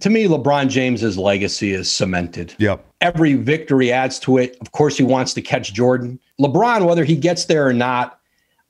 [0.00, 2.54] To me, LeBron James's legacy is cemented.
[2.58, 2.84] Yep.
[3.00, 4.58] Every victory adds to it.
[4.60, 6.20] Of course, he wants to catch Jordan.
[6.38, 8.20] LeBron, whether he gets there or not,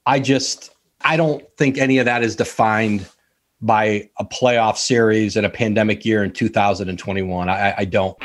[0.07, 0.71] I just
[1.05, 3.07] I don't think any of that is defined
[3.61, 7.49] by a playoff series and a pandemic year in 2021.
[7.49, 8.17] I, I don't.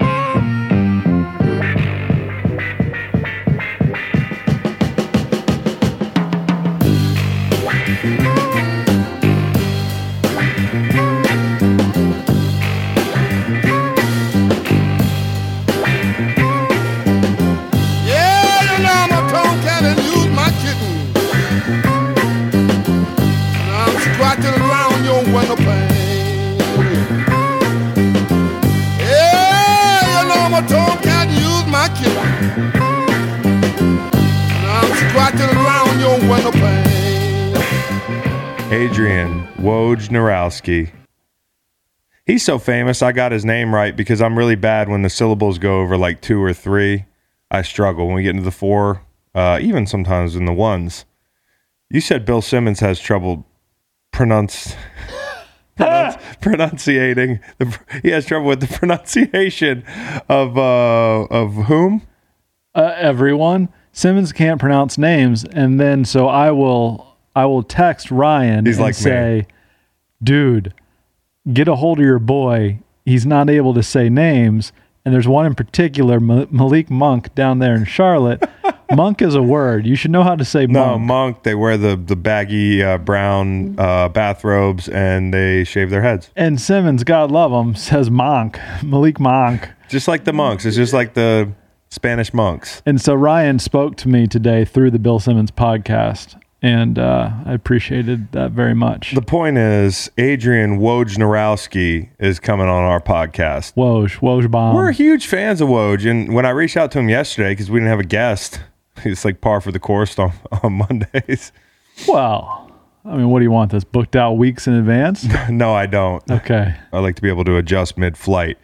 [40.11, 40.92] Wojnarowski.
[42.25, 45.58] He's so famous, I got his name right because I'm really bad when the syllables
[45.58, 47.05] go over like two or three.
[47.49, 49.02] I struggle when we get into the four,
[49.35, 51.05] uh, even sometimes in the ones.
[51.89, 53.45] You said Bill Simmons has trouble
[54.11, 54.75] pronounce,
[55.75, 57.39] pronounce pronunciating.
[57.57, 59.83] The, he has trouble with the pronunciation
[60.30, 62.03] of uh, of whom?
[62.75, 63.69] uh, everyone.
[63.91, 68.85] Simmons can't pronounce names, and then so I will I will text Ryan He's and
[68.85, 69.47] like me.
[70.23, 70.73] "Dude,
[71.52, 72.80] get a hold of your boy.
[73.05, 74.72] He's not able to say names."
[75.03, 78.44] And there's one in particular, Ma- Malik Monk down there in Charlotte.
[78.95, 79.88] Monk is a word.
[79.88, 80.73] You should know how to say monk.
[80.73, 81.05] No, monk.
[81.08, 81.44] monk.
[81.44, 86.59] They wear the the baggy uh, brown uh, bathrobes and they shave their heads, And
[86.59, 88.59] Simmons, God love him, says monk.
[88.83, 89.69] Malik Monk.
[89.89, 90.66] just like the monks.
[90.66, 91.50] It's just like the
[91.89, 92.81] Spanish monks.
[92.85, 97.53] And so Ryan spoke to me today through the Bill Simmons podcast, and uh, I
[97.53, 99.13] appreciated that very much.
[99.15, 103.73] The point is, Adrian Wojnarowski is coming on our podcast.
[103.73, 104.75] Woj, Woj bomb.
[104.75, 107.79] We're huge fans of Woj, and when I reached out to him yesterday because we
[107.79, 108.61] didn't have a guest,
[108.97, 111.51] it's like par for the course on, on Mondays.
[112.07, 112.71] Well,
[113.03, 113.71] I mean, what do you want?
[113.71, 115.25] This booked out weeks in advance?
[115.50, 116.23] no, I don't.
[116.29, 116.75] Okay.
[116.94, 118.57] I like to be able to adjust mid-flight,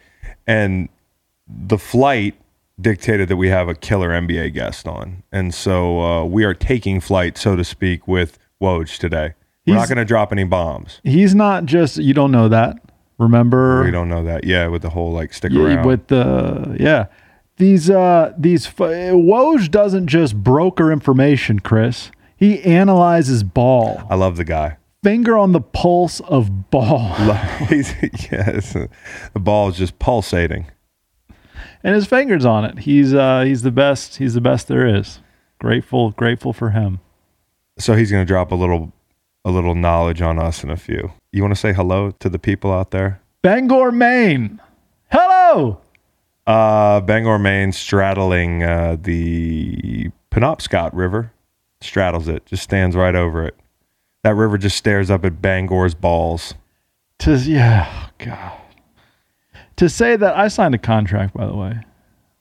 [0.46, 0.88] and
[1.48, 2.36] the flight
[2.80, 7.00] dictated that we have a killer NBA guest on, and so uh, we are taking
[7.00, 9.34] flight, so to speak, with Woj today.
[9.66, 11.00] We're not going to drop any bombs.
[11.04, 12.76] He's not just, you don't know that.
[13.18, 13.84] Remember?
[13.84, 14.44] We don't know that.
[14.44, 15.86] Yeah, with the whole like stick Yeah, around.
[15.86, 17.06] with the, yeah.
[17.58, 22.10] These, uh, these, Woj doesn't just broker information, Chris.
[22.36, 24.00] He analyzes ball.
[24.08, 24.76] I love the guy.
[25.02, 27.14] Finger on the pulse of ball.
[27.70, 30.66] Yes, the ball is just pulsating.
[31.82, 32.80] And his fingers on it.
[32.80, 34.16] He's, uh, he's the best.
[34.16, 35.20] He's the best there is.
[35.58, 37.00] Grateful, grateful for him.
[37.78, 38.92] So he's going to drop a little,
[39.44, 41.12] a little knowledge on us in a few.
[41.32, 43.20] You want to say hello to the people out there?
[43.42, 44.60] Bangor, Maine.
[45.10, 45.80] Hello.
[46.46, 51.32] Uh, Bangor, Maine, straddling uh, the Penobscot River,
[51.80, 53.54] straddles it, just stands right over it.
[54.24, 56.54] That river just stares up at Bangor's balls.
[57.18, 58.57] Tis yeah, oh, God.
[59.78, 61.78] To say that I signed a contract, by the way.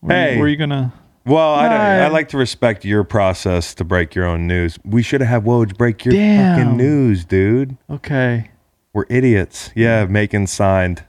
[0.02, 0.34] Were Hey.
[0.36, 0.92] you, were you gonna?
[1.26, 4.80] Well, I, I like to respect your process to break your own news.
[4.86, 6.58] We should have had Woj break your Damn.
[6.58, 7.78] fucking news, dude.
[7.90, 8.50] Okay.
[8.94, 9.72] We're idiots.
[9.76, 11.04] Yeah, Macon signed.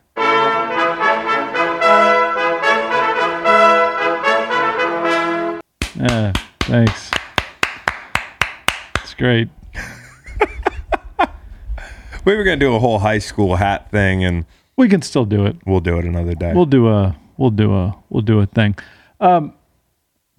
[5.97, 6.33] Yeah.
[6.61, 7.11] Thanks.
[9.03, 9.49] It's great.
[12.25, 14.44] We were gonna do a whole high school hat thing, and
[14.78, 15.56] We can still do it.
[15.66, 16.55] we'll do it another day.
[16.55, 17.19] We'll do a.
[17.37, 17.99] We'll do a.
[18.09, 18.77] We'll do a thing.
[19.21, 19.53] Um,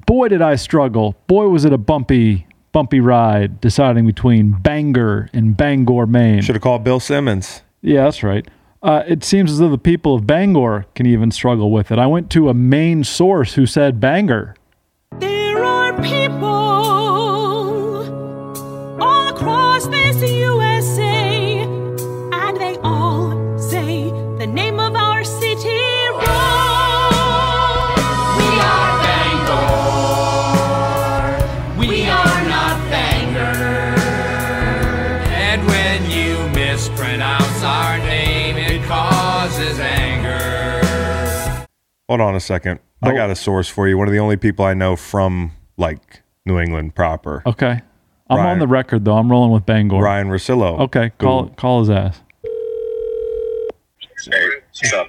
[0.08, 1.16] boy, did I struggle.
[1.28, 6.42] Boy, was it a bumpy, bumpy ride deciding between Bangor and Bangor, Maine.
[6.42, 7.64] Should have called Bill Simmons.
[7.82, 8.48] Yeah, that's right.
[8.82, 12.00] Uh, it seems as though the people of Bangor can even struggle with it.
[12.00, 14.56] I went to a main source who said Bangor.
[42.10, 42.80] Hold on a second.
[43.04, 43.96] I got a source for you.
[43.96, 47.44] One of the only people I know from like New England proper.
[47.46, 47.82] Okay.
[48.32, 48.50] I'm Ryan.
[48.54, 49.16] on the record though.
[49.16, 50.02] I'm rolling with Bangor.
[50.02, 50.80] Ryan Russillo.
[50.82, 52.20] Okay, call Who- call his ass.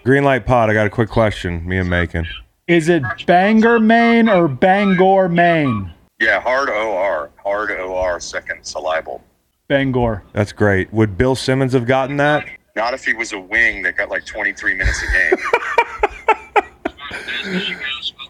[0.05, 0.69] Green Light Pod.
[0.69, 1.67] I got a quick question.
[1.67, 2.27] Me and Macon.
[2.69, 5.91] Is it Bangor, Maine or Bangor, Maine?
[6.21, 7.31] Yeah, hard OR.
[7.43, 9.25] Hard OR, second syllable.
[9.69, 10.23] Bangor.
[10.35, 10.93] That's great.
[10.93, 12.47] Would Bill Simmons have gotten that?
[12.77, 15.39] Not if he was a wing that got like 23 minutes a game.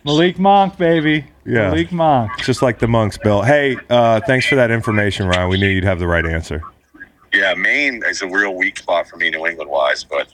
[0.04, 1.26] Malik Monk, baby.
[1.44, 1.70] Yeah.
[1.70, 2.30] Malik Monk.
[2.38, 3.42] Just like the monks, Bill.
[3.42, 5.48] Hey, uh, thanks for that information, Ryan.
[5.48, 6.62] We knew you'd have the right answer.
[7.32, 10.28] yeah, Maine is a real weak spot for me, New England wise, but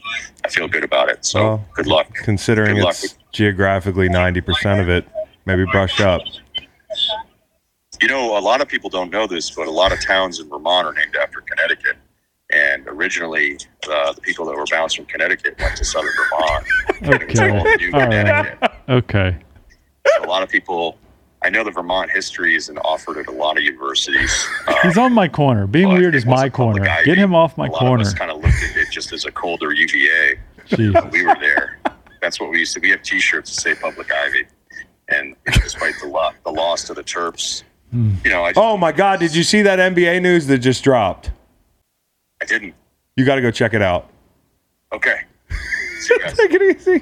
[0.45, 1.25] I feel good about it.
[1.25, 2.13] So Well, good luck.
[2.15, 2.95] Considering Good luck.
[3.33, 5.05] geographically 90% of it,
[5.45, 6.21] maybe brush up.
[8.01, 10.47] You know, a lot of people don't know this, but a lot of towns in
[10.49, 11.97] Vermont are named after Connecticut.
[12.51, 13.57] And originally,
[13.91, 16.65] uh, the people that were bounced from Connecticut went to southern Vermont.
[17.01, 17.75] and it was Okay.
[17.77, 18.09] New All right.
[18.09, 18.71] Connecticut.
[18.89, 19.35] Okay.
[20.17, 20.97] So a lot of people,
[21.41, 24.47] I know the Vermont history isn't offered at a lot of universities.
[24.65, 25.67] Uh, He's on my corner.
[25.67, 26.87] Being weird is my corner.
[26.87, 27.03] Ivy.
[27.05, 28.01] Get him off my a lot corner.
[28.01, 30.39] of us kind of looked at it just as a colder UVA.
[30.69, 31.11] Jeez.
[31.11, 31.79] we were there.
[32.21, 32.79] That's what we used to.
[32.79, 34.47] We have T-shirts that say Public Ivy,
[35.09, 38.15] and despite the lo- the loss to the Terps, Hmm.
[38.23, 39.19] you know, I, Oh my God!
[39.19, 41.31] Did you see that NBA news that just dropped?
[42.41, 42.73] I didn't.
[43.15, 44.09] You got to go check it out.
[44.93, 45.21] Okay.
[45.99, 46.37] See you guys.
[46.37, 47.01] Take it easy.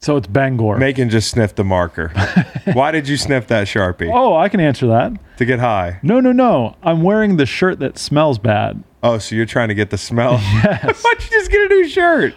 [0.00, 0.76] So it's Bangor.
[0.76, 2.08] Macon just sniffed the marker.
[2.74, 4.10] Why did you sniff that sharpie?
[4.12, 5.12] oh, I can answer that.
[5.38, 5.98] To get high.
[6.02, 6.76] No, no, no.
[6.82, 8.84] I'm wearing the shirt that smells bad.
[9.02, 10.34] Oh, so you're trying to get the smell?
[10.64, 11.02] Yes.
[11.02, 12.34] Why'd you just get a new shirt?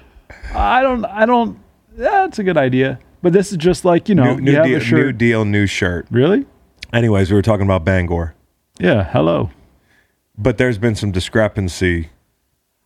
[0.54, 1.04] I don't.
[1.06, 1.60] I don't.
[1.94, 3.00] That's a good idea.
[3.22, 5.00] But this is just like you know, New, new you have deal, a shirt.
[5.06, 6.08] new deal, new shirt.
[6.10, 6.46] Really?
[6.94, 8.34] Anyways, we were talking about Bangor,
[8.80, 9.04] Yeah.
[9.04, 9.50] Hello.
[10.38, 12.10] But there's been some discrepancy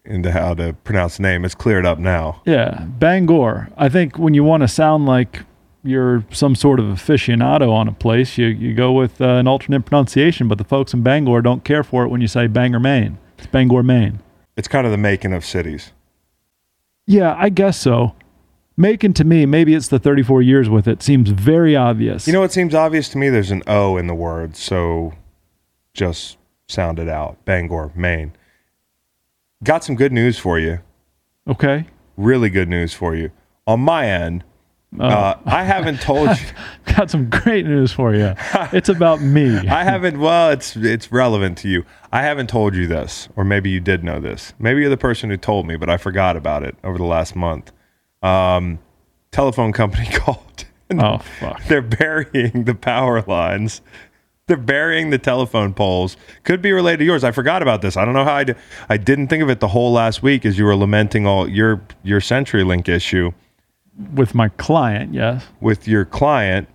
[0.05, 1.45] into how to pronounce the name.
[1.45, 2.41] It's cleared up now.
[2.45, 3.69] Yeah, Bangor.
[3.77, 5.41] I think when you want to sound like
[5.83, 9.85] you're some sort of aficionado on a place, you, you go with uh, an alternate
[9.85, 10.47] pronunciation.
[10.47, 13.17] But the folks in Bangor don't care for it when you say Bangor, Maine.
[13.37, 14.19] It's Bangor, Maine.
[14.55, 15.91] It's kind of the making of cities.
[17.07, 18.15] Yeah, I guess so.
[18.77, 22.25] Making to me, maybe it's the 34 years with it, seems very obvious.
[22.25, 25.13] You know, it seems obvious to me there's an O in the word, so
[25.93, 26.37] just
[26.71, 27.43] sound it out.
[27.45, 28.33] Bangor, Maine.
[29.63, 30.79] Got some good news for you.
[31.47, 31.85] okay.
[32.17, 33.31] Really good news for you.
[33.65, 34.43] On my end,
[34.99, 35.05] Oh.
[35.05, 36.45] uh, I haven't told you.
[36.97, 38.33] Got some great news for you.
[38.73, 39.55] It's about me.
[39.69, 40.19] I haven't.
[40.19, 41.85] Well, it's it's relevant to you.
[42.11, 44.53] I haven't told you this, or maybe you did know this.
[44.59, 47.37] Maybe you're the person who told me, but I forgot about it over the last
[47.37, 47.71] month.
[48.21, 48.79] Um,
[49.31, 50.65] telephone company called.
[50.99, 51.63] oh, fuck.
[51.65, 53.81] They're burying the power lines.
[54.51, 56.17] They're burying the telephone poles.
[56.43, 57.23] Could be related to yours.
[57.23, 57.95] I forgot about this.
[57.95, 58.57] I don't know how I did.
[58.89, 61.81] I didn't think of it the whole last week as you were lamenting all your
[62.03, 63.31] your CenturyLink issue
[64.13, 65.45] With my client, yes.
[65.61, 66.67] with your client.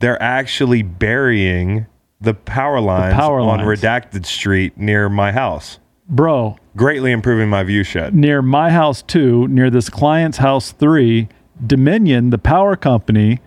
[0.00, 1.84] They're actually burying
[2.22, 3.82] the power lines power on lines.
[3.82, 5.78] Redacted Street near my house,
[6.08, 8.14] Bro, greatly improving my view shed.
[8.14, 11.28] near my house two, near this client's house three,
[11.66, 13.40] Dominion, the power company,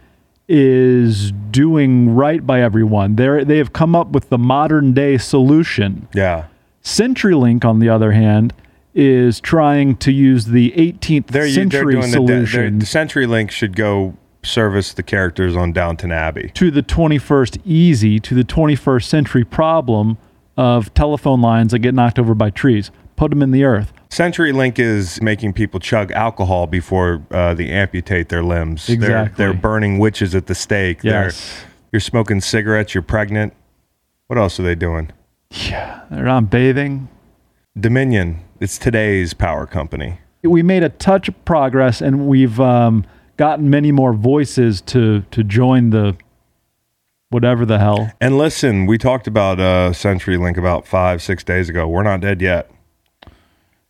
[0.47, 3.15] is doing right by everyone.
[3.15, 6.07] They they have come up with the modern day solution.
[6.13, 6.45] Yeah,
[6.83, 8.53] CenturyLink, on the other hand,
[8.93, 14.93] is trying to use the 18th they're, century they're, solution the CenturyLink should go service
[14.93, 16.51] the characters on Downton Abbey.
[16.55, 20.17] to the 21st easy, to the 21st century problem
[20.55, 22.89] of telephone lines that get knocked over by trees.
[23.17, 23.91] Put them in the earth.
[24.09, 28.87] CenturyLink is making people chug alcohol before uh, they amputate their limbs.
[28.87, 29.35] They're, Exactly.
[29.43, 31.01] they're burning witches at the stake.
[31.01, 31.65] They're- Yes.
[31.91, 32.93] you're smoking cigarettes.
[32.93, 33.53] You're pregnant.
[34.27, 35.11] What else are they doing?
[35.51, 36.01] Yeah.
[36.09, 37.09] They're not bathing.
[37.77, 38.39] Dominion.
[38.59, 40.19] It's today's power company.
[40.43, 43.03] we made a touch of progress and we've um,
[43.35, 46.15] gotten many more voices to to join the
[47.29, 51.87] whatever the hell And listen, we talked about uh, CenturyLink about five, six days ago.
[51.87, 52.69] We're not dead yet.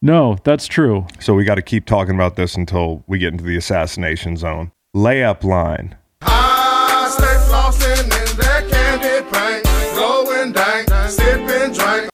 [0.02, 3.44] No that's true So we got to keep talking about this until we get into
[3.44, 4.72] the assassination zone.
[4.96, 5.96] Layup line.
[6.22, 9.64] I stay flossing in that candy paint,
[9.96, 12.10] blowing dank, sipping drink.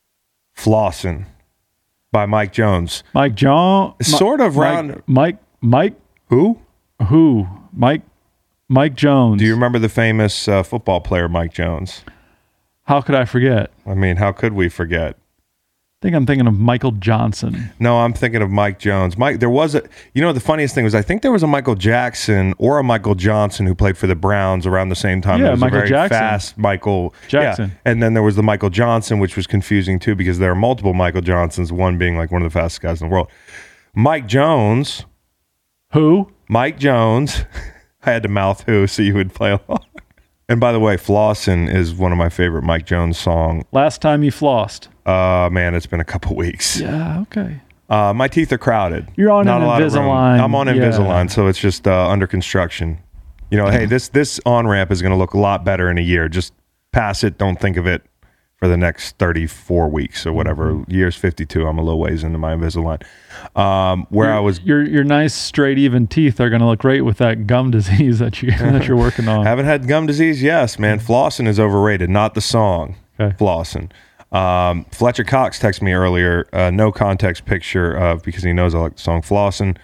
[0.56, 1.25] Flossin'
[2.12, 3.04] by Mike Jones.
[3.13, 3.96] mike Jones.
[4.06, 5.96] Sort of mike, round- mike mike
[6.28, 6.60] Who?
[7.10, 8.02] who mike
[8.70, 12.04] mike jones Do you remember the famous uh, football player Mike Jones?
[12.84, 15.18] how could i forget I mean, how could we forget?
[16.03, 19.17] I think i'm thinking of michael johnson No, I'm thinking of Mike Jones.
[19.17, 19.83] Mike, there was a,
[20.13, 22.83] you know, the funniest thing was I think there was a Michael Jackson or a
[22.83, 25.39] Michael Johnson who played for the Browns around the same time.
[25.39, 26.17] Yeah, There was Michael a very Jackson.
[26.17, 27.69] fast Michael Jackson.
[27.69, 27.91] Yeah.
[27.91, 30.93] And then there was the Michael Johnson, which was confusing too because there are multiple
[30.93, 33.29] Michael Johnsons, one being like one of the fastest guys in the world.
[33.95, 35.05] Mike Jones,
[35.93, 37.45] who Mike Jones.
[38.05, 39.86] I had to mouth who so you would play along.
[40.50, 43.63] And by the way, Flossin' is one of my favorite Mike Jones song.
[43.72, 46.79] last time you flossed Uh man, it's been a couple weeks.
[46.79, 49.07] yeah okay Uh, my teeth are crowded.
[49.15, 50.05] You're on Not an a lot of room.
[50.05, 50.67] Invisalign, I'm on.
[50.67, 52.98] Invisalign, so it's just uh, under construction.
[53.51, 55.98] You know, hey, this this on ramp is going to look a lot better in
[56.00, 56.27] a year.
[56.29, 56.53] Just
[56.91, 57.38] pass it.
[57.38, 58.01] Don't think of it
[58.57, 60.83] for the next 34 weeks or whatever.
[60.88, 61.67] Years 52.
[61.67, 63.03] I'm a little ways into my Invisalign.
[63.55, 67.17] Um, where I was Your your nice straight even teeth are gonna look great with
[67.17, 69.45] that gum disease that you that you're working on.
[69.45, 70.41] Haven't had gum disease?
[70.41, 71.00] Yes, man.
[71.00, 72.95] Flossing is overrated, not the song.
[73.19, 73.36] Okay.
[73.38, 73.91] Flossing.
[74.34, 78.80] Um, Fletcher Cox texted me earlier, uh, no context picture of because he knows I
[78.80, 79.78] like the song Flossing.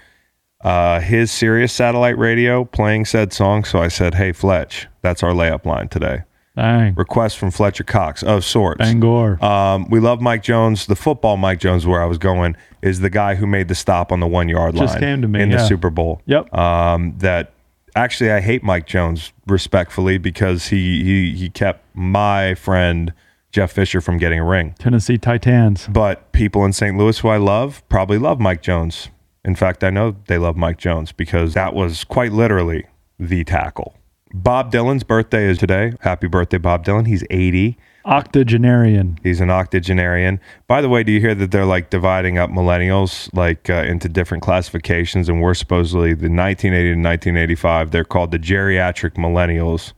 [0.61, 3.63] Uh, his Sirius satellite radio playing said song.
[3.63, 6.23] So I said, Hey, Fletch, that's our layup line today.
[6.55, 6.93] Bang.
[6.95, 8.79] Request from Fletcher Cox of sorts.
[8.79, 9.43] Bangor.
[9.43, 10.87] Um, we love Mike Jones.
[10.87, 14.11] The football Mike Jones, where I was going, is the guy who made the stop
[14.11, 15.67] on the one yard line Just came to me, in the yeah.
[15.67, 16.21] Super Bowl.
[16.25, 16.53] Yep.
[16.53, 17.53] Um, that
[17.95, 23.13] actually I hate Mike Jones respectfully because he he he kept my friend
[23.51, 24.75] Jeff Fisher from getting a ring.
[24.79, 25.87] Tennessee Titans.
[25.87, 26.97] But people in St.
[26.97, 29.09] Louis who I love probably love Mike Jones.
[29.43, 32.85] In fact, I know they love Mike Jones because that was quite literally
[33.17, 33.95] the tackle.
[34.33, 35.93] Bob Dylan's birthday is today.
[36.01, 37.07] Happy birthday, Bob Dylan.
[37.07, 37.77] He's 80.
[38.05, 39.19] Octogenarian.
[39.23, 40.39] He's an octogenarian.
[40.67, 44.07] By the way, do you hear that they're like dividing up millennials like uh, into
[44.07, 45.29] different classifications?
[45.29, 47.91] And we're supposedly the 1980 to 1985.
[47.91, 49.93] They're called the geriatric millennials.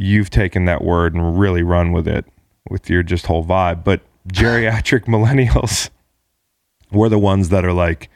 [0.00, 2.24] You've taken that word and really run with it
[2.68, 3.84] with your just whole vibe.
[3.84, 5.90] But geriatric millennials
[6.92, 8.10] we're the ones that are like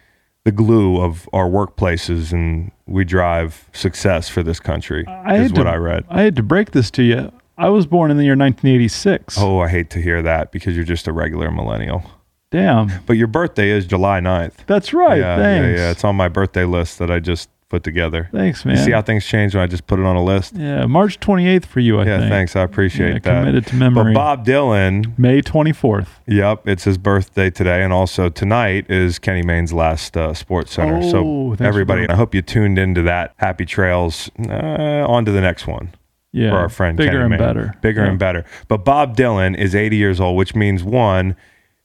[0.45, 5.65] the glue of our workplaces and we drive success for this country I is what
[5.65, 6.05] to, I read.
[6.09, 7.33] I had to break this to you.
[7.57, 9.39] I was born in the year 1986.
[9.39, 12.03] Oh, I hate to hear that because you're just a regular millennial.
[12.51, 12.91] Damn.
[13.07, 14.67] But your birthday is July 9th.
[14.67, 15.19] That's right.
[15.19, 15.79] yeah, Thanks.
[15.79, 15.91] yeah, yeah.
[15.91, 18.29] It's on my birthday list that I just put together.
[18.33, 18.77] Thanks, man.
[18.77, 20.55] You see how things change when I just put it on a list?
[20.57, 22.31] yeah, March 28th for you, I yeah, think.
[22.31, 22.57] thanks.
[22.57, 23.41] I appreciate Yeah, that.
[23.41, 24.13] committed to memory.
[24.13, 26.07] But Bob Dylan, May 24th.
[26.27, 27.83] yep, it's his birthday today.
[27.83, 31.01] And also tonight is Kenny Mayne's last uh, Sports Center.
[31.03, 32.09] Oh, so everybody.
[32.09, 33.33] I hope you tuned into that.
[33.37, 34.31] Happy trails.
[34.49, 35.93] Uh, on to the next one.
[36.37, 36.51] Yeah.
[36.51, 37.75] for our friend Bigger Kenny and better.
[37.81, 38.11] Bigger Yeah.
[38.11, 38.45] and better.
[38.67, 41.37] But Bob Dylan is 80 years old, which means one,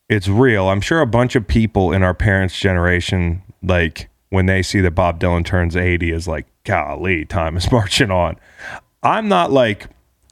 [0.10, 0.70] it's real.
[0.70, 4.92] I'm sure a bunch of people in our parents' generation, like when they see that
[4.92, 8.36] Bob Dylan turns 80, is like, golly, time is marching on.
[9.04, 9.88] I'm not like,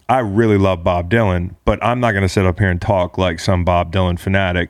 [0.10, 3.18] I really love Bob Dylan, but I'm not going to sit up here and talk
[3.18, 4.70] like some Bob Dylan fanatic.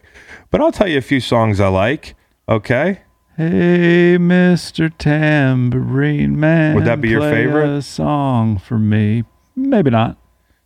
[0.50, 2.15] But I'll tell you a few songs I like.
[2.50, 3.01] Okay.
[3.36, 4.91] Hey, Mr.
[4.98, 6.74] Tambourine Man.
[6.75, 7.84] Would that be your favorite?
[7.84, 9.25] Song for me.
[9.55, 10.17] Maybe not.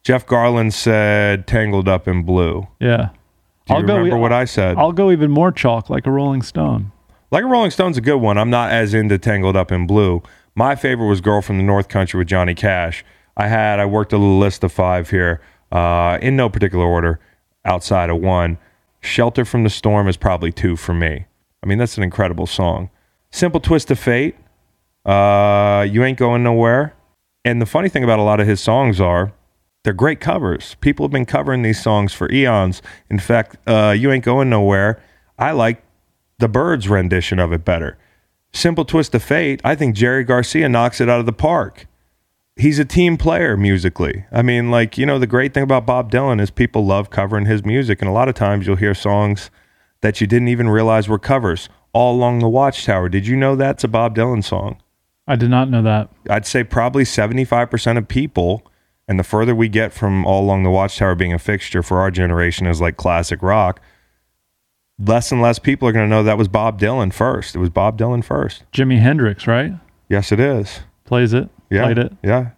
[0.03, 2.67] Jeff Garland said Tangled Up in Blue.
[2.79, 3.09] Yeah.
[3.65, 4.77] Do you I'll go- remember what I said?
[4.77, 6.91] I'll go even more chalk like a Rolling Stone.
[7.31, 8.37] Like a Rolling Stone's a good one.
[8.37, 10.21] I'm not as into Tangled Up in Blue.
[10.53, 13.05] My favorite was Girl from the North Country with Johnny Cash.
[13.37, 15.39] I had I worked a little list of five here,
[15.71, 17.21] uh, in no particular order,
[17.63, 18.57] outside of one.
[18.99, 21.25] Shelter from the Storm is probably two for me.
[21.63, 22.89] I mean, that's an incredible song.
[23.31, 24.35] Simple Twist of Fate.
[25.05, 26.93] Uh, you ain't going nowhere.
[27.45, 29.31] And the funny thing about a lot of his songs are
[29.85, 30.75] they're great covers.
[30.81, 32.81] People have been covering these songs for eons.
[33.09, 35.01] In fact, uh, you ain't going nowhere.
[35.39, 35.81] I like
[36.41, 37.97] the Byrds rendition of it better.
[38.51, 41.87] Simple Twist of Fate, I think Jerry Garcia knocks it out of the park.
[42.57, 44.25] He's a team player musically.
[44.31, 47.45] I mean, like, you know, the great thing about Bob Dylan is people love covering
[47.45, 48.01] his music.
[48.01, 49.49] And a lot of times you'll hear songs
[50.01, 51.69] that you didn't even realize were covers.
[51.93, 53.07] All Along the Watchtower.
[53.07, 54.81] Did you know that's a Bob Dylan song?
[55.27, 56.09] I did not know that.
[56.29, 58.63] I'd say probably 75% of people,
[59.07, 62.11] and the further we get from All Along the Watchtower being a fixture for our
[62.11, 63.81] generation is like classic rock,
[65.05, 67.55] less and less people are going to know that was Bob Dylan first.
[67.55, 68.63] It was Bob Dylan first.
[68.71, 69.73] Jimi Hendrix, right?
[70.09, 70.81] Yes, it is.
[71.05, 71.49] Plays it.
[71.69, 71.83] Yeah.
[71.85, 72.13] Played it.
[72.23, 72.49] Yeah.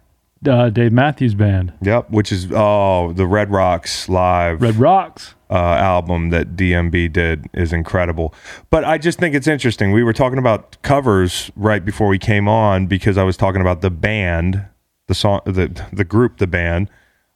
[0.46, 1.72] Uh, Dave Matthews Band.
[1.80, 2.10] Yep.
[2.10, 5.34] Which is, oh, the Red Rocks live Red Rocks.
[5.48, 8.34] uh, album that DMB did is incredible.
[8.68, 9.92] But I just think it's interesting.
[9.92, 13.80] We were talking about covers right before we came on because I was talking about
[13.80, 14.66] the band,
[15.06, 16.90] the song, the the group, the band,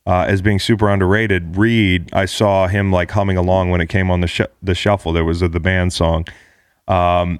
[0.08, 1.58] uh, as being super underrated.
[1.58, 5.12] Reed, I saw him like humming along when it came on the sh- the shuffle.
[5.12, 6.24] There was a, the band song.
[6.88, 7.38] Um,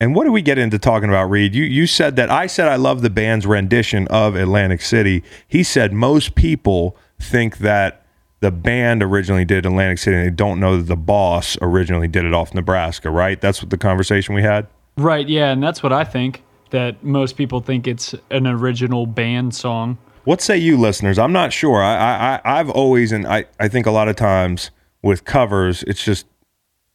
[0.00, 1.52] and what do we get into talking about, Reed?
[1.52, 5.24] You you said that I said I love the band's rendition of Atlantic City.
[5.48, 8.06] He said most people think that
[8.38, 12.24] the band originally did Atlantic City and they don't know that the boss originally did
[12.24, 13.40] it off Nebraska, right?
[13.40, 14.68] That's what the conversation we had.
[14.96, 16.44] Right, yeah, and that's what I think.
[16.70, 19.98] That most people think it's an original band song.
[20.26, 21.20] What say you, listeners?
[21.20, 21.80] I'm not sure.
[21.80, 26.02] I, I, I've always, and I, I think a lot of times with covers, it's
[26.02, 26.26] just,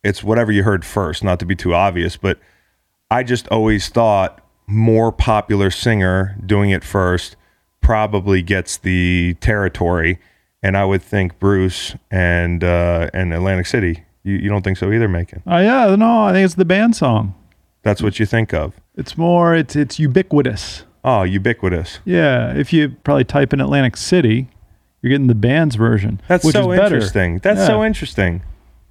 [0.04, 2.40] it's whatever you heard first, not to be too obvious, but
[3.10, 7.38] I just always thought more popular singer doing it first
[7.80, 10.20] probably gets the territory.
[10.62, 14.04] And I would think Bruce and, uh, and Atlantic City.
[14.24, 15.42] You, you don't think so either, Macon?
[15.48, 17.34] Oh yeah, no, I think it's the band song.
[17.82, 18.74] That's what you think of.
[18.98, 19.56] It's more.
[19.56, 20.84] It's it's ubiquitous.
[21.03, 22.00] Oh, ubiquitous.
[22.05, 24.48] Yeah, if you probably type in Atlantic City,
[25.01, 26.22] You're getting the band's version.
[26.27, 27.39] That's so interesting.
[27.39, 27.65] That's Yeah.
[27.65, 28.43] so interesting.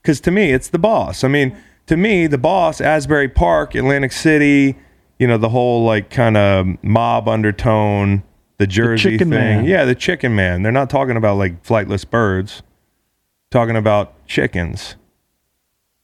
[0.02, 1.23] Because to me, it's the boss.
[1.23, 4.75] I mean, to me, the boss, Asbury Park, Atlantic City,
[5.21, 8.25] you know, the whole like kind of mob undertone,
[8.59, 9.38] the Jersey chicken thing.
[9.38, 9.64] man.
[9.67, 10.64] Yeah, the chicken man.
[10.64, 12.62] They're not talking about like flightless birds,
[13.52, 14.97] talking about chickens.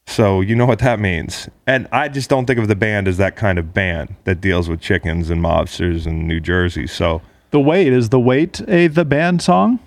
[0.07, 1.49] So you know what that means.
[1.67, 4.69] And I just don't think of the band as that kind of band that deals
[4.69, 6.87] with chickens and mobsters in New Jersey.
[6.87, 7.21] So
[7.51, 9.79] The Weight is the Weight a the band song?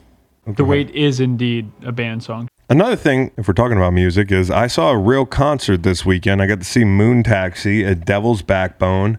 [0.46, 2.48] The Weight is indeed a band song.
[2.68, 6.40] Another thing, if we're talking about music, is I saw a real concert this weekend.
[6.40, 9.18] I got to see Moon Taxi at Devil's Backbone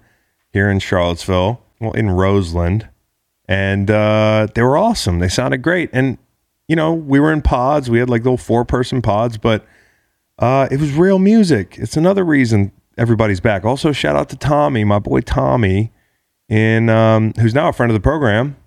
[0.54, 2.88] here in Charlottesville, well, in Roseland.
[3.48, 5.20] And uh, they were awesome.
[5.20, 5.90] They sounded great.
[5.92, 6.18] And,
[6.68, 7.90] you know, we were in pods.
[7.90, 9.66] We had like little four person pods, but
[10.42, 11.78] uh, it was real music.
[11.78, 13.64] It's another reason everybody's back.
[13.64, 15.94] Also, shout out to Tommy, my boy Tommy,
[16.50, 18.58] in um, who's now a friend of the program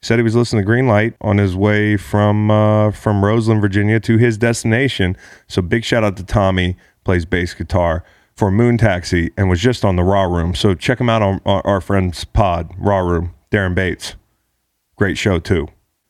[0.00, 4.00] said he was listening to Green Light on his way from uh, from Roseland, Virginia,
[4.00, 5.16] to his destination.
[5.46, 8.04] So big shout out to Tommy, plays bass guitar
[8.34, 10.54] for Moon Taxi, and was just on the Raw Room.
[10.54, 13.34] So check him out on our, our friend's pod, Raw Room.
[13.50, 14.14] Darren Bates,
[14.96, 15.68] great show too.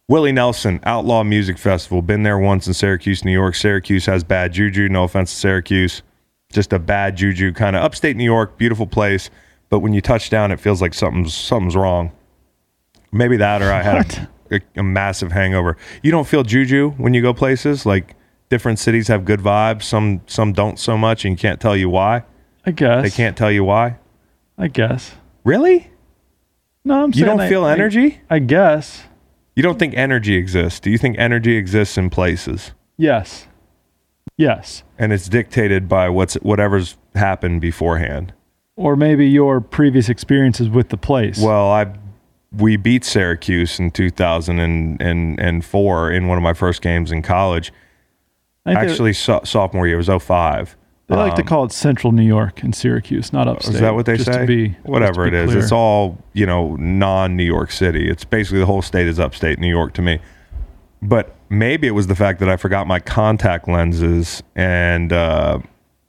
[0.09, 2.00] Willie Nelson, Outlaw Music Festival.
[2.00, 3.55] Been there once in Syracuse, New York.
[3.55, 4.88] Syracuse has bad juju.
[4.88, 6.03] No offense to Syracuse,
[6.50, 9.29] just a bad juju kind of upstate New York, beautiful place.
[9.69, 12.12] But when you touch down, it feels like something's something's wrong.
[13.12, 15.77] Maybe that, or I had a, a, a massive hangover.
[16.03, 18.17] You don't feel juju when you go places like
[18.49, 19.83] different cities have good vibes.
[19.83, 22.25] Some some don't so much, and you can't tell you why.
[22.65, 23.03] I guess.
[23.03, 23.99] They can't tell you why.
[24.57, 25.15] I guess.
[25.45, 25.91] Really?
[26.83, 28.21] No, I'm You don't I- feel I- energy?
[28.31, 29.03] I guess.
[29.59, 30.79] You don't think energy exists?
[30.79, 33.49] Do you think energy exists in places Yes.
[34.37, 34.85] Yes.
[34.97, 38.33] and it's dictated by what's whatever's happened beforehand?
[38.77, 41.41] Or maybe your previous experiences with the place.
[41.41, 41.93] Well, I
[42.53, 47.73] we beat Syracuse in 2004 in one of my first games in college.
[48.65, 50.77] I think they- Actually, so, sophomore year it was 05.
[51.09, 53.71] They like to call it Central New York and Syracuse, not upstate.
[53.71, 54.41] Um, Is that what they just say?
[54.41, 55.59] To be, Whatever it is, clear.
[55.62, 58.11] it's all you know, non New York City.
[58.11, 60.21] It's basically the whole state is upstate New York to me.
[61.00, 65.61] But maybe it was the fact that I forgot my contact lenses and uh,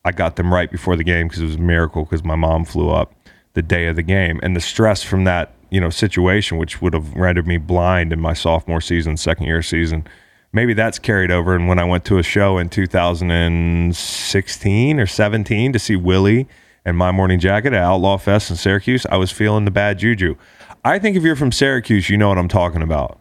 [0.03, 2.65] I got them right before the game because it was a miracle because my mom
[2.65, 3.13] flew up
[3.53, 6.93] the day of the game and the stress from that you know situation, which would
[6.93, 10.05] have rendered me blind in my sophomore season, second year season.
[10.51, 11.55] Maybe that's carried over.
[11.55, 16.47] And when I went to a show in 2016 or 17 to see Willie
[16.83, 20.35] and My Morning Jacket at Outlaw Fest in Syracuse, I was feeling the bad juju.
[20.83, 23.19] I think if you're from Syracuse, you know what I'm talking about.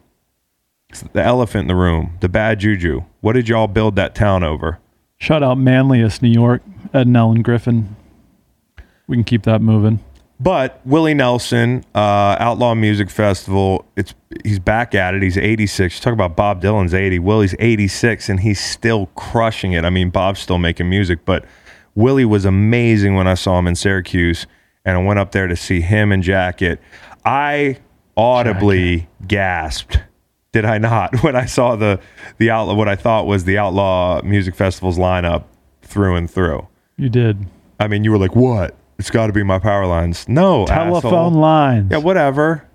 [1.13, 3.03] The elephant in the room, the bad juju.
[3.21, 4.79] What did y'all build that town over?
[5.17, 6.63] Shout out Manlius, New York,
[6.93, 7.95] Ed and Ellen Griffin.
[9.05, 9.99] We can keep that moving.
[10.41, 14.13] But Willie Nelson, uh, Outlaw Music Festival, it's
[14.45, 15.21] he's back at it.
[15.21, 15.97] He's 86.
[15.97, 17.19] You talk about Bob Dylan's 80.
[17.19, 19.83] Willie's 86, and he's still crushing it.
[19.83, 21.43] I mean, Bob's still making music, but
[21.93, 24.47] Willie was amazing when I saw him in Syracuse,
[24.85, 26.79] and I went up there to see him and Jacket.
[27.25, 27.79] I
[28.15, 29.99] audibly gasped.
[30.53, 31.99] Did I not when I saw the
[32.37, 32.75] the outlaw?
[32.75, 35.43] What I thought was the Outlaw Music Festival's lineup
[35.81, 36.67] through and through.
[36.95, 37.45] You did.
[37.79, 38.75] I mean, you were like, "What?
[38.99, 41.31] It's got to be my power lines." No, Telephone asshole.
[41.31, 41.87] lines.
[41.91, 42.65] Yeah, whatever.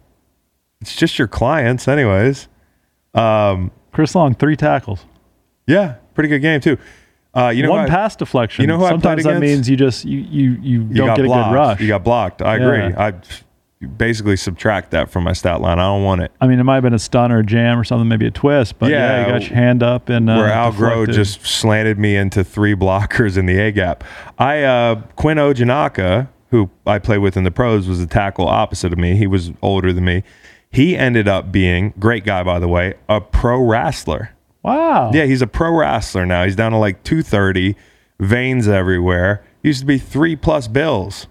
[0.81, 2.49] It's just your clients, anyways.
[3.15, 5.05] Um, Chris Long, three tackles.
[5.67, 6.77] Yeah, pretty good game too.
[7.35, 8.63] Uh, you know, One who I- pass deflection.
[8.63, 11.25] you know who I Sometimes that means you just you you, you, you don't get
[11.25, 11.81] a good rush.
[11.81, 12.43] You got blocked.
[12.43, 12.95] I agree.
[12.97, 13.15] I
[13.87, 15.79] basically subtract that from my stat line.
[15.79, 16.33] I don't want it.
[16.41, 18.31] I mean, it might have been a stun or a jam or something, maybe a
[18.31, 21.45] twist, but yeah, Yeah, you got your hand up and uh, where Al Groh just
[21.47, 24.05] slanted me into three blockers in the A gap.
[24.39, 28.93] I uh, Quinn Ojinnaka, who I played with in the pros, was the tackle opposite
[28.93, 29.17] of me.
[29.17, 30.23] He was older than me.
[30.71, 34.31] He ended up being great guy, by the way, a pro wrestler.
[34.63, 35.11] wow.
[35.15, 36.45] Yeah, he's a pro wrestler now.
[36.45, 37.77] He's down to like 230,
[38.19, 39.45] veins everywhere.
[39.63, 41.27] Used to be three plus bills.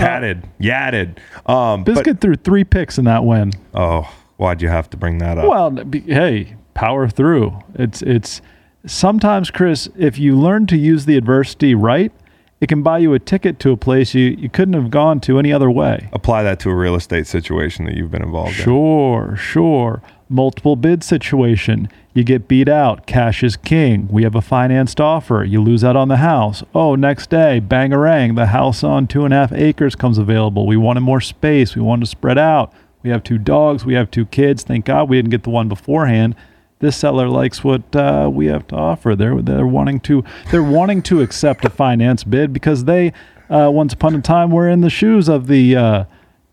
[0.00, 1.18] Tatted, yatted.
[1.48, 3.52] Um, but, Biscuit threw three picks in that win.
[3.74, 5.46] oh, why'd you have to bring that up?
[5.48, 7.58] Well, be, hey, power through.
[7.74, 8.40] It's it's
[8.86, 12.12] sometimes, Chris, if you learn to use the adversity right,
[12.60, 15.38] it can buy you a ticket to a place you, you couldn't have gone to
[15.38, 16.08] any other way.
[16.12, 18.64] Apply that to a real estate situation that you've been involved in.
[18.64, 20.02] Sure, sure.
[20.32, 21.88] Multiple bid situation.
[22.14, 23.04] You get beat out.
[23.04, 24.06] Cash is king.
[24.08, 25.42] We have a financed offer.
[25.42, 26.62] You lose out on the house.
[26.72, 30.68] Oh, next day, bangarang, the house on two and a half acres comes available.
[30.68, 31.74] We wanted more space.
[31.74, 32.72] We wanted to spread out.
[33.02, 33.84] We have two dogs.
[33.84, 34.62] We have two kids.
[34.62, 36.36] Thank God we didn't get the one beforehand.
[36.78, 39.16] This seller likes what uh, we have to offer.
[39.16, 43.12] They're they're wanting to they're wanting to accept a finance bid because they
[43.50, 46.04] uh, once upon a time were in the shoes of the uh,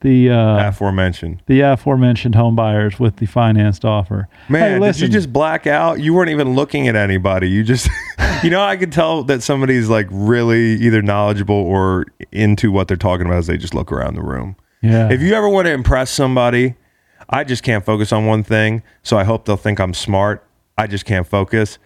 [0.02, 1.42] the uh, aforementioned.
[1.48, 4.28] the aforementioned home buyers with the financed offer.
[4.50, 6.00] Man, hey, did listen, you just black out?
[6.00, 7.50] You weren't even looking at anybody.
[7.50, 7.90] You just,
[8.44, 12.98] you know, I could tell that somebody's like really either knowledgeable or into what they're
[12.98, 14.56] talking about as they just look around the room.
[14.82, 15.12] yeah.
[15.12, 16.76] If you ever want to impress somebody,
[17.30, 18.84] I just can't focus on one thing.
[19.04, 20.46] So I hope they'll think I'm smart.
[20.78, 21.80] I just can't focus.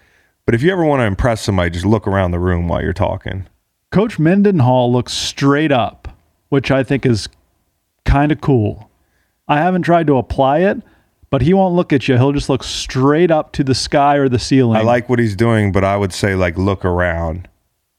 [0.46, 2.94] But if you ever want to impress somebody, just look around the room while you're
[2.94, 3.48] talking.
[3.92, 6.08] Coach Mendenhall looks straight up,
[6.50, 7.30] which I think is
[8.06, 8.90] kind of cool.
[9.48, 10.78] I haven't tried to apply it,
[11.30, 12.18] but he won't look at you.
[12.18, 14.78] He'll just look straight up to the sky or the ceiling.
[14.78, 17.48] I like what he's doing, but I would say like look around.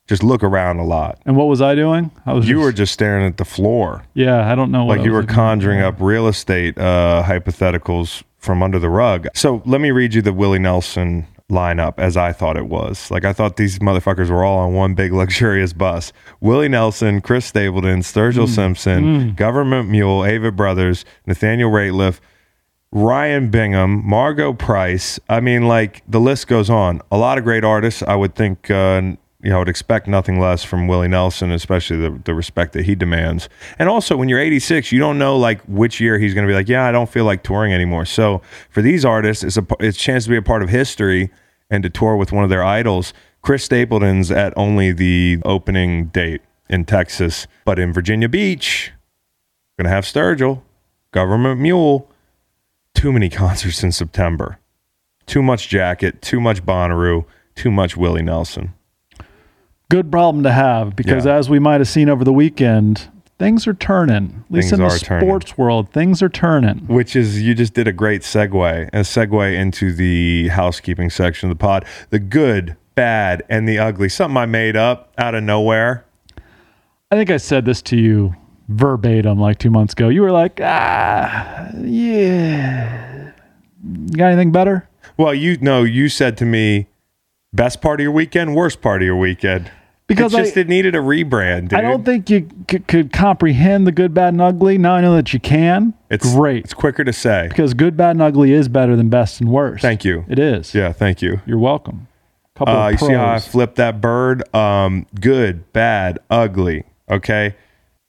[0.08, 1.20] Just look around a lot.
[1.24, 2.10] And what was I doing?
[2.26, 4.04] I was You just, were just staring at the floor.
[4.14, 4.50] yeah.
[4.50, 4.84] I don't know.
[4.84, 5.28] What like I you were at.
[5.28, 9.28] conjuring up real estate uh, hypotheticals from under the rug.
[9.34, 13.10] So let me read you the Willie Nelson lineup as I thought it was.
[13.10, 16.12] Like I thought these motherfuckers were all on one big luxurious bus.
[16.40, 22.18] Willie Nelson, Chris Stapleton, Sturgill Simpson, Government Mule, Avett Brothers, Nathaniel Rateliff,
[22.90, 25.20] Ryan Bingham, Margo Price.
[25.28, 27.00] I mean, like the list goes on.
[27.10, 28.02] A lot of great artists.
[28.02, 29.00] I would think, uh,
[29.42, 32.84] you know, I would expect nothing less from Willie Nelson, especially the, the respect that
[32.84, 33.48] he demands.
[33.78, 36.54] And also, when you're 86, you don't know like which year he's going to be
[36.54, 38.04] like, yeah, I don't feel like touring anymore.
[38.04, 41.30] So for these artists, it's a it's a chance to be a part of history
[41.72, 43.14] and to tour with one of their idols.
[43.40, 48.92] Chris Stapleton's at only the opening date in Texas, but in Virginia Beach,
[49.78, 50.60] going to have Sturgill,
[51.10, 52.08] Government Mule
[52.94, 54.58] too many concerts in September.
[55.26, 58.74] Too much jacket, too much Bonnaroo, too much Willie Nelson.
[59.90, 61.36] Good problem to have because, Yeah.
[61.36, 63.08] as we might have seen over the weekend,
[63.42, 64.44] things are turning.
[64.48, 65.28] At least Things in the turning.
[65.28, 66.78] sports world, things are turning.
[66.86, 71.58] Which is you just did a great segue, a segue into the housekeeping section of
[71.58, 71.84] the pod.
[72.10, 74.08] The good, bad, and the ugly.
[74.08, 76.04] Something I made up out of nowhere.
[77.10, 78.36] I think I said this to you
[78.68, 80.08] verbatim like two months ago.
[80.08, 83.32] You were like, ah, yeah.
[83.84, 84.88] You got anything better?
[85.16, 86.86] Well, you know, you said to me,
[87.52, 89.68] best part of your weekend, worst part of your weekend.
[90.16, 91.68] Because it's just I- it needed a rebrand.
[91.68, 91.74] Dude.
[91.78, 94.78] I don't think you c- could comprehend the good, bad, and ugly.
[94.78, 95.94] Now I know that you can.
[96.10, 97.48] it's great It's quicker to say.
[97.48, 99.82] because good, bad, and ugly is better than best and worst.
[99.82, 100.24] Thank you.
[100.28, 100.74] It is.
[100.74, 101.40] Yeah, thank you.
[101.46, 102.08] You're welcome.
[102.54, 104.42] Couple Uh, you see how I flipped that bird?
[104.54, 106.84] Um, good, bad, ugly.
[107.10, 107.54] Okay.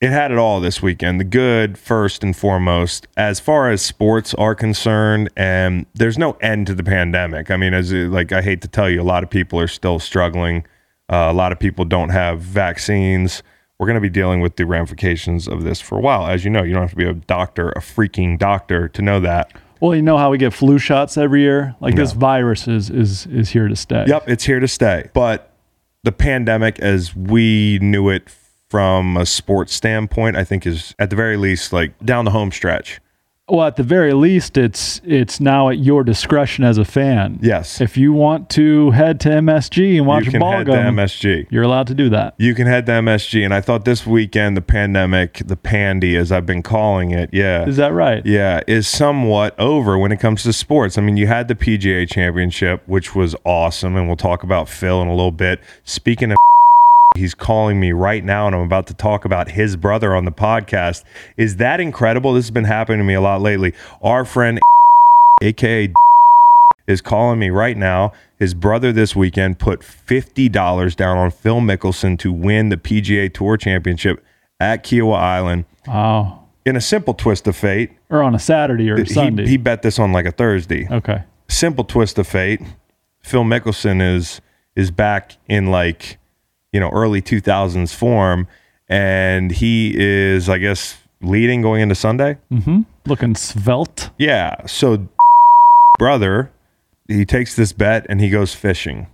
[0.01, 1.21] It had it all this weekend.
[1.21, 6.67] The good, first and foremost, as far as sports are concerned, and there's no end
[6.67, 7.49] to the pandemic.
[7.49, 9.99] I mean, as like I hate to tell you, a lot of people are still
[9.99, 10.65] struggling.
[11.09, 13.43] Uh, a lot of people don't have vaccines.
[13.77, 16.27] We're going to be dealing with the ramifications of this for a while.
[16.27, 19.19] As you know, you don't have to be a doctor, a freaking doctor, to know
[19.19, 19.51] that.
[19.81, 21.75] Well, you know how we get flu shots every year.
[21.81, 24.05] Like this virus is is is here to stay.
[24.07, 25.09] Yep, it's here to stay.
[25.13, 25.51] But
[26.03, 28.29] the pandemic, as we knew it
[28.69, 32.51] from a sports standpoint, I think is at the very least like down the home
[32.51, 33.01] stretch.
[33.49, 37.39] Well, at the very least, it's it's now at your discretion as a fan.
[37.41, 37.81] Yes.
[37.81, 40.71] If you want to head to MSG and watch you a can ball head to
[40.71, 41.47] game, MSG.
[41.49, 42.35] you're allowed to do that.
[42.37, 43.43] You can head to MSG.
[43.43, 47.67] And I thought this weekend, the pandemic, the pandy, as I've been calling it, yeah.
[47.67, 48.25] Is that right?
[48.25, 50.97] yeah, is somewhat over when it comes to sports.
[50.97, 55.01] I mean, you had the PGA championship, which was awesome, and we'll talk about Phil
[55.01, 55.59] in a little bit.
[55.83, 56.37] Speaking of
[57.15, 60.31] he's calling me right now and I'm about to talk about his brother on the
[60.31, 61.03] podcast.
[61.37, 62.33] Is that incredible?
[62.33, 63.73] This has been happening to me a lot lately.
[64.01, 64.59] Our friend
[65.41, 65.91] aka
[66.87, 68.11] is calling me right now.
[68.39, 73.57] His brother this weekend put $50 down on Phil Mickelson to win the PGA Tour
[73.57, 74.23] Championship
[74.59, 76.45] at Kiawah Island Wow.
[76.65, 77.91] in a simple twist of fate.
[78.09, 79.47] Or on a Saturday or a He, Sunday.
[79.47, 80.87] he bet this on like a Thursday.
[80.89, 81.23] okay.
[81.47, 82.61] Simple twist of fate.
[83.23, 84.41] Phil Mickelson is
[84.75, 86.17] is back in like
[86.73, 88.47] you know early 2000s form,
[88.89, 92.37] and he is I guess leading going into Sunday.
[92.51, 92.81] Mm-hmm.
[93.05, 94.09] Looking svelte.
[94.17, 94.65] Yeah.
[94.65, 95.07] So
[95.97, 96.51] brother,
[97.07, 99.07] he takes this bet and he goes fishing.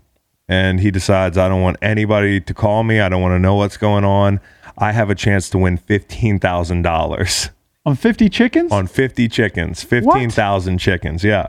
[0.47, 2.99] And he decides I don't want anybody to call me.
[2.99, 4.39] I don't want to know what's going on.
[4.79, 7.51] I have a chance to win fifteen thousand dollars
[7.85, 8.71] On 50 chickens?
[8.71, 11.23] on 50 chickens, 15,000 chickens.
[11.23, 11.47] Yeah.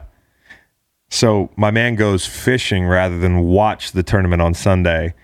[1.10, 5.14] So my man goes fishing rather than watch the tournament on Sunday.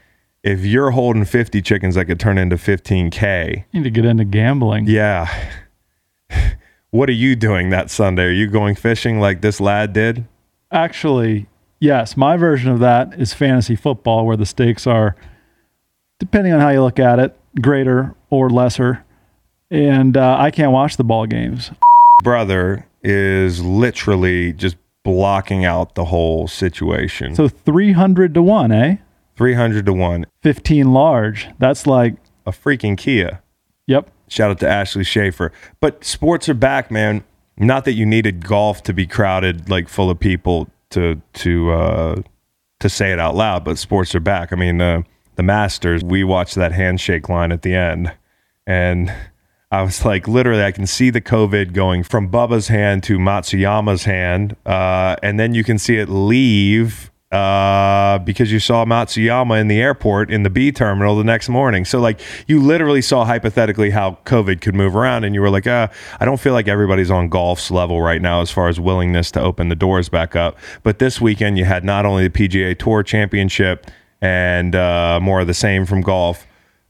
[0.47, 4.25] If you're holding 50 chickens that could turn into 15K, you need to get into
[4.25, 4.87] gambling.
[4.87, 5.27] yeah.
[6.91, 8.27] what are you doing that Sunday?
[8.27, 10.25] Are you going fishing like this lad did?
[10.71, 11.49] Actually,
[11.81, 12.17] yes.
[12.17, 15.17] My version of that is fantasy football, where the stakes are,
[16.21, 19.05] depending on how you look at it, greater or lesser.
[19.69, 21.73] And uh, I can't watch the ball games.
[22.23, 27.35] Brother is literally just blocking out the whole situation.
[27.35, 28.97] So 300 to 1, eh?
[29.37, 30.27] 300 to 1.
[30.43, 31.49] 15 large.
[31.59, 33.43] That's like, A freaking Kia.
[33.87, 34.11] yep.
[34.29, 35.53] Shout out to Ashley Schaefer.
[35.81, 37.23] But sports are back, man.
[37.57, 42.23] Not that you needed golf to be crowded, like full of people to to uh,
[42.81, 44.53] to say it out loud, but sports are back.
[44.53, 45.03] I mean, uh,
[45.37, 46.03] the Masters.
[46.03, 48.13] We watched that handshake line at the end,
[48.67, 49.15] and
[49.71, 54.05] I was like, literally, I can see the COVID going from Bubba's hand to Matsuyama's
[54.05, 59.69] hand, uh, and then you can see it leave uh, because you saw Matsuyama in
[59.69, 61.85] the airport in the B terminal the next morning.
[61.85, 65.67] So, like, you literally saw hypothetically how COVID could move around, and you were like,
[65.67, 69.31] uh, I don't feel like everybody's on golf's level right now as far as willingness
[69.33, 70.59] to open the doors back up.
[70.83, 75.47] But this weekend, you had not only the PGA Tour Championship and uh, more of
[75.47, 76.47] the same from golf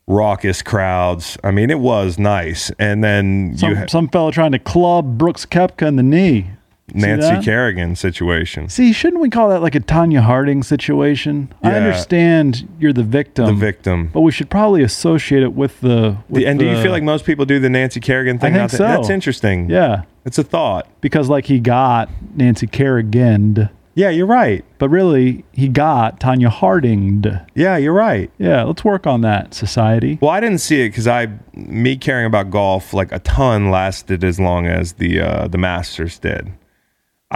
[0.07, 1.37] raucous crowds.
[1.43, 2.71] I mean, it was nice.
[2.79, 6.51] And then Some, you had some fella trying to club Brooks Koepka in the knee.
[6.95, 7.45] Nancy that?
[7.45, 8.69] Kerrigan situation.
[8.69, 11.53] See, shouldn't we call that like a Tonya Harding situation?
[11.63, 13.47] I understand you're the victim.
[13.47, 14.11] The victim.
[14.13, 16.17] But we should probably associate it with the.
[16.29, 18.55] With and do you feel like most people do the Nancy Kerrigan thing?
[18.55, 18.79] I think so.
[18.85, 19.69] That's interesting.
[19.69, 20.89] Yeah, It's a thought.
[21.01, 24.65] because like he got Nancy Kerrigan, Yeah, you're right.
[24.79, 27.25] but really he got Tonya Harding.
[27.55, 28.31] Yeah, you're right.
[28.39, 30.19] Yeah, let's work on that, society.
[30.21, 34.23] Well, I didn't see it because I, me caring about golf like a ton, lasted
[34.23, 36.53] as long as the uh, the Masters did.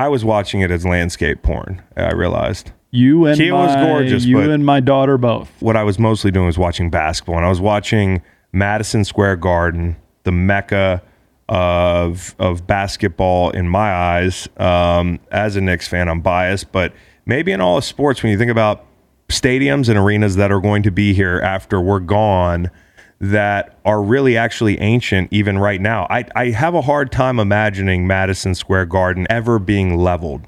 [0.01, 1.83] I was watching it as landscape porn.
[1.95, 5.51] I realized You and Kia my, was gorgeous, you and my daughter both.
[5.61, 9.97] what I was mostly doing was watching basketball, and I was watching Madison Square Garden,
[10.23, 11.03] the mecca
[11.51, 14.49] of of basketball in my eyes.
[14.57, 16.95] Um, as a Knicks fan, I'm biased, but
[17.27, 18.87] maybe in all of sports, when you think about
[19.29, 22.71] stadiums and arenas that are going to be here after we're gone,
[23.21, 26.07] that are really actually ancient even right now.
[26.09, 30.47] I, I have a hard time imagining Madison Square Garden ever being leveled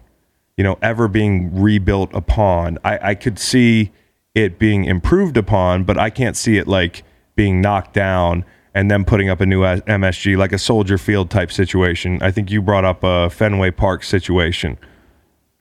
[0.57, 2.79] you know, ever being rebuilt upon.
[2.85, 3.91] I, I could see
[4.35, 7.05] it being improved upon, but I can't see it like
[7.35, 11.53] being knocked down and then putting up a new MSG, like a Soldier Field type
[11.53, 12.23] situation.
[12.23, 14.79] I think you brought up a Fenway Park situation.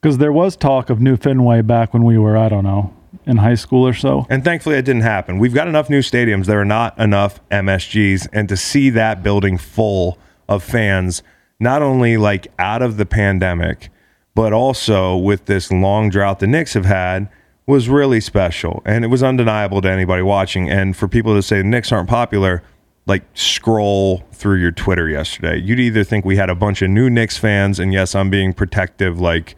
[0.01, 2.93] Because there was talk of New Fenway back when we were, I don't know,
[3.25, 4.25] in high school or so.
[4.29, 5.39] And thankfully, it didn't happen.
[5.39, 6.45] We've got enough new stadiums.
[6.45, 8.27] There are not enough MSGs.
[8.33, 11.23] And to see that building full of fans,
[11.59, 13.89] not only like out of the pandemic,
[14.33, 17.29] but also with this long drought the Knicks have had,
[17.67, 18.81] was really special.
[18.85, 20.69] And it was undeniable to anybody watching.
[20.69, 22.63] And for people to say the Knicks aren't popular,
[23.05, 25.57] like scroll through your Twitter yesterday.
[25.57, 28.53] You'd either think we had a bunch of new Knicks fans, and yes, I'm being
[28.53, 29.55] protective, like,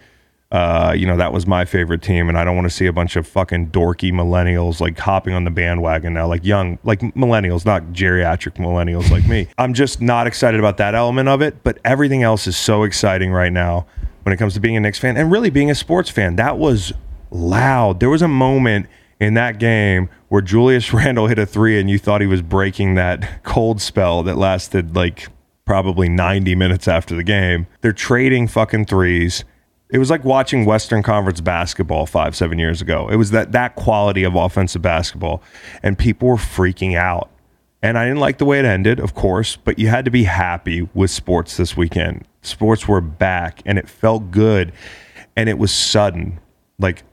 [0.53, 2.93] uh, you know, that was my favorite team, and I don't want to see a
[2.93, 7.65] bunch of fucking dorky millennials like hopping on the bandwagon now, like young, like millennials,
[7.65, 9.47] not geriatric millennials like me.
[9.57, 13.31] I'm just not excited about that element of it, but everything else is so exciting
[13.31, 13.87] right now
[14.21, 16.35] when it comes to being a Knicks fan and really being a sports fan.
[16.35, 16.93] That was
[17.31, 17.99] loud.
[17.99, 18.85] There was a moment
[19.19, 22.93] in that game where Julius Randle hit a three and you thought he was breaking
[22.93, 25.29] that cold spell that lasted like
[25.65, 27.65] probably 90 minutes after the game.
[27.81, 29.43] They're trading fucking threes.
[29.93, 33.07] It was like watching Western Conference basketball five, seven years ago.
[33.09, 35.43] It was that that quality of offensive basketball,
[35.83, 37.29] and people were freaking out.
[37.83, 40.23] And I didn't like the way it ended, of course, but you had to be
[40.23, 42.25] happy with sports this weekend.
[42.41, 44.73] Sports were back, and it felt good,
[45.35, 46.39] and it was sudden.
[46.79, 47.03] Like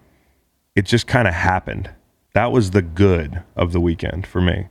[0.75, 1.91] it just kind of happened.
[2.33, 4.69] That was the good of the weekend for me.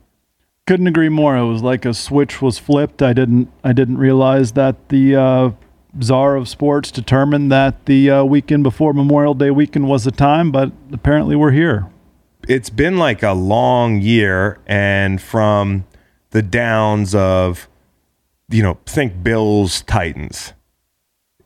[0.66, 1.36] Couldn't agree more.
[1.36, 3.02] It was like a switch was flipped.
[3.02, 5.50] I didn't I didn't realize that the uh,
[6.02, 10.50] czar of sports determined that the uh, weekend before Memorial Day weekend was the time,
[10.52, 11.86] but apparently we're here.
[12.48, 15.84] it's been like a long year and from
[16.30, 17.68] the downs of
[18.48, 20.54] you know think bills titans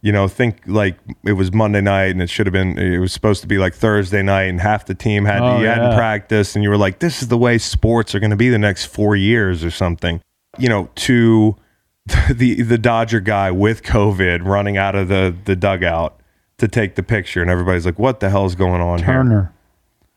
[0.02, 3.12] you know think like it was monday night and it should have been it was
[3.12, 5.96] supposed to be like thursday night and half the team had Oh, to hadn't yeah.
[5.96, 8.58] practiced and you were like this is the way sports are going to be the
[8.58, 10.20] next four years or something
[10.58, 11.56] you know to
[12.30, 16.20] the the dodger guy with covid running out of the the dugout
[16.58, 19.52] to take the picture and everybody's like what the hell is going on here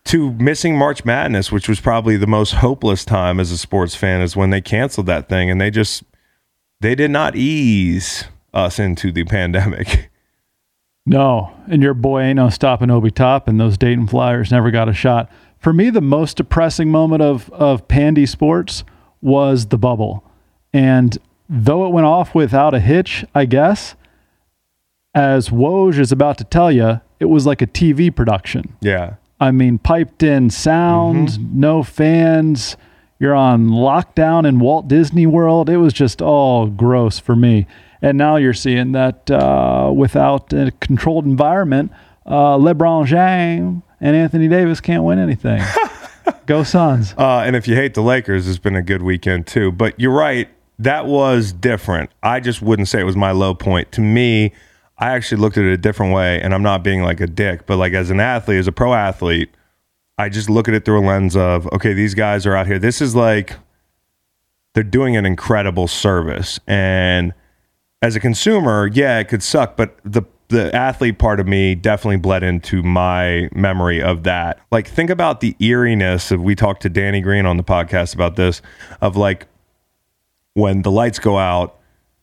[0.07, 4.21] to missing March Madness, which was probably the most hopeless time as a sports fan,
[4.21, 6.03] is when they canceled that thing and they just
[6.79, 10.09] they did not ease us into the pandemic.
[11.09, 14.89] No, and your boy ain't no stopping Obi Top, and those Dayton Flyers never got
[14.89, 15.31] a shot.
[15.57, 18.83] For me, the most depressing moment of of Pandy Sports
[19.21, 20.29] was the bubble,
[20.73, 21.17] and
[21.49, 23.95] though it went off without a hitch, I guess,
[25.13, 28.75] as Woj is about to tell you, it was like a TV production.
[28.81, 29.15] Yeah.
[29.39, 32.75] I mean, piped in sound, no fans.
[33.19, 35.69] You're on lockdown in Walt Disney World.
[35.69, 37.67] It was just all gross for me.
[38.01, 41.91] And now you're seeing that uh, without a controlled environment,
[42.25, 45.63] uh, LeBron James and Anthony Davis can't win anything.
[46.45, 47.13] Go Suns.
[47.17, 49.71] Uh, and if you hate the Lakers, it's been a good weekend too.
[49.71, 50.47] But you're right.
[50.79, 52.11] That was different.
[52.21, 53.91] I just wouldn't say it was my low point.
[53.93, 54.53] To me,
[54.97, 57.65] I actually looked at it a different way, and I'm not being like a dick,
[57.65, 59.49] but like as an athlete, as a pro athlete,
[60.17, 62.79] I just look at it through a lens of, okay, these guys are out here.
[62.79, 63.55] This is like
[64.73, 66.59] they're doing an incredible service.
[66.67, 67.33] And
[68.01, 72.17] as a consumer, yeah, it could suck, but the the athlete part of me definitely
[72.17, 74.59] bled into my memory of that.
[74.71, 78.37] Like think about the eeriness of we talked to Danny Green on the podcast about
[78.37, 78.61] this
[79.01, 79.47] of like
[80.57, 81.77] when the lights go out,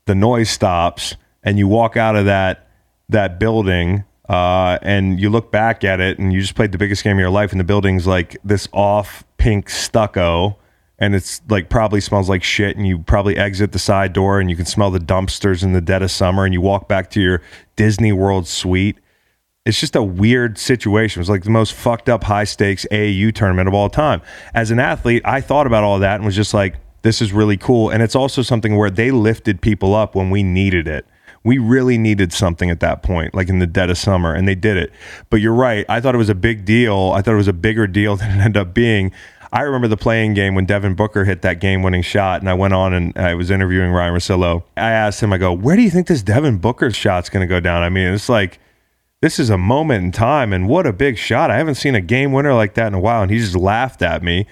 [0.07, 2.66] the noise stops, and you walk out of that
[3.09, 7.05] that building uh, and you look back at it and you just played the biggest
[7.05, 10.59] game of your life and the building's like this off pink stucco
[10.99, 14.51] and it's like probably smells like shit and you probably exit the side door and
[14.51, 17.20] you can smell the dumpsters in the dead of summer and you walk back to
[17.20, 17.40] your
[17.77, 18.97] Disney World suite.
[19.64, 21.20] It's just a weird situation.
[21.20, 24.23] It was like the most fucked up high stakes AAU tournament of all time.
[24.55, 27.59] As an athlete, I thought about all that and was just like, this is really
[27.59, 27.90] cool.
[27.90, 31.07] And it's also something where they lifted people up when we needed it.
[31.45, 34.55] We really needed something at that point, like in the dead of summer, and they
[34.55, 34.90] did it.
[35.29, 35.85] But you're right.
[35.90, 37.12] I thought it was a big deal.
[37.14, 39.12] I thought it was a bigger deal than it ended up being.
[39.53, 42.55] I remember the playing game when Devin Booker hit that game winning shot, and I
[42.55, 44.64] went on and I was interviewing Ryan Russillo.
[44.79, 47.47] I asked him, I go, where do you think this Devin Booker shot's going to
[47.47, 47.83] go down?
[47.83, 48.59] I mean, it's like,
[49.21, 51.51] this is a moment in time, and what a big shot.
[51.51, 53.23] I haven't seen a game winner like that in a while.
[53.23, 54.47] And he just laughed at me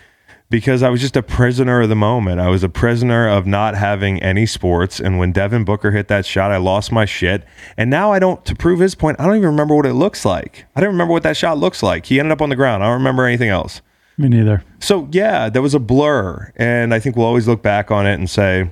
[0.52, 2.38] because I was just a prisoner of the moment.
[2.38, 5.00] I was a prisoner of not having any sports.
[5.00, 7.42] And when Devin Booker hit that shot, I lost my shit.
[7.78, 10.26] And now I don't, to prove his point, I don't even remember what it looks
[10.26, 10.66] like.
[10.76, 12.04] I don't remember what that shot looks like.
[12.04, 12.84] He ended up on the ground.
[12.84, 13.80] I don't remember anything else.
[14.18, 14.62] Me neither.
[14.78, 16.52] So, yeah, there was a blur.
[16.56, 18.70] And I think we'll always look back on it and say,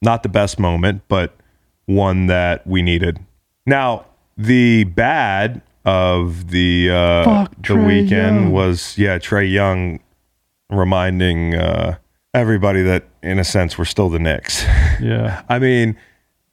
[0.00, 1.36] not the best moment, but
[1.84, 3.18] one that we needed.
[3.66, 4.06] Now,
[4.38, 8.52] the bad of the uh, Fuck the Trae weekend Young.
[8.52, 10.00] was yeah Trae Young
[10.70, 11.96] reminding uh,
[12.34, 14.64] everybody that in a sense we're still the Knicks.
[15.00, 15.42] Yeah.
[15.48, 15.96] I mean,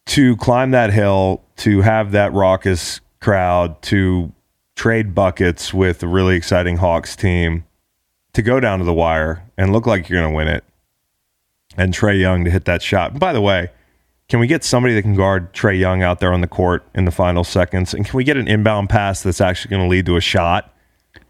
[0.05, 4.31] to climb that hill, to have that raucous crowd, to
[4.75, 7.63] trade buckets with a really exciting Hawks team,
[8.33, 10.63] to go down to the wire and look like you're going to win it,
[11.75, 13.11] and Trae Young to hit that shot.
[13.11, 13.71] And by the way,
[14.29, 17.05] can we get somebody that can guard Trae Young out there on the court in
[17.05, 17.95] the final seconds?
[17.95, 20.71] And can we get an inbound pass that's actually going to lead to a shot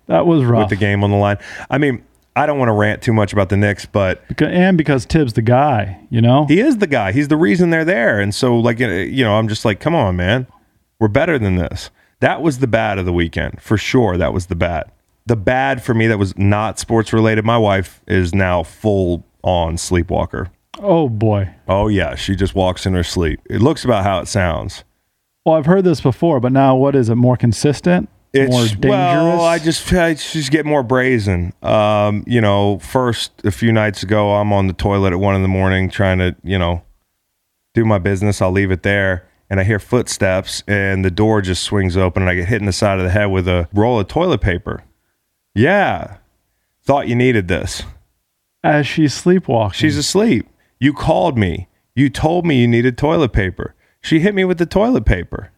[0.07, 0.63] That was rough.
[0.63, 1.37] with the game on the line?
[1.69, 2.03] I mean,
[2.35, 5.33] I don't want to rant too much about the Knicks, but Beca- and because Thibs
[5.33, 6.45] the guy, you know?
[6.47, 7.11] he is the guy.
[7.13, 8.19] He's the reason they're there.
[8.19, 10.47] And so, like, you know, I'm just like, come on, man.
[10.99, 11.91] We're better than this.
[12.19, 13.61] That was the bad of the weekend.
[13.61, 14.91] For sure, that was the bad.
[15.25, 19.77] The bad for me that was not sports related, my wife is now full on
[19.77, 20.51] sleepwalker.
[20.79, 21.49] Oh boy.
[21.67, 22.15] Oh, yeah.
[22.15, 23.39] She just walks in her sleep.
[23.49, 24.83] It looks about how it sounds.
[25.45, 27.15] Well, I've heard this before, but now what is it?
[27.15, 28.09] More consistent?
[28.35, 28.91] It's more dangerous?
[28.91, 31.53] well, I just I just get more brazen.
[31.61, 35.41] Um, you know, first a few nights ago, I'm on the toilet at one in
[35.41, 36.83] the morning trying to, you know,
[37.73, 38.41] do my business.
[38.41, 42.29] I'll leave it there, and I hear footsteps, and the door just swings open, and
[42.29, 44.83] I get hit in the side of the head with a roll of toilet paper.
[45.53, 46.17] Yeah,
[46.83, 47.83] thought you needed this.
[48.63, 49.77] As she's sleepwalking.
[49.77, 50.47] She's asleep.
[50.79, 51.67] You called me.
[51.95, 53.75] You told me you needed toilet paper.
[54.01, 55.51] She hit me with the toilet paper.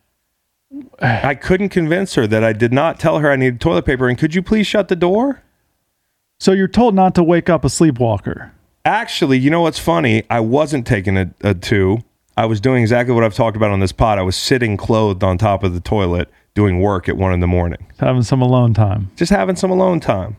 [1.00, 4.10] I couldn't convince her that I did not tell her I needed toilet paper.
[4.10, 5.44] And could you please shut the door?
[6.40, 8.52] so you're told not to wake up a sleepwalker.
[8.86, 10.24] Actually, you know what's funny?
[10.30, 12.04] I wasn't taking a, a two.
[12.38, 14.20] I was doing exactly what I've talked about on this pod.
[14.20, 17.48] I was sitting clothed on top of the toilet doing work at one in the
[17.48, 19.10] morning, Having some alone time.
[19.16, 20.38] just having some alone time.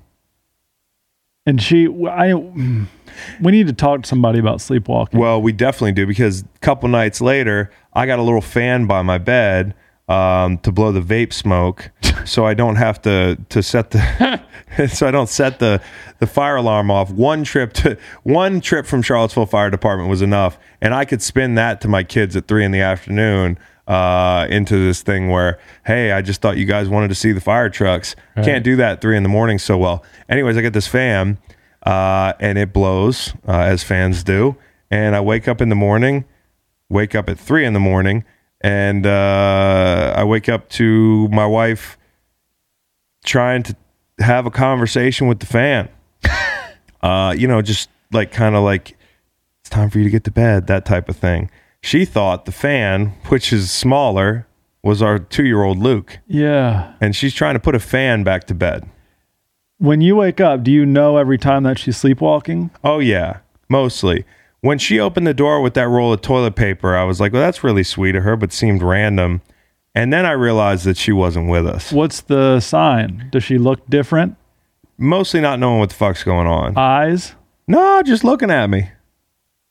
[1.46, 5.18] And she, I, we need to talk to somebody about sleepwalking.
[5.18, 9.02] Well, we definitely do because a couple nights later, I got a little fan by
[9.02, 9.74] my bed
[10.08, 11.90] um, to blow the vape smoke,
[12.24, 14.42] so I don't have to to set the
[14.88, 15.80] so I don't set the
[16.18, 17.10] the fire alarm off.
[17.10, 21.54] One trip to one trip from Charlottesville Fire Department was enough, and I could spin
[21.54, 23.58] that to my kids at three in the afternoon.
[23.86, 27.40] Uh, into this thing where, hey, I just thought you guys wanted to see the
[27.40, 28.14] fire trucks.
[28.34, 30.04] Can't do that at three in the morning so well.
[30.28, 31.38] Anyways, I get this fan,
[31.84, 34.56] uh, and it blows uh, as fans do.
[34.90, 36.26] And I wake up in the morning,
[36.90, 38.26] wake up at three in the morning,
[38.60, 41.98] and uh, I wake up to my wife
[43.24, 43.76] trying to
[44.18, 45.88] have a conversation with the fan.
[47.02, 48.96] uh, you know, just like kind of like
[49.60, 51.50] it's time for you to get to bed, that type of thing.
[51.82, 54.46] She thought the fan, which is smaller,
[54.82, 56.94] was our two year old Luke, yeah.
[57.00, 58.88] and she's trying to put a fan back to bed.
[59.78, 62.70] When you wake up, do you know every time that she's sleepwalking?
[62.82, 63.38] Oh yeah,
[63.68, 64.24] mostly.
[64.60, 67.42] When she opened the door with that roll of toilet paper, I was like, "Well,
[67.42, 69.40] that's really sweet of her," but seemed random.
[69.94, 71.92] And then I realized that she wasn't with us.
[71.92, 73.28] What's the sign?
[73.30, 74.36] Does she look different?
[74.96, 76.76] Mostly not knowing what the fuck's going on.
[76.76, 77.34] Eyes?
[77.66, 78.90] no, just looking at me.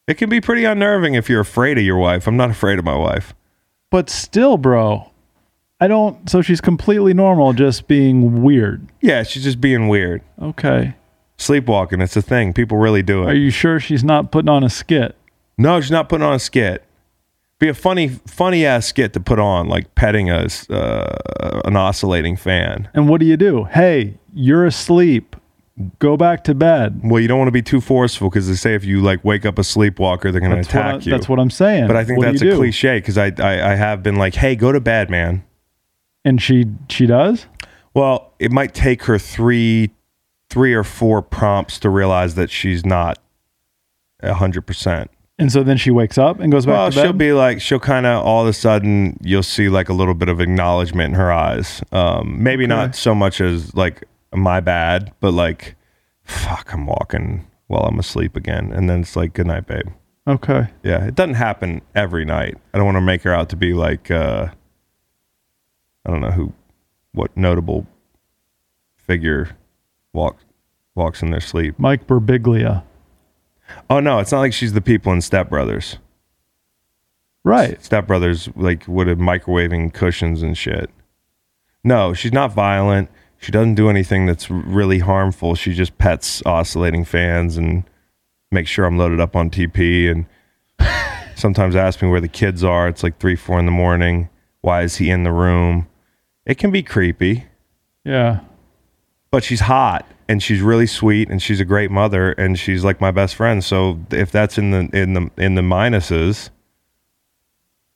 [0.07, 2.27] It can be pretty unnerving if you're afraid of your wife.
[2.27, 3.33] I'm not afraid of my wife.
[3.89, 5.11] But still, bro,
[5.81, 6.29] I don't.
[6.29, 8.87] So she's completely normal, just being weird.
[9.01, 10.21] Yeah, she's just being weird.
[10.41, 10.95] Okay.
[11.37, 12.51] Sleepwalking, it's a thing.
[12.53, 13.27] People really do it.
[13.31, 15.15] Are you sure she's not putting on a skit?
[15.57, 16.83] No, she's not putting on a skit.
[17.59, 22.35] Be a funny, funny ass skit to put on, like petting a uh, an oscillating
[22.37, 22.87] fan.
[22.93, 23.63] And what do you do?
[23.65, 25.35] Hey, you're asleep.
[25.99, 27.01] Go back to bed.
[27.03, 29.45] Well, you don't want to be too forceful because they say if you like wake
[29.45, 31.11] up a sleepwalker, they're going to That's what, attack I, you.
[31.11, 31.85] that's what I'm saying.
[31.87, 32.57] but I think What do that's you a do?
[32.57, 35.43] cliche because I, I I have been like, hey, go to bed, man.
[36.25, 37.45] And she she does.
[37.93, 39.91] Well, it might take her three
[40.49, 43.19] three or four prompts to realize that she's not
[44.21, 45.11] a hundred percent.
[45.39, 47.03] And so then she wakes up and goes back Well, to bed.
[47.03, 50.15] she'll be like, she'll kind of all of a sudden, you'll see like a little
[50.15, 51.83] bit of acknowledgement in her eyes.
[51.91, 55.75] Um, maybe not so much as like my bad, but like,
[56.23, 59.87] fuck, I'm walking while I'm asleep again, and then it's like, good night, babe.
[60.25, 60.69] okay.
[60.83, 62.55] Yeah, it doesn't happen every night.
[62.73, 64.47] I don't want to make her out to be like, uh,
[66.05, 66.53] I don't know who,
[67.11, 67.85] what notable
[68.95, 69.49] figure
[70.17, 70.43] walks
[70.95, 71.77] walks in their sleep.
[71.77, 72.83] Mike Birbiglia.
[73.89, 75.97] Oh no, it's not like she's the people in Step Brothers.
[77.43, 77.81] Right.
[77.83, 80.89] Step Brothers like would have microwaving cushions and shit.
[81.83, 83.09] No, she's not violent.
[83.39, 85.55] She doesn't do anything that's really harmful.
[85.55, 87.83] She just pets oscillating fans and
[88.51, 90.25] makes sure I'm loaded up on TP and
[91.37, 92.87] sometimes asks me where the kids are.
[92.87, 94.29] It's like three, four in the morning.
[94.61, 95.87] Why is he in the room?
[96.45, 97.45] It can be creepy,
[98.03, 98.39] Yeah.
[99.31, 102.99] But she's hot and she's really sweet and she's a great mother and she's like
[103.01, 103.63] my best friend.
[103.63, 106.49] So if that's in the in the in the minuses,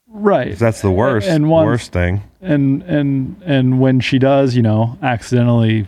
[0.07, 0.57] Right.
[0.57, 2.23] that's the worst And once- worst thing.
[2.41, 5.87] and and and when she does, you know, accidentally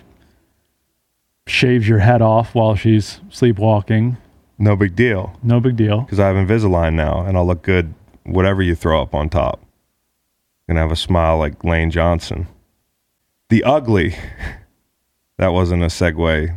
[1.45, 4.15] shaves your head off while she's sleepwalking,
[4.57, 6.01] No big deal no big deal.
[6.01, 7.93] because I have Invisalign now and I'll look good
[8.25, 9.59] whatever you throw up on top.
[10.69, 12.47] Gonna have a smile like Lane Johnson.
[13.49, 14.15] The ugly.
[15.43, 16.55] that wasn't a segue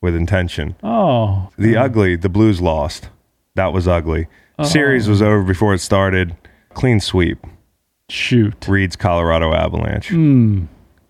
[0.00, 0.76] with intention.
[0.84, 3.08] Oh, The ugly, the Blues lost.
[3.56, 4.28] That was ugly.
[4.62, 6.36] Series was over before it started.
[6.74, 7.38] Clean sweep.
[8.08, 8.68] shoot.
[8.68, 10.10] Reed's Colorado Avalanche.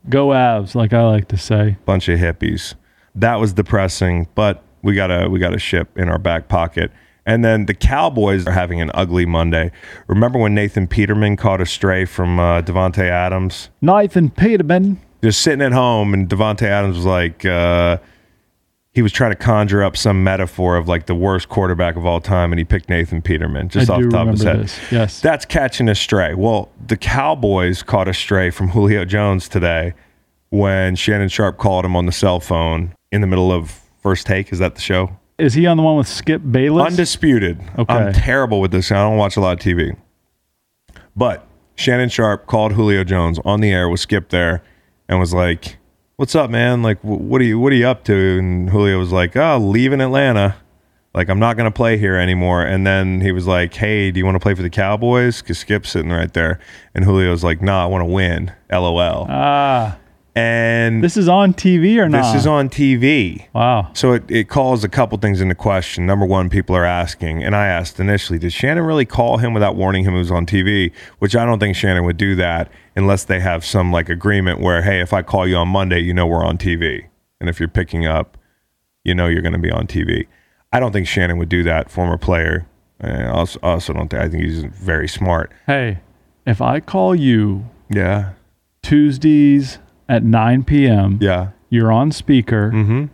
[0.08, 1.76] Go Avs, like I like to say.
[1.84, 2.74] bunch of hippies.
[3.14, 6.90] That was depressing, but we got a we got a ship in our back pocket.
[7.26, 9.72] And then the Cowboys are having an ugly Monday.
[10.06, 13.68] Remember when Nathan Peterman caught a stray from uh, Davante Adams?
[13.82, 15.00] Nathan Peterman.
[15.24, 17.96] Just sitting at home, and Davante Adams was like, uh,
[18.92, 22.20] he was trying to conjure up some metaphor of like the worst quarterback of all
[22.20, 24.60] time, and he picked Nathan Peterman just I off the top of his head.
[24.60, 24.92] this.
[24.92, 25.20] Yes.
[25.22, 26.34] That's catching a stray.
[26.34, 29.94] Well, the Cowboys caught a stray from Julio Jones today
[30.50, 34.52] when Shannon Sharpe called him on the cell phone in the middle of First Take.
[34.52, 35.16] Is that the show?
[35.38, 36.88] Is he on the one with Skip Bayless?
[36.88, 37.62] Undisputed.
[37.78, 37.94] Okay.
[37.94, 38.92] I'm terrible with this.
[38.92, 39.96] I don't watch a lot of TV.
[41.16, 41.46] But
[41.76, 44.62] Shannon Sharpe called Julio Jones on the air with Skip there
[45.08, 45.76] and was like,
[46.16, 46.82] "What's up, man?
[46.82, 49.58] Like, wh- what are you what are you up to?" And Julio was like, "Oh,
[49.58, 50.56] leaving Atlanta.
[51.14, 54.24] Like, I'm not gonna play here anymore." And then he was like, "Hey, do you
[54.24, 56.58] want to play for the Cowboys?" Because Skip's sitting right there,
[56.94, 59.26] and Julio was like, "Nah, I want to win." LOL.
[59.28, 59.96] ah,
[60.36, 62.32] and this is on TV or not?
[62.32, 63.46] this is on TV.
[63.52, 63.90] Wow.
[63.92, 66.06] So it, it calls a couple things into question.
[66.06, 69.76] Number one, people are asking, and I asked initially, did Shannon really call him without
[69.76, 70.90] warning him it was on TV?
[71.20, 74.82] Which I don't think Shannon would do that unless they have some like agreement where,
[74.82, 77.06] hey, if I call you on Monday, you know we're on TV.
[77.40, 78.38] And if you're picking up,
[79.04, 80.26] you know you're going to be on TV.
[80.72, 82.66] I don't think Shannon would do that, former player.
[83.00, 85.52] And I also, also don't think, I think he's very smart.
[85.66, 85.98] Hey,
[86.46, 88.30] if I call you Yeah.
[88.82, 89.78] Tuesdays
[90.08, 91.48] at 9 p.m., Yeah.
[91.70, 93.04] you're on speaker, Mm-hmm.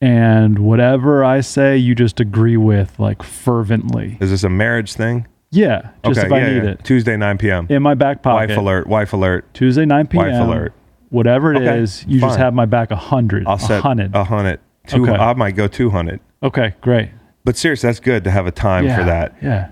[0.00, 4.18] and whatever I say, you just agree with like fervently.
[4.20, 5.26] Is this a marriage thing?
[5.54, 6.70] Yeah, just if I yeah, need yeah.
[6.70, 7.66] it Tuesday, 9 p.m.
[7.70, 8.48] in my back pocket.
[8.50, 8.86] Wife alert.
[8.86, 9.54] Wife alert.
[9.54, 10.24] Tuesday 9 p.m.
[10.26, 10.72] Wife alert.
[11.10, 13.46] Whatever it is, Okay, you just have my back a hundred.
[13.46, 14.14] I'll A set hundred.
[14.14, 14.58] a hundred.
[14.88, 15.04] Two.
[15.08, 15.12] Okay.
[15.12, 16.20] I might go two hundred.
[16.42, 17.10] okay, great.
[17.44, 19.36] But seriously, that's good to have a time yeah, for that.
[19.40, 19.68] Yeah.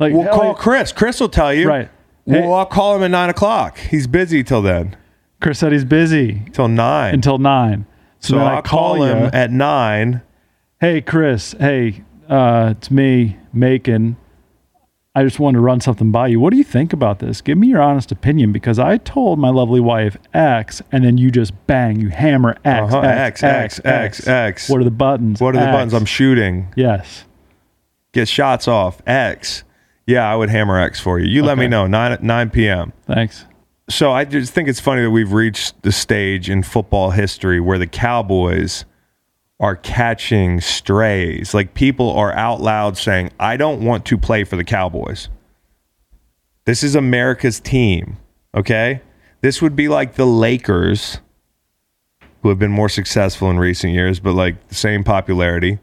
[0.00, 0.90] Like We'll call Chris.
[0.92, 1.68] Chris will tell you.
[1.68, 1.88] Right.
[2.24, 3.78] Well, Hey- I'll call him at nine o'clock.
[3.78, 4.96] He's busy till then,
[5.40, 7.14] Chris said he's busy till nine.
[7.14, 7.86] until nine.
[8.20, 10.22] So, so I'll call call him at nine.
[10.80, 14.16] hey Chris, hey, uh, it's me, Macon.
[15.14, 16.40] I just wanted to run something by you.
[16.40, 17.42] What do you think about this?
[17.42, 21.30] Give me your honest opinion because I told my lovely wife X, and then you
[21.30, 23.86] just bang, you hammer X, Uh-huh, X, X, X,
[24.20, 24.68] X, X.
[24.70, 25.38] What are the buttons?
[25.38, 25.92] What are the buttons?
[25.92, 26.72] I'm shooting.
[26.76, 27.24] yes.
[28.12, 29.00] Get shots off.
[29.06, 29.64] X.
[30.06, 31.26] Yeah, I would hammer X for you.
[31.26, 31.86] You let me know.
[31.86, 32.92] Nine nine p.m.
[33.06, 33.44] Thanks.
[33.90, 37.78] So I just think it's funny that we've reached the stage in football history where
[37.78, 38.84] the Cowboys
[39.62, 41.54] are catching strays.
[41.54, 45.28] Like people are out loud saying, I don't want to play for the Cowboys.
[46.64, 48.18] This is America's team.
[48.56, 49.00] Okay.
[49.40, 51.18] This would be like the Lakers,
[52.42, 55.78] who have been more successful in recent years, but like the same popularity.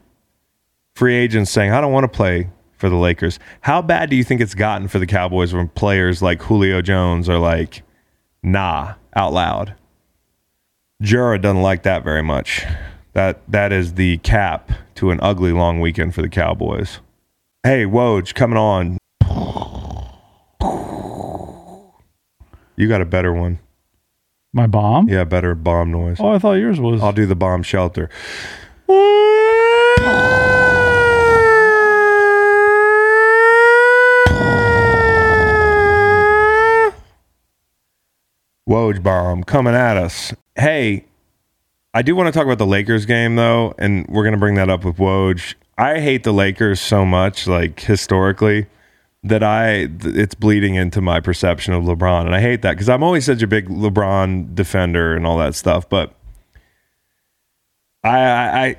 [0.94, 3.38] Free agents saying, I don't want to play for the Lakers.
[3.62, 7.30] How bad do you think it's gotten for the Cowboys when players like Julio Jones
[7.30, 7.82] are like,
[8.42, 9.74] nah, out loud?
[11.00, 12.66] Jura doesn't like that very much.
[13.12, 17.00] That that is the cap to an ugly long weekend for the Cowboys.
[17.62, 18.98] Hey, Woj, coming on.
[22.76, 23.58] You got a better one.
[24.52, 25.08] My bomb?
[25.08, 26.18] Yeah, better bomb noise.
[26.20, 27.02] Oh, I thought yours was.
[27.02, 28.08] I'll do the bomb shelter.
[38.68, 40.32] Woj bomb coming at us.
[40.54, 41.04] Hey,
[41.92, 44.70] I do want to talk about the Lakers game though, and we're gonna bring that
[44.70, 45.54] up with Woj.
[45.76, 48.66] I hate the Lakers so much, like historically,
[49.24, 53.02] that I it's bleeding into my perception of LeBron, and I hate that because I'm
[53.02, 55.88] always such a big LeBron defender and all that stuff.
[55.88, 56.14] But
[58.02, 58.76] I,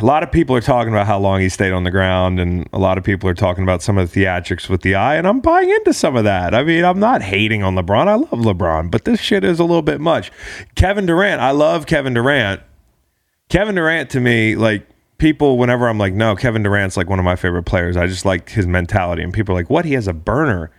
[0.00, 2.68] a lot of people are talking about how long he stayed on the ground, and
[2.72, 5.26] a lot of people are talking about some of the theatrics with the eye, and
[5.26, 6.54] I'm buying into some of that.
[6.54, 8.08] I mean, I'm not hating on LeBron.
[8.08, 10.32] I love LeBron, but this shit is a little bit much.
[10.74, 12.62] Kevin Durant, I love Kevin Durant.
[13.50, 14.86] Kevin Durant to me, like
[15.18, 17.98] people, whenever I'm like, no, Kevin Durant's like one of my favorite players.
[17.98, 19.84] I just like his mentality, and people are like, what?
[19.84, 20.70] He has a burner.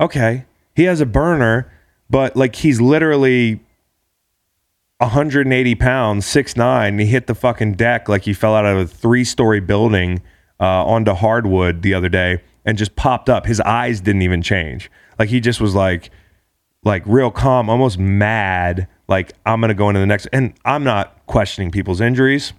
[0.00, 1.70] Okay, he has a burner,
[2.08, 3.60] but like he's literally
[4.98, 6.88] 180 pounds, 6'9.
[6.88, 10.22] And he hit the fucking deck like he fell out of a three story building
[10.58, 13.46] uh, onto hardwood the other day and just popped up.
[13.46, 14.90] His eyes didn't even change.
[15.18, 16.10] Like he just was like,
[16.84, 18.88] like real calm, almost mad.
[19.08, 20.26] Like I'm gonna go into the next.
[20.32, 22.52] And I'm not questioning people's injuries.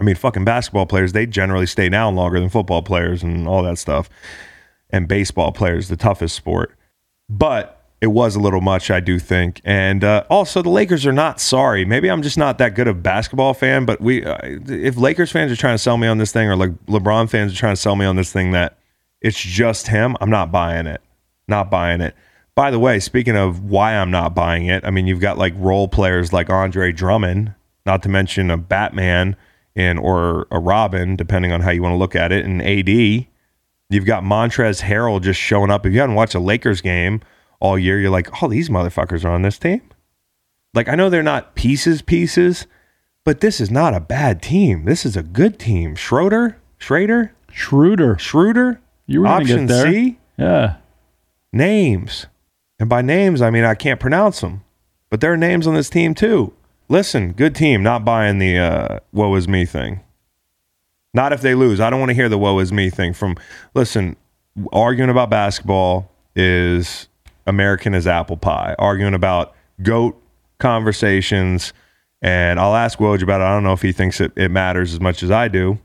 [0.00, 3.62] I mean, fucking basketball players, they generally stay down longer than football players and all
[3.62, 4.10] that stuff.
[4.90, 6.76] And baseball players, the toughest sport.
[7.28, 9.62] But it was a little much, I do think.
[9.64, 11.86] And uh, also, the Lakers are not sorry.
[11.86, 15.32] Maybe I'm just not that good of a basketball fan, but we, uh, if Lakers
[15.32, 17.74] fans are trying to sell me on this thing, or like LeBron fans are trying
[17.74, 18.76] to sell me on this thing that
[19.22, 21.00] it's just him, I'm not buying it.
[21.48, 22.14] Not buying it.
[22.54, 25.54] By the way, speaking of why I'm not buying it, I mean, you've got like
[25.56, 27.54] role players like Andre Drummond,
[27.86, 29.34] not to mention a Batman
[29.74, 33.26] and or a Robin, depending on how you want to look at it, and AD.
[33.88, 35.86] You've got Montrezl Harrell just showing up.
[35.86, 37.22] If you haven't watched a Lakers game
[37.64, 39.80] all year, you're like, oh, these motherfuckers are on this team.
[40.74, 42.66] Like, I know they're not pieces, pieces,
[43.24, 44.84] but this is not a bad team.
[44.84, 45.94] This is a good team.
[45.94, 48.18] Schroeder, Schrader, Schroeder.
[48.18, 48.80] Schroeder.
[49.06, 49.92] You were option get there.
[49.92, 50.76] C Yeah.
[51.52, 52.26] names.
[52.78, 54.62] And by names, I mean I can't pronounce them,
[55.08, 56.52] but there are names on this team too.
[56.90, 60.00] Listen, good team, not buying the uh, woe is me thing.
[61.14, 61.80] Not if they lose.
[61.80, 63.36] I don't want to hear the woe is me thing from,
[63.72, 64.16] listen,
[64.72, 67.08] arguing about basketball is
[67.46, 68.74] American as apple pie.
[68.78, 70.20] Arguing about GOAT
[70.58, 71.72] conversations,
[72.22, 73.44] and I'll ask Woj about it.
[73.44, 75.78] I don't know if he thinks it, it matters as much as I do.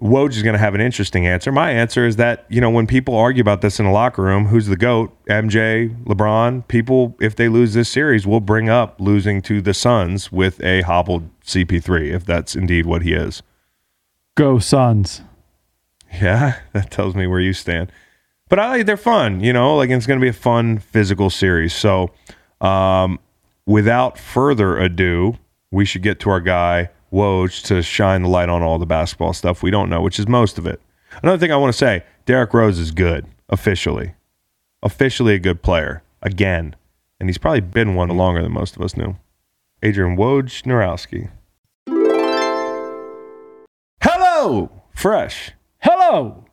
[0.00, 1.52] Woj is going to have an interesting answer.
[1.52, 4.46] My answer is that, you know, when people argue about this in a locker room,
[4.46, 5.12] who's the GOAT?
[5.26, 10.32] MJ, LeBron, people, if they lose this series, will bring up losing to the Suns
[10.32, 13.42] with a hobbled CP3, if that's indeed what he is.
[14.36, 15.20] Go Suns.
[16.14, 17.92] Yeah, that tells me where you stand.
[18.50, 21.30] But I like they're fun, you know, like it's going to be a fun physical
[21.30, 21.72] series.
[21.72, 22.10] So,
[22.60, 23.20] um,
[23.64, 25.38] without further ado,
[25.70, 29.32] we should get to our guy Woj to shine the light on all the basketball
[29.32, 30.82] stuff we don't know, which is most of it.
[31.22, 34.14] Another thing I want to say, Derrick Rose is good officially,
[34.82, 36.74] officially a good player again,
[37.20, 39.16] and he's probably been one longer than most of us knew.
[39.80, 41.30] Adrian Wojnarowski.
[44.02, 45.52] Hello, Fresh.
[45.78, 46.44] Hello.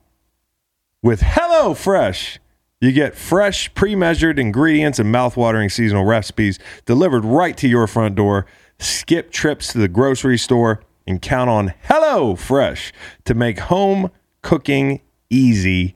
[1.00, 2.40] With Hello Fresh,
[2.80, 8.16] you get fresh, pre measured ingredients and mouthwatering seasonal recipes delivered right to your front
[8.16, 8.46] door.
[8.80, 12.92] Skip trips to the grocery store and count on Hello Fresh
[13.26, 14.10] to make home
[14.42, 15.94] cooking easy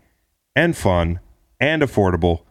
[0.54, 1.18] and fun
[1.58, 2.42] and affordable.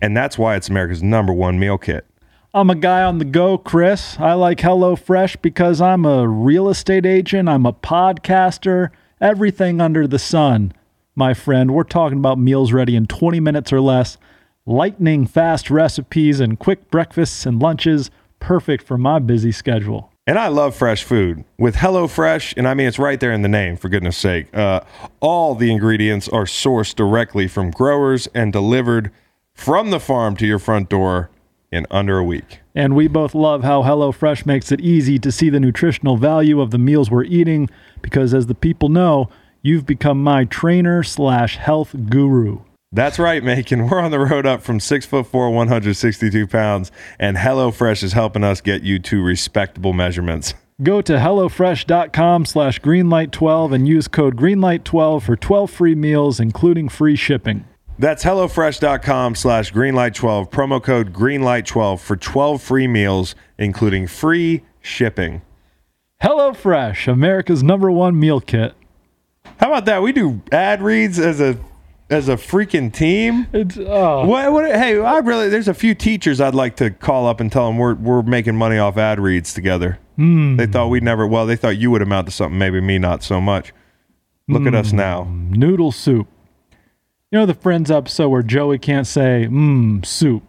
[0.00, 2.06] And that's why it's America's number one meal kit.
[2.54, 4.16] I'm a guy on the go, Chris.
[4.20, 10.20] I like HelloFresh because I'm a real estate agent, I'm a podcaster, everything under the
[10.20, 10.72] sun.
[11.14, 14.16] My friend, we're talking about meals ready in 20 minutes or less,
[14.64, 20.12] lightning fast recipes and quick breakfasts and lunches, perfect for my busy schedule.
[20.26, 21.44] And I love fresh food.
[21.58, 24.82] With HelloFresh, and I mean it's right there in the name, for goodness sake, uh,
[25.18, 29.10] all the ingredients are sourced directly from growers and delivered
[29.52, 31.30] from the farm to your front door
[31.72, 32.60] in under a week.
[32.74, 36.70] And we both love how HelloFresh makes it easy to see the nutritional value of
[36.70, 37.68] the meals we're eating
[38.00, 39.28] because, as the people know,
[39.62, 42.60] you've become my trainer slash health guru.
[42.92, 43.88] That's right, Macon.
[43.88, 48.42] We're on the road up from six foot four, 162 pounds, and HelloFresh is helping
[48.42, 50.54] us get you to respectable measurements.
[50.82, 57.16] Go to HelloFresh.com slash Greenlight12 and use code Greenlight12 for 12 free meals, including free
[57.16, 57.64] shipping.
[57.98, 65.42] That's HelloFresh.com slash Greenlight12, promo code Greenlight12 for 12 free meals, including free shipping.
[66.22, 68.74] HelloFresh, America's number one meal kit.
[69.60, 70.00] How about that?
[70.00, 71.58] We do ad reads as a
[72.08, 73.46] as a freaking team.
[73.52, 77.26] It's oh, What, what, hey, I really there's a few teachers I'd like to call
[77.26, 79.98] up and tell them we're we're making money off ad reads together.
[80.16, 80.56] Hmm.
[80.56, 81.26] They thought we'd never.
[81.26, 82.58] Well, they thought you would amount to something.
[82.58, 83.74] Maybe me not so much.
[84.48, 84.96] Look at us hmm.
[84.96, 85.28] now.
[85.30, 86.26] noodle soup.
[87.30, 90.42] You know the Friends episode where Joey can't say mmm soup.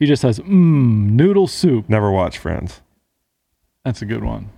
[0.00, 1.88] He just says mmm noodle soup.
[1.88, 2.82] Never watch Friends.
[3.84, 4.50] That's a good one.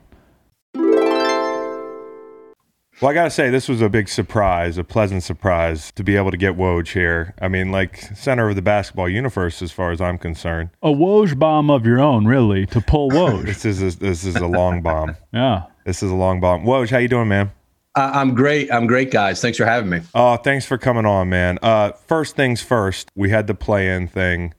[3.00, 6.32] Well, I gotta say, this was a big surprise, a pleasant surprise to be able
[6.32, 7.32] to get Woj here.
[7.40, 10.70] I mean, like center of the basketball universe, as far as I'm concerned.
[10.82, 13.44] A Woj bomb of your own, really, to pull Woj.
[13.46, 15.14] This is a, this is a long bomb.
[15.32, 15.66] yeah.
[15.84, 16.64] This is a long bomb.
[16.64, 17.52] Woj, how you doing, man?
[17.94, 18.72] I- I'm great.
[18.72, 19.40] I'm great, guys.
[19.40, 20.00] Thanks for having me.
[20.12, 21.60] Oh, thanks for coming on, man.
[21.62, 24.54] Uh, first things first, we had the play-in thing.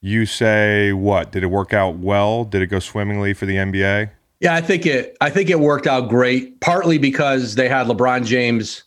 [0.00, 1.32] You say what?
[1.32, 2.44] Did it work out well?
[2.44, 4.10] Did it go swimmingly for the NBA?
[4.44, 5.16] Yeah, I think it.
[5.22, 6.60] I think it worked out great.
[6.60, 8.84] Partly because they had LeBron James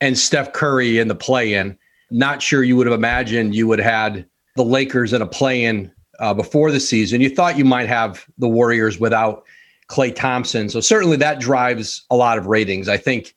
[0.00, 1.76] and Steph Curry in the play-in.
[2.12, 5.90] Not sure you would have imagined you would have had the Lakers in a play-in
[6.20, 7.20] uh, before the season.
[7.20, 9.42] You thought you might have the Warriors without
[9.88, 10.68] Klay Thompson.
[10.68, 12.88] So certainly that drives a lot of ratings.
[12.88, 13.34] I think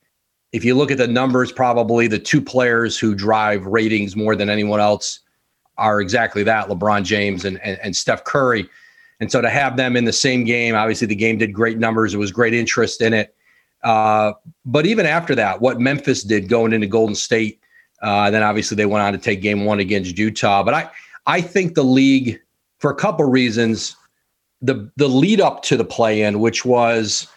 [0.51, 4.51] if you look at the numbers, probably the two players who drive ratings more than
[4.51, 5.21] anyone else
[5.79, 8.69] are exactly that: LeBron James and and, and Steph Curry.
[9.19, 12.13] And so to have them in the same game, obviously the game did great numbers.
[12.13, 13.35] It was great interest in it.
[13.83, 14.33] Uh,
[14.65, 17.59] but even after that, what Memphis did going into Golden State,
[18.01, 20.63] uh, then obviously they went on to take game one against Utah.
[20.63, 20.91] But I,
[21.25, 22.39] I think the league,
[22.79, 23.95] for a couple reasons,
[24.61, 27.27] the the lead up to the play in, which was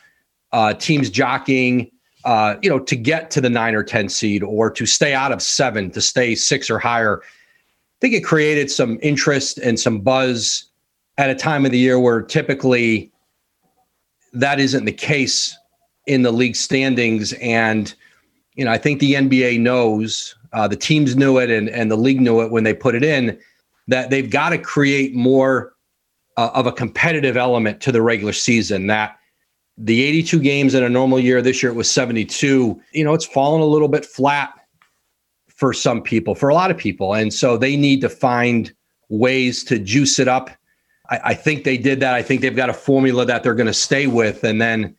[0.53, 1.91] uh, teams jockeying,
[2.25, 5.33] uh, you know, to get to the nine or ten seed or to stay out
[5.33, 7.21] of seven, to stay six or higher.
[7.23, 10.70] I think it created some interest and some buzz
[11.21, 13.13] at a time of the year where typically
[14.33, 15.55] that isn't the case
[16.07, 17.35] in the league standings.
[17.35, 17.93] And,
[18.55, 21.97] you know, I think the NBA knows, uh, the teams knew it and, and the
[21.97, 23.39] league knew it when they put it in,
[23.87, 25.75] that they've got to create more
[26.39, 28.87] uh, of a competitive element to the regular season.
[28.87, 29.19] That
[29.77, 33.27] the 82 games in a normal year, this year it was 72, you know, it's
[33.27, 34.55] fallen a little bit flat
[35.49, 37.13] for some people, for a lot of people.
[37.13, 38.73] And so they need to find
[39.11, 40.51] ways to juice it up
[41.11, 42.15] I, I think they did that.
[42.15, 44.97] I think they've got a formula that they're going to stay with, and then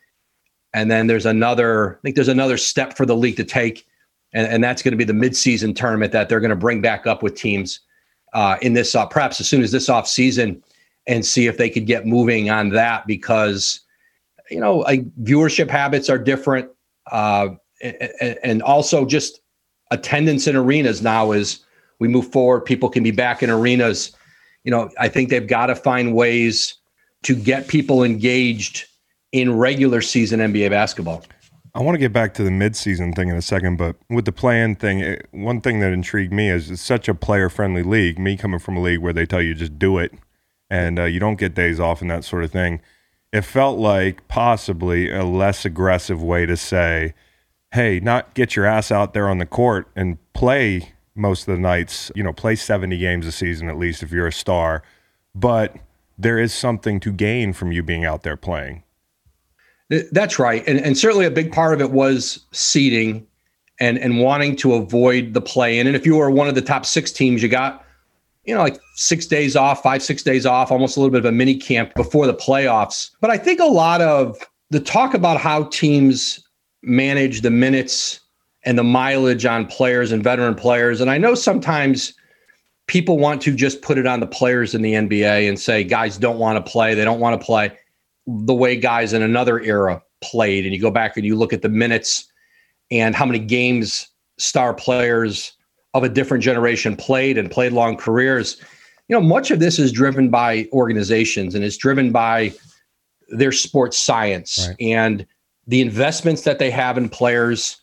[0.74, 1.98] and then there's another.
[1.98, 3.88] I think there's another step for the league to take,
[4.34, 7.08] and, and that's going to be the midseason tournament that they're going to bring back
[7.08, 7.80] up with teams
[8.34, 10.62] uh, in this uh, perhaps as soon as this off season,
[11.08, 13.82] and see if they could get moving on that because
[14.50, 16.70] you know like viewership habits are different,
[17.12, 17.50] uh,
[17.82, 19.42] and, and also just
[19.92, 21.66] attendance in arenas now as
[22.00, 22.62] we move forward.
[22.62, 24.16] People can be back in arenas
[24.64, 26.76] you know, I think they've got to find ways
[27.24, 28.86] to get people engaged
[29.32, 31.24] in regular season NBA basketball.
[31.74, 34.34] I want to get back to the midseason thing in a second, but with the
[34.34, 38.20] play-in thing, it, one thing that intrigued me is it's such a player-friendly league.
[38.20, 40.14] Me coming from a league where they tell you just do it,
[40.70, 42.82] and uh, you don't get days off and that sort of thing.
[43.32, 47.14] It felt like possibly a less aggressive way to say,
[47.72, 51.60] "Hey, not get your ass out there on the court and play most of the
[51.60, 54.84] nights, you know, play 70 games a season at least if you're a star,
[55.36, 55.76] but
[56.18, 58.84] there is something to gain from you being out there playing.
[60.12, 60.64] That's right.
[60.68, 63.28] And, and certainly a big part of it was seeding
[63.80, 65.88] and, and wanting to avoid the play in.
[65.88, 67.86] And if you were one of the top six teams, you got,
[68.46, 71.26] you know, like six days off, five, six days off, almost a little bit of
[71.26, 73.12] a mini camp before the playoffs.
[73.20, 74.38] But I think a lot of
[74.70, 76.48] the talk about how teams
[76.84, 78.21] manage the minutes
[78.64, 81.02] and the mileage on players and veteran players.
[81.02, 82.14] And I know sometimes
[82.88, 86.18] people want to just put it on the players in the NBA and say guys
[86.18, 86.94] don't want to play.
[86.94, 87.72] They don't want to play
[88.28, 90.66] the way guys in another era played.
[90.66, 92.32] And you go back and you look at the minutes
[92.92, 94.08] and how many games
[94.38, 95.54] star players
[95.94, 98.58] of a different generation played and played long careers.
[99.08, 102.54] You know, much of this is driven by organizations and it's driven by
[103.30, 104.76] their sports science right.
[104.80, 105.26] and
[105.68, 107.81] the investments that they have in players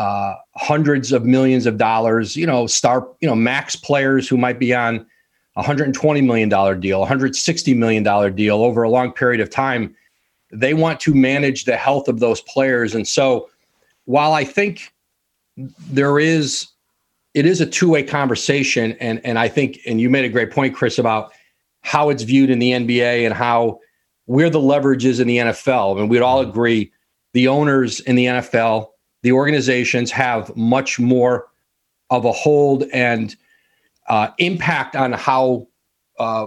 [0.00, 4.58] uh, hundreds of millions of dollars, you know, star, you know, max players who might
[4.58, 5.06] be on
[5.56, 6.48] a $120 million
[6.80, 9.94] deal, a $160 million deal over a long period of time.
[10.50, 12.94] They want to manage the health of those players.
[12.94, 13.50] And so
[14.06, 14.90] while I think
[15.90, 16.68] there is
[17.34, 20.74] it is a two-way conversation and and I think and you made a great point
[20.74, 21.32] Chris about
[21.82, 23.80] how it's viewed in the NBA and how
[24.24, 25.96] where the leverage is in the NFL.
[25.96, 26.90] I mean we'd all agree
[27.34, 28.89] the owners in the NFL,
[29.22, 31.48] the organizations have much more
[32.10, 33.36] of a hold and
[34.08, 35.66] uh, impact on how
[36.18, 36.46] uh,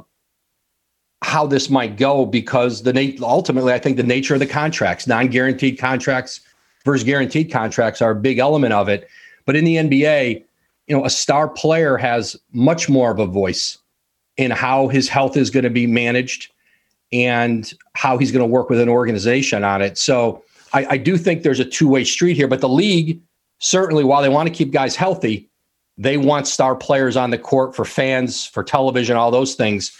[1.24, 5.80] how this might go because the ultimately I think the nature of the contracts, non-guaranteed
[5.80, 6.41] contracts
[6.84, 9.07] versus guaranteed contracts are a big element of it.
[9.45, 10.43] But in the NBA,
[10.88, 13.78] you know, a star player has much more of a voice
[14.36, 16.51] in how his health is going to be managed
[17.13, 19.97] and how he's going to work with an organization on it.
[19.97, 20.43] So
[20.74, 23.21] I, I do think there's a two way street here, but the league
[23.63, 25.49] certainly, while they want to keep guys healthy,
[25.97, 29.95] they want star players on the court for fans, for television, all those things.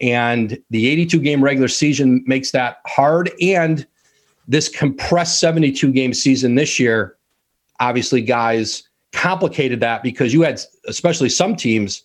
[0.00, 3.30] And the 82 game regular season makes that hard.
[3.40, 3.86] And
[4.48, 7.16] this compressed 72 game season this year,
[7.80, 12.02] obviously, guys complicated that because you had, especially some teams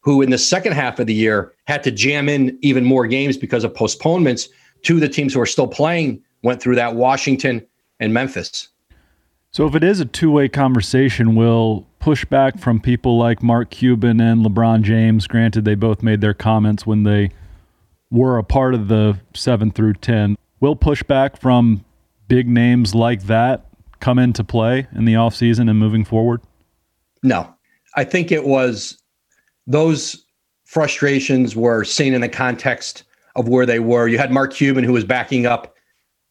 [0.00, 3.36] who in the second half of the year had to jam in even more games
[3.36, 4.48] because of postponements.
[4.82, 7.66] to the teams who are still playing went through that Washington
[7.98, 8.68] and Memphis.
[9.50, 14.20] So, if it is a two way conversation, will pushback from people like Mark Cuban
[14.20, 17.30] and LeBron James, granted they both made their comments when they
[18.10, 21.84] were a part of the 7 through 10, will pushback from
[22.28, 23.66] big names like that
[24.00, 26.40] come into play in the offseason and moving forward?
[27.22, 27.52] No.
[27.96, 28.98] I think it was
[29.66, 30.24] those
[30.64, 33.04] frustrations were seen in the context
[33.36, 34.08] of where they were.
[34.08, 35.73] You had Mark Cuban who was backing up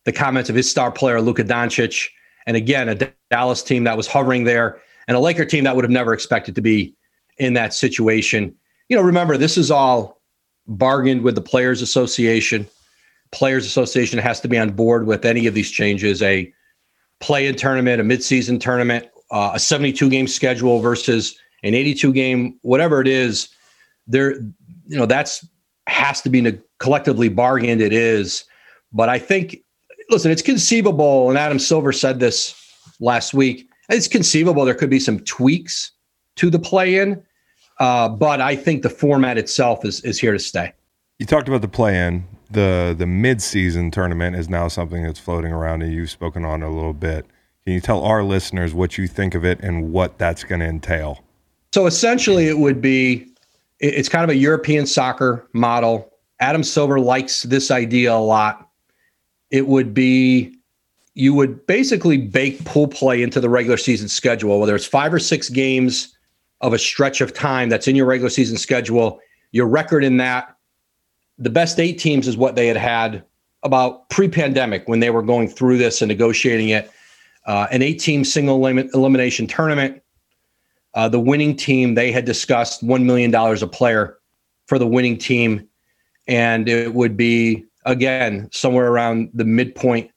[0.05, 2.09] the comments of his star player Luka Doncic,
[2.45, 5.83] and again a Dallas team that was hovering there, and a Laker team that would
[5.83, 6.95] have never expected to be
[7.37, 8.55] in that situation.
[8.89, 10.21] You know, remember this is all
[10.67, 12.67] bargained with the Players Association.
[13.31, 16.21] Players Association has to be on board with any of these changes.
[16.21, 16.53] A
[17.19, 23.01] play-in tournament, a midseason tournament, uh, a 72 game schedule versus an 82 game, whatever
[23.01, 23.49] it is,
[24.05, 25.47] there, you know, that's
[25.87, 27.81] has to be collectively bargained.
[27.81, 28.43] It is,
[28.91, 29.57] but I think,
[30.09, 32.55] listen, it's conceivable, and Adam Silver said this
[32.99, 33.69] last week.
[33.89, 35.91] It's conceivable there could be some tweaks
[36.37, 37.21] to the play-in,
[37.79, 40.73] uh, but I think the format itself is is here to stay.
[41.19, 45.51] You talked about the play-in the the mid season tournament is now something that's floating
[45.51, 47.25] around, and you've spoken on it a little bit.
[47.65, 50.67] Can you tell our listeners what you think of it and what that's going to
[50.67, 51.23] entail?
[51.73, 53.27] So essentially, it would be
[53.79, 56.09] it's kind of a European soccer model.
[56.39, 58.62] Adam Silver likes this idea a lot.
[59.53, 60.57] It would be
[61.13, 65.19] you would basically bake pool play into the regular season schedule, whether it's five or
[65.19, 66.17] six games
[66.61, 69.19] of a stretch of time that's in your regular season schedule.
[69.51, 70.57] Your record in that
[71.37, 73.23] the best eight teams is what they had had
[73.61, 76.91] about pre-pandemic when they were going through this and negotiating it.
[77.45, 80.01] Uh, an eight-team single elimination tournament.
[80.95, 84.17] Uh, the winning team they had discussed one million dollars a player
[84.65, 85.67] for the winning team,
[86.27, 90.11] and it would be again somewhere around the midpoint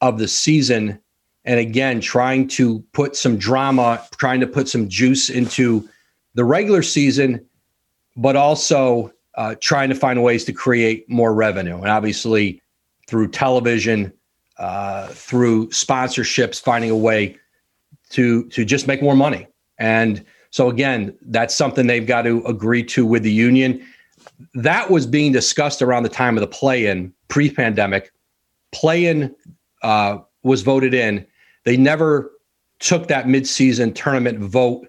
[0.00, 0.98] of the season.
[1.44, 5.88] And again, trying to put some drama, trying to put some juice into
[6.34, 7.44] the regular season,
[8.16, 11.76] but also uh, trying to find ways to create more revenue.
[11.76, 12.62] And obviously,
[13.06, 14.12] through television,
[14.58, 17.36] uh, through sponsorships, finding a way
[18.10, 19.46] to to just make more money.
[19.78, 23.84] And so again, that's something they've got to agree to with the union.
[24.54, 28.12] That was being discussed around the time of the play-in, pre-pandemic.
[28.72, 29.34] Play-in
[29.82, 31.26] uh, was voted in.
[31.64, 32.32] They never
[32.80, 34.88] took that mid-season tournament vote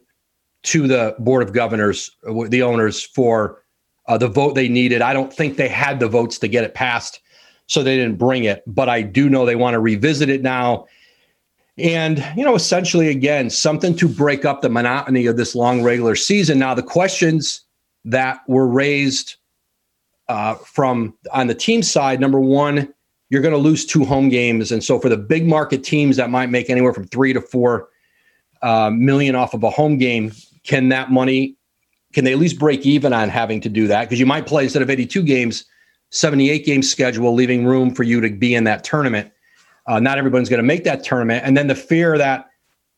[0.64, 2.10] to the board of governors,
[2.50, 3.64] the owners, for
[4.08, 5.02] uh, the vote they needed.
[5.02, 7.22] I don't think they had the votes to get it passed,
[7.68, 8.64] so they didn't bring it.
[8.66, 10.88] But I do know they want to revisit it now.
[11.78, 16.16] And, you know, essentially, again, something to break up the monotony of this long regular
[16.16, 16.58] season.
[16.58, 17.65] Now, the questions
[18.06, 19.36] that were raised
[20.28, 22.94] uh, from on the team side number one,
[23.30, 24.72] you're going to lose two home games.
[24.72, 27.90] And so for the big market teams that might make anywhere from three to four
[28.62, 30.32] uh, million off of a home game,
[30.64, 31.58] can that money
[32.16, 34.06] can they at least break even on having to do that?
[34.06, 35.66] Because you might play instead of 82 games,
[36.12, 39.34] 78 game schedule, leaving room for you to be in that tournament.
[39.86, 41.44] Uh, not everyone's going to make that tournament.
[41.46, 42.48] And then the fear that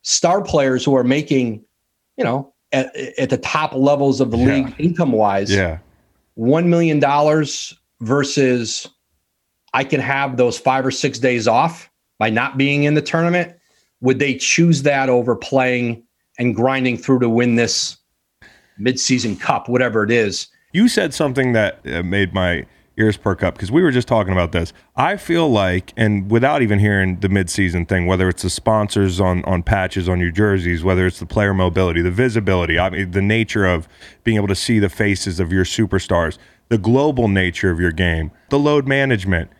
[0.03, 1.65] star players who are making,
[2.15, 4.45] you know, at, at the top levels of the yeah.
[4.45, 5.79] league income wise, yeah,
[6.37, 6.99] $1 million
[8.01, 8.87] versus
[9.73, 11.89] I can have those five or six days off
[12.19, 13.53] by not being in the tournament.
[14.01, 16.03] Would they choose that over playing
[16.37, 17.97] and grinding through to win this
[18.79, 20.47] midseason cup, whatever it is.
[20.73, 22.65] You said something that uh, made my
[22.97, 24.73] ears perk up because we were just talking about this.
[24.95, 29.43] I feel like, and without even hearing the midseason thing, whether it's the sponsors on
[29.45, 33.21] on patches on your jerseys, whether it's the player mobility, the visibility, I mean, the
[33.21, 33.87] nature of
[34.23, 36.37] being able to see the faces of your superstars,
[36.69, 39.51] the global nature of your game, the load management.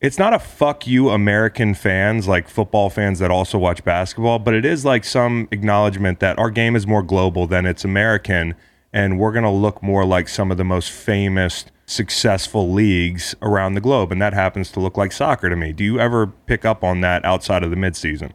[0.00, 4.52] It's not a fuck you American fans like football fans that also watch basketball, but
[4.52, 8.56] it is like some acknowledgement that our game is more global than it's American
[8.92, 13.74] and we're going to look more like some of the most famous successful leagues around
[13.74, 15.72] the globe and that happens to look like soccer to me.
[15.72, 18.32] Do you ever pick up on that outside of the midseason?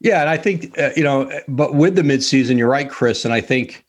[0.00, 3.32] Yeah, and I think uh, you know, but with the midseason, you're right, Chris, and
[3.32, 3.84] I think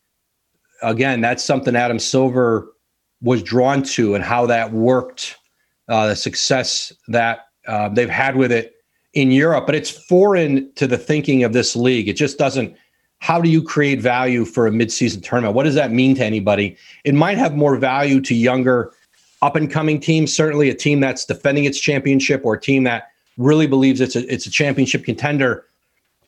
[0.82, 2.72] again that's something Adam Silver
[3.20, 5.36] was drawn to and how that worked,
[5.88, 8.74] uh, the success that uh, they've had with it
[9.14, 12.08] in Europe, but it's foreign to the thinking of this league.
[12.08, 12.76] It just doesn't.
[13.18, 15.54] How do you create value for a midseason tournament?
[15.54, 16.76] What does that mean to anybody?
[17.04, 18.92] It might have more value to younger,
[19.42, 20.34] up and coming teams.
[20.34, 24.32] Certainly, a team that's defending its championship or a team that really believes it's a
[24.32, 25.64] it's a championship contender.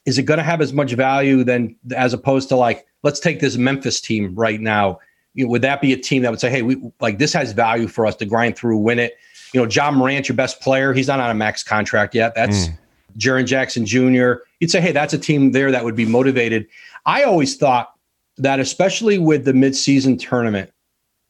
[0.07, 3.41] Is it going to have as much value than as opposed to like let's take
[3.41, 4.99] this Memphis team right now?
[5.35, 7.53] You know, would that be a team that would say, hey, we like this has
[7.53, 9.19] value for us to grind through, win it?
[9.53, 12.35] You know, Ja Morant, your best player, he's not on a max contract yet.
[12.35, 12.79] That's mm.
[13.17, 14.43] Jaren Jackson Jr.
[14.61, 16.67] You'd say, hey, that's a team there that would be motivated.
[17.07, 17.95] I always thought
[18.37, 20.71] that, especially with the midseason tournament,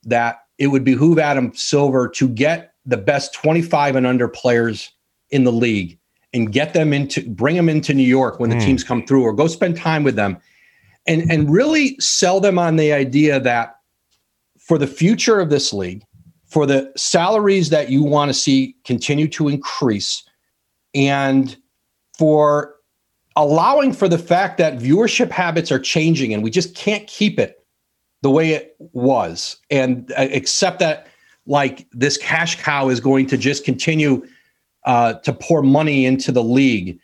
[0.05, 4.93] that it would behoove Adam Silver to get the best 25 and under players
[5.31, 5.99] in the league
[6.33, 8.65] and get them into bring them into New York when the mm.
[8.65, 10.39] teams come through or go spend time with them
[11.07, 13.77] and and really sell them on the idea that
[14.59, 16.03] for the future of this league
[16.47, 20.23] for the salaries that you want to see continue to increase
[20.95, 21.57] and
[22.19, 22.75] for
[23.37, 27.65] allowing for the fact that viewership habits are changing and we just can't keep it
[28.23, 29.57] the way it was.
[29.71, 31.07] And uh, accept that
[31.47, 34.27] like this cash cow is going to just continue
[34.85, 36.99] uh, to pour money into the league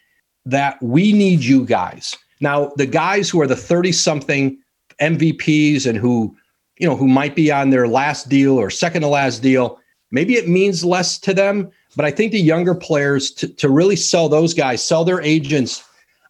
[0.44, 2.16] that we need you guys.
[2.40, 4.58] Now the guys who are the 30 something
[5.00, 6.36] mvps and who
[6.78, 9.80] you know who might be on their last deal or second to last deal
[10.12, 13.96] maybe it means less to them but i think the younger players to, to really
[13.96, 15.84] sell those guys sell their agents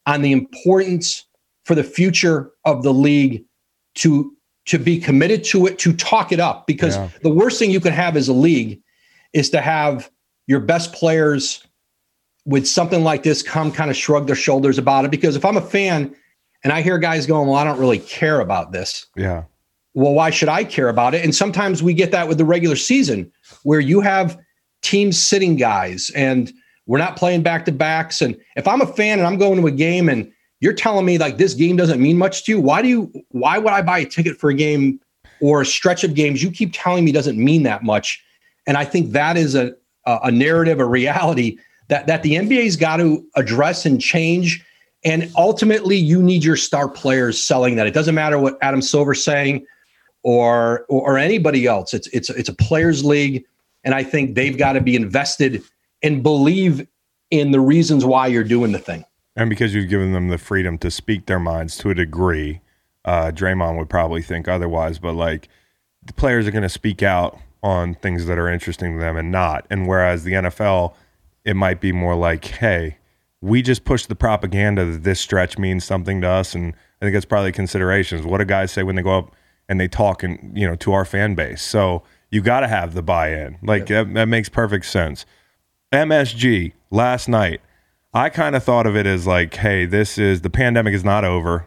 [0.06, 1.24] on the importance
[1.64, 3.44] for the future of the league
[3.94, 4.34] to
[4.66, 6.66] to be committed to it, to talk it up.
[6.66, 7.08] Because yeah.
[7.22, 8.80] the worst thing you can have as a league
[9.32, 10.10] is to have
[10.46, 11.66] your best players
[12.46, 15.10] with something like this come kind of shrug their shoulders about it.
[15.10, 16.14] Because if I'm a fan
[16.62, 19.06] and I hear guys going, Well, I don't really care about this.
[19.16, 19.44] Yeah.
[19.94, 21.22] Well, why should I care about it?
[21.22, 23.30] And sometimes we get that with the regular season
[23.62, 24.38] where you have
[24.84, 26.52] teams sitting guys and
[26.86, 28.20] we're not playing back to backs.
[28.20, 30.30] And if I'm a fan and I'm going to a game and
[30.60, 32.60] you're telling me like this game doesn't mean much to you.
[32.60, 35.00] Why do you why would I buy a ticket for a game
[35.40, 38.22] or a stretch of games you keep telling me doesn't mean that much?
[38.66, 39.74] And I think that is a
[40.06, 41.58] a narrative, a reality
[41.88, 44.64] that that the NBA's got to address and change.
[45.04, 47.86] And ultimately, you need your star players selling that.
[47.86, 49.66] It doesn't matter what Adam Silver's saying
[50.22, 51.92] or, or or anybody else.
[51.92, 53.44] It's it's it's a players' league,
[53.84, 55.62] and I think they've got to be invested
[56.02, 56.86] and believe
[57.30, 59.04] in the reasons why you're doing the thing.
[59.36, 62.60] And because you've given them the freedom to speak their minds to a degree,
[63.04, 64.98] uh, Draymond would probably think otherwise.
[64.98, 65.48] But like
[66.04, 69.32] the players are going to speak out on things that are interesting to them and
[69.32, 69.66] not.
[69.70, 70.94] And whereas the NFL,
[71.44, 72.98] it might be more like, hey,
[73.40, 76.54] we just push the propaganda that this stretch means something to us.
[76.54, 78.24] And I think that's probably considerations.
[78.24, 79.34] What do guys say when they go up
[79.68, 81.62] and they talk and you know to our fan base?
[81.62, 83.58] So you got to have the buy-in.
[83.62, 84.04] Like yeah.
[84.04, 85.26] that, that makes perfect sense.
[85.92, 87.60] MSG last night
[88.14, 91.24] I kind of thought of it as like, hey, this is the pandemic is not
[91.24, 91.66] over.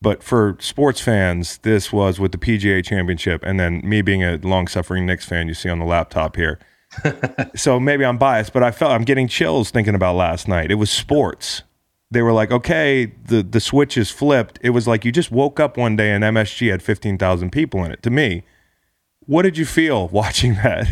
[0.00, 3.42] But for sports fans, this was with the PGA championship.
[3.44, 6.60] And then me being a long suffering Knicks fan, you see on the laptop here.
[7.56, 10.70] so maybe I'm biased, but I felt I'm getting chills thinking about last night.
[10.70, 11.64] It was sports.
[12.10, 14.58] They were like, okay, the, the switch is flipped.
[14.62, 17.90] It was like you just woke up one day and MSG had 15,000 people in
[17.90, 18.02] it.
[18.04, 18.44] To me,
[19.30, 20.88] what did you feel watching that?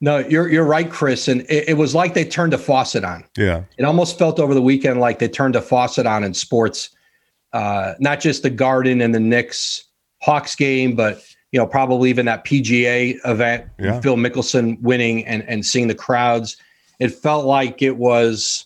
[0.00, 1.28] No, you're you're right, Chris.
[1.28, 3.22] And it, it, was like they turned a faucet on.
[3.36, 3.64] Yeah.
[3.76, 6.88] It almost felt over the weekend like they turned a faucet on in sports.
[7.52, 9.84] Uh, not just the Garden and the Knicks
[10.22, 14.00] Hawks game, but you know, probably even that PGA event, yeah.
[14.00, 16.56] Phil Mickelson winning and and seeing the crowds.
[16.98, 18.64] It felt like it was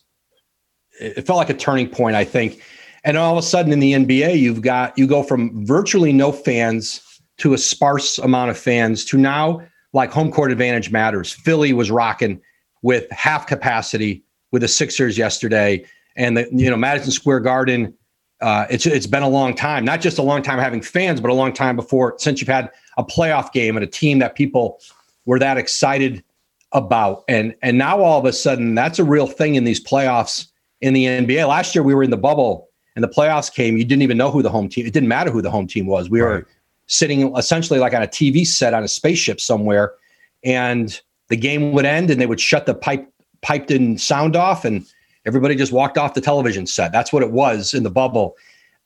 [1.00, 2.62] it felt like a turning point, I think.
[3.02, 6.30] And all of a sudden in the NBA, you've got you go from virtually no
[6.30, 9.62] fans to a sparse amount of fans to now
[9.92, 11.32] like home court advantage matters.
[11.32, 12.40] Philly was rocking
[12.82, 14.22] with half capacity
[14.52, 15.84] with the Sixers yesterday,
[16.16, 17.94] and the you know Madison Square Garden
[18.40, 21.30] uh, it's it's been a long time, not just a long time having fans, but
[21.30, 24.80] a long time before since you've had a playoff game and a team that people
[25.24, 26.22] were that excited
[26.72, 27.24] about.
[27.28, 30.48] And and now all of a sudden, that's a real thing in these playoffs
[30.80, 31.48] in the NBA.
[31.48, 33.78] Last year we were in the bubble and the playoffs came.
[33.78, 34.84] You didn't even know who the home team.
[34.84, 36.10] It didn't matter who the home team was.
[36.10, 36.28] We Right.
[36.28, 36.46] were
[36.86, 39.94] sitting essentially like on a TV set on a spaceship somewhere,
[40.42, 43.10] and the game would end, and they would shut the pipe
[43.42, 44.86] piped in sound off, and
[45.26, 46.92] everybody just walked off the television set.
[46.92, 48.36] That's what it was in the bubble.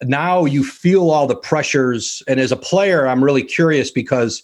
[0.02, 4.42] Now you feel all the pressures, and as a player, I'm really curious because,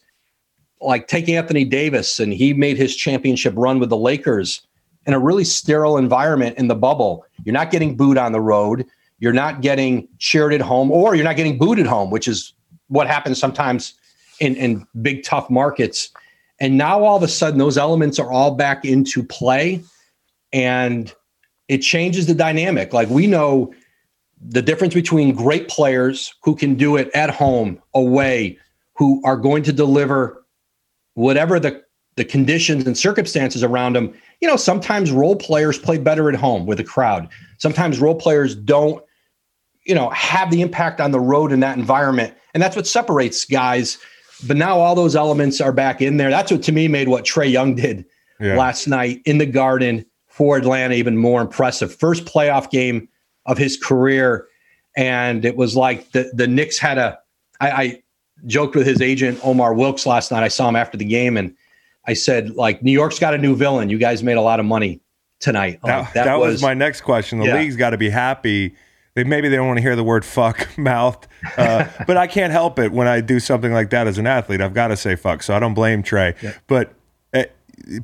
[0.80, 4.66] like, take Anthony Davis, and he made his championship run with the Lakers
[5.06, 7.24] in a really sterile environment in the bubble.
[7.44, 8.86] You're not getting booed on the road.
[9.18, 12.52] You're not getting cheered at home, or you're not getting booed at home, which is
[12.88, 13.94] what happens sometimes
[14.40, 16.10] in, in big tough markets.
[16.60, 19.82] And now all of a sudden, those elements are all back into play,
[20.52, 21.12] and
[21.68, 22.92] it changes the dynamic.
[22.92, 23.74] Like we know
[24.40, 28.58] the difference between great players who can do it at home, away,
[28.96, 30.44] who are going to deliver
[31.14, 31.82] whatever the
[32.16, 34.14] the conditions and circumstances around them.
[34.40, 37.28] You know, sometimes role players play better at home with a crowd.
[37.58, 39.02] Sometimes role players don't,
[39.84, 43.44] you know, have the impact on the road in that environment, and that's what separates
[43.44, 43.98] guys.
[44.46, 46.30] But now all those elements are back in there.
[46.30, 48.04] That's what to me made what Trae Young did
[48.40, 48.56] Yeah.
[48.56, 51.94] last night in the Garden for Atlanta even more impressive.
[51.94, 53.08] First playoff game
[53.46, 54.46] of his career,
[54.96, 57.18] and it was like the the Knicks had a.
[57.60, 58.02] I, I
[58.46, 60.42] joked with his agent Omar Wilkes last night.
[60.42, 61.54] I saw him after the game, and
[62.06, 63.88] I said, like, New York's got a new villain.
[63.88, 65.00] You guys made a lot of money
[65.40, 65.78] tonight.
[65.84, 67.38] That, Like, that, was, my next question.
[67.38, 67.54] The Yeah.
[67.54, 68.74] league's got to be happy.
[69.14, 72.52] They maybe they don't want to hear the word fuck mouthed, uh, but I can't
[72.52, 74.60] help it when I do something like that as an athlete.
[74.60, 76.34] I've got to say fuck, so I don't blame Trae.
[76.66, 76.94] But
[77.32, 77.44] uh,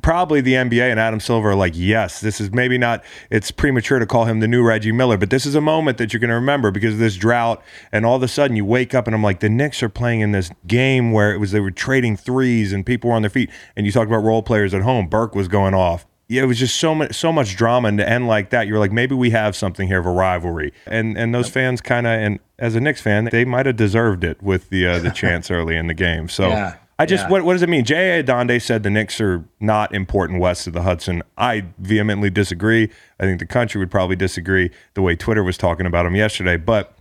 [0.01, 3.03] probably the NBA and Adam Silver are like, yes, this is maybe not.
[3.29, 6.13] It's premature to call him the new Reggie Miller, but this is a moment that
[6.13, 7.61] you're going to remember because of this drought.
[7.91, 10.21] And all of a sudden, you wake up and I'm like, the Knicks are playing
[10.21, 13.29] in this game where it was they were trading threes and people were on their
[13.29, 13.49] feet.
[13.75, 15.07] And you talked about role players at home.
[15.07, 18.09] Burks was going off yeah, it was just so much so much drama and to
[18.09, 18.65] end like that.
[18.65, 22.07] You're like, maybe we have something here of a rivalry, and and those fans kind
[22.07, 25.11] of and as a Knicks fan, they might have deserved it with the uh, the
[25.15, 26.29] chance early in the game.
[26.29, 27.31] So Yeah, I just yeah.
[27.31, 27.83] what what does it mean?
[27.83, 28.23] J.A.
[28.23, 31.21] Adande said the Knicks are not important west of the Hudson.
[31.37, 32.89] I vehemently disagree.
[33.19, 36.57] I think the country would probably disagree the way Twitter was talking about them yesterday,
[36.57, 36.97] but.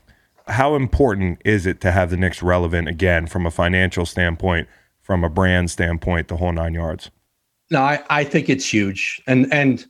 [0.49, 4.67] How important is it to have the Knicks relevant again from a financial standpoint,
[5.01, 7.13] from a brand standpoint, the whole nine yards?
[7.71, 9.23] No, I, I think it's huge.
[9.27, 9.81] And and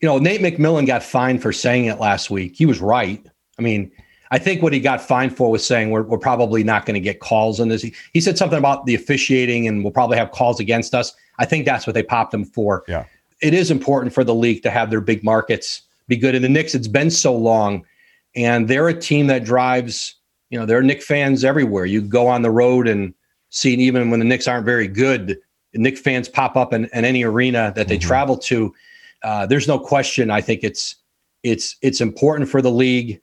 [0.00, 2.56] you know, Nate McMillan got fined for saying it last week.
[2.56, 3.24] He was right.
[3.58, 3.92] I mean,
[4.32, 7.00] I think what he got fined for was saying we're, we're probably not going to
[7.00, 7.82] get calls on this.
[7.82, 11.14] He, he said something about the officiating and we'll probably have calls against us.
[11.38, 12.82] I think that's what they popped him for.
[12.88, 13.04] Yeah.
[13.42, 16.34] It is important for the league to have their big markets be good.
[16.34, 17.84] And the Knicks, it's been so long,
[18.34, 20.16] and they're a team that drives,
[20.50, 21.84] you know, there are Knick fans everywhere.
[21.84, 23.14] You go on the road and
[23.50, 25.38] see, even when the Knicks aren't very good,
[25.74, 28.74] Knick fans pop up in, in any arena that they travel to.
[29.22, 30.30] Uh, there's no question.
[30.30, 30.96] I think it's
[31.42, 33.20] it's it's important for the league.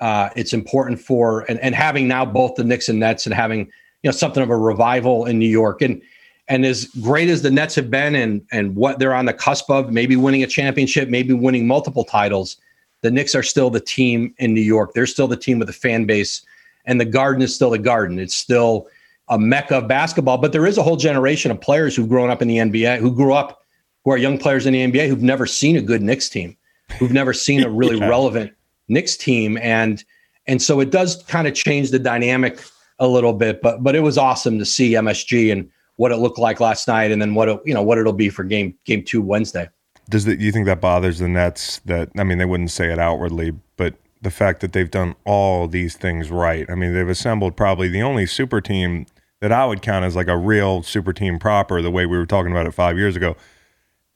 [0.00, 3.60] Uh, it's important for and, and having now both the Knicks and Nets and having
[3.60, 6.00] you know something of a revival in New York and
[6.48, 9.70] and as great as the Nets have been and and what they're on the cusp
[9.70, 12.56] of, maybe winning a championship, maybe winning multiple titles,
[13.02, 14.92] the Knicks are still the team in New York.
[14.94, 16.44] They're still the team with the fan base,
[16.84, 18.18] and the Garden is still the Garden.
[18.18, 18.88] It's still
[19.28, 20.38] a mecca of basketball.
[20.38, 23.14] But there is a whole generation of players who've grown up in the NBA, who
[23.14, 23.62] grew up,
[24.04, 26.56] who are young players in the NBA, who've never seen a good Knicks team,
[26.98, 28.08] who've never seen a really Yeah.
[28.08, 28.52] relevant
[28.88, 30.04] Knicks team, and
[30.46, 32.60] and so it does kind of change the dynamic
[32.98, 33.62] a little bit.
[33.62, 37.10] But but it was awesome to see MSG and what it looked like last night,
[37.10, 39.68] and then what it, you know what it'll be for game game two Wednesday.
[40.10, 41.80] Does the, you think that bothers the Nets?
[41.86, 45.66] That I mean, they wouldn't say it outwardly, but the fact that they've done all
[45.66, 46.68] these things right.
[46.68, 49.06] I mean, they've assembled probably the only super team
[49.44, 52.24] that I would count as like a real super team proper, the way we were
[52.24, 53.36] talking about it five years ago.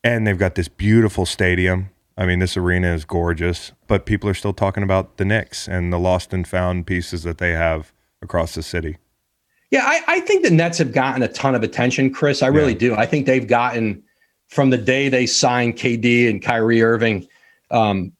[0.02, 1.90] And they've got this beautiful stadium.
[2.16, 5.92] I mean, this arena is gorgeous, but people are still talking about the Knicks and
[5.92, 8.96] the lost and found pieces that they have across the city.
[9.70, 12.42] Yeah, I, I think the Nets have gotten a ton of attention, Chris.
[12.42, 12.94] I really do.
[12.94, 14.02] I think they've gotten
[14.46, 17.28] from the day they signed KD and Kyrie Irving,
[17.70, 18.12] um,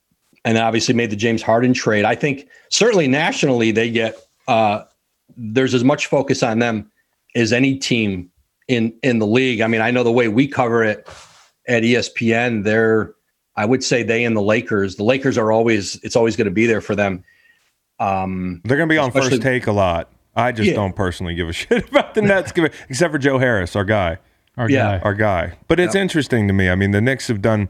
[0.45, 2.05] and obviously made the James Harden trade.
[2.05, 4.15] I think certainly nationally they get
[4.47, 4.85] uh,
[5.39, 6.91] there's as much focus on them
[7.35, 8.31] as any team
[8.69, 9.61] in in the league.
[9.61, 11.09] I mean, I know the way we cover it
[11.67, 12.65] at ESPN.
[12.65, 13.15] They're
[13.57, 14.97] I would say they and the Lakers.
[14.97, 17.25] The Lakers are always it's always going to be there for them.
[18.01, 20.11] Um, They're going to be on first take a lot.
[20.37, 20.77] I just Yeah.
[20.77, 22.53] don't personally give a shit about the Nets,
[22.89, 24.19] except for Joe Harris, our guy.
[24.57, 24.99] Our Yeah.
[24.99, 25.05] guy.
[25.05, 25.53] our guy.
[25.67, 26.69] But it's interesting to me.
[26.71, 27.69] I mean, the Knicks have done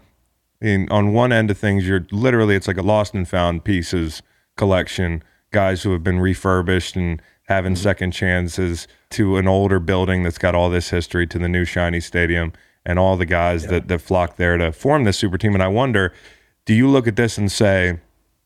[0.61, 1.86] in on one end of things.
[1.88, 4.22] You're literally it's like a lost and found pieces
[4.56, 5.22] collection.
[5.50, 10.55] guys who have been refurbished and having second chances to an older building that's got
[10.55, 12.53] all this history to the new shiny stadium
[12.84, 15.55] and all the guys that, that flock there to form this super team.
[15.55, 16.12] And I wonder,
[16.66, 18.01] do you look at this and say,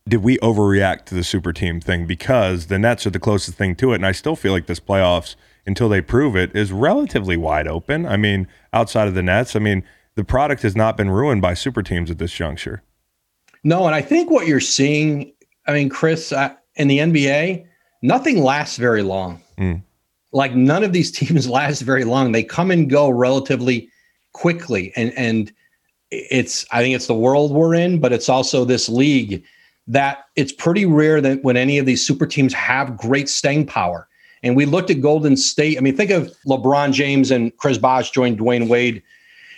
[0.07, 2.07] did we overreact to the super team thing?
[2.07, 3.95] Because the Nets are the closest thing to it.
[3.95, 5.35] And I still feel like this playoffs,
[5.65, 8.05] until they prove it, is relatively wide open.
[8.05, 9.83] I mean, outside of the Nets, I mean,
[10.15, 12.83] the product has not been ruined by super teams at this juncture.
[13.65, 15.33] No, and I think what you're seeing,
[15.67, 17.65] I mean, Chris, uh, in the NBA,
[18.03, 19.41] nothing lasts very long.
[19.57, 19.81] Mm.
[20.31, 22.31] Like none of these teams last very long.
[22.31, 23.89] They come and go relatively
[24.33, 25.51] quickly, and and
[26.11, 29.43] it's I think it's the world we're in, but it's also this league
[29.87, 34.07] that it's pretty rare that when any of these super teams have great staying power.
[34.41, 35.77] And we looked at Golden State.
[35.77, 39.01] I mean, think of LeBron James and Chris Bosh joined Dwyane Wade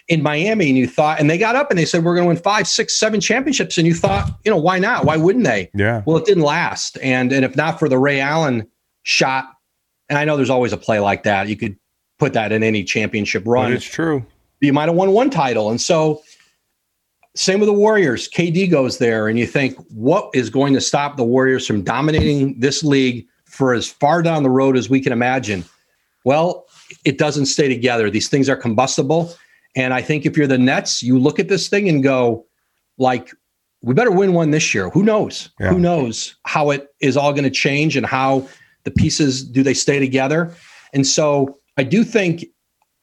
[0.07, 2.29] in Miami, and you thought, and they got up and they said, We're going to
[2.29, 3.77] win five, six, seven championships.
[3.77, 5.05] And you thought, you know, why not?
[5.05, 5.69] Why wouldn't they?
[5.73, 6.03] Yeah.
[6.05, 6.97] Well, it didn't last.
[7.01, 8.67] And and if not for the Ray Allen
[9.03, 9.45] shot,
[10.09, 11.75] and I know there's always a play like that, you could
[12.19, 13.71] put that in any championship run.
[13.71, 14.25] But it's true.
[14.61, 15.69] You might have won one title.
[15.69, 16.21] And so
[17.35, 18.29] same with the Warriors.
[18.29, 22.59] KD goes there, and you think, what is going to stop the Warriors from dominating
[22.59, 25.65] this league for as far down the road as we can imagine?
[26.23, 26.65] Well,
[27.03, 28.09] it doesn't stay together.
[28.09, 29.35] These things are combustible.
[29.75, 32.45] And I think if you're the Nets, you look at this thing and go,
[32.97, 33.31] like,
[33.81, 34.89] we better win one this year.
[34.89, 35.49] Who knows?
[35.59, 35.69] Yeah.
[35.69, 38.47] Who knows how it is all going to change and how
[38.83, 40.55] the pieces do they stay together?
[40.93, 42.45] And so I do think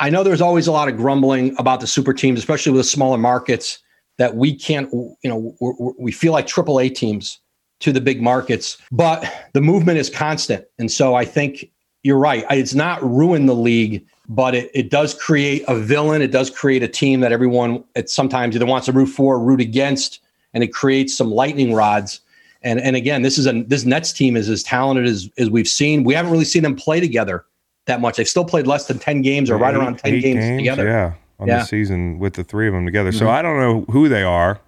[0.00, 2.88] I know there's always a lot of grumbling about the super teams, especially with the
[2.88, 3.78] smaller markets,
[4.18, 7.38] that we can't, you know, we're, we're- feel like AAA teams
[7.80, 10.64] to the big markets, but the movement is constant.
[10.78, 11.70] And so I think
[12.02, 12.44] you're right.
[12.50, 16.22] It's not ruined the league, but it, it does create a villain.
[16.22, 19.40] It does create a team that everyone it sometimes either wants to root for or
[19.40, 20.20] root against,
[20.54, 22.20] and it creates some lightning rods.
[22.62, 25.68] And and again, this is a this Nets team is as talented as as we've
[25.68, 26.04] seen.
[26.04, 27.44] We haven't really seen them play together
[27.86, 28.16] that much.
[28.16, 30.86] They've still played less than ten games or right around ten games, together.
[30.86, 31.58] Yeah, on Yeah.
[31.58, 33.10] the season with the three of them together.
[33.10, 33.30] So Mhm.
[33.30, 34.60] I don't know who they are.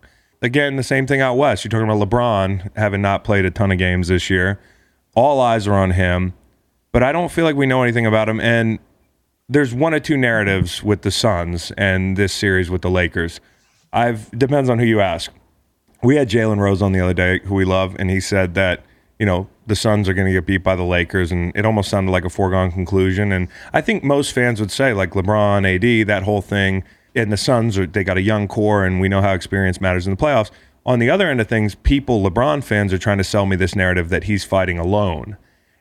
[0.43, 1.65] Again, the same thing out west.
[1.65, 4.59] You're talking about LeBron having not played a ton of games this year.
[5.15, 6.35] All eyes are on him,
[6.91, 8.41] but I don't feel like we know anything about him.
[8.41, 8.81] And
[9.49, 13.40] there's one or two narratives with the Suns and this series with the Lakers.
[13.92, 15.30] I've depends on who you ask.
[16.03, 18.84] We had Jalen Rose on the other day, who we love, and he said that
[19.18, 21.90] you know the Suns are going to get beat by the Lakers, and it almost
[21.90, 23.32] sounded like a foregone conclusion.
[23.32, 26.82] And I think most fans would say, like LeBron, AD, that whole thing,
[27.14, 30.07] and the Suns are they got a young core, and we know how experience matters
[30.07, 30.51] in the playoffs.
[30.86, 33.74] On the other end of things, people, LeBron fans, are trying to sell me this
[33.74, 35.36] narrative that he's fighting alone.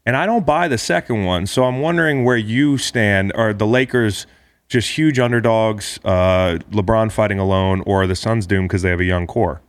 [0.06, 1.48] And I don't buy the second one.
[1.48, 3.32] So I'm wondering where you stand.
[3.34, 4.28] Are the Lakers
[4.68, 9.00] just huge underdogs, uh, LeBron fighting alone, or are the Suns doomed because they have
[9.00, 9.62] a young core?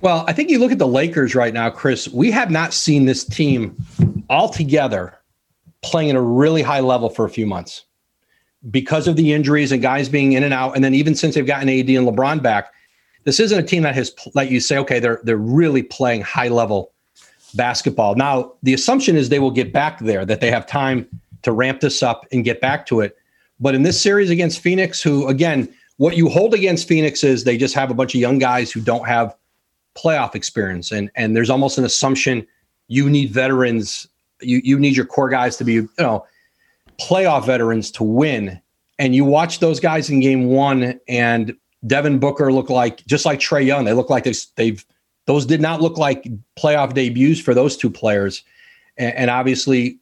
[0.00, 2.08] Well, I think you look at the Lakers right now, Chris.
[2.08, 3.76] We have not seen this team
[4.30, 5.18] all together
[5.82, 7.84] playing at a really high level for a few months
[8.70, 10.74] because of the injuries and guys being in and out.
[10.74, 12.72] And then even since they've gotten AD and LeBron back,
[13.24, 16.48] this isn't a team that has let you say, okay, they're they're really playing high
[16.48, 16.92] level
[17.54, 18.14] basketball.
[18.14, 21.06] Now, the assumption is they will get back there, that they have time
[21.42, 23.16] to ramp this up and get back to it.
[23.60, 27.56] But in this series against Phoenix, who again, what you hold against Phoenix is they
[27.56, 29.34] just have a bunch of young guys who don't have
[29.98, 32.46] playoff experience and and there's almost an assumption
[32.86, 34.06] you need veterans
[34.40, 36.24] you you need your core guys to be you know
[37.00, 38.60] playoff veterans to win
[39.00, 43.40] and you watch those guys in game 1 and Devin Booker look like just like
[43.40, 44.84] Trae Young they look like they've, they've
[45.28, 46.26] those did not look like
[46.58, 48.42] playoff debuts for those two players
[48.96, 49.98] and, and obviously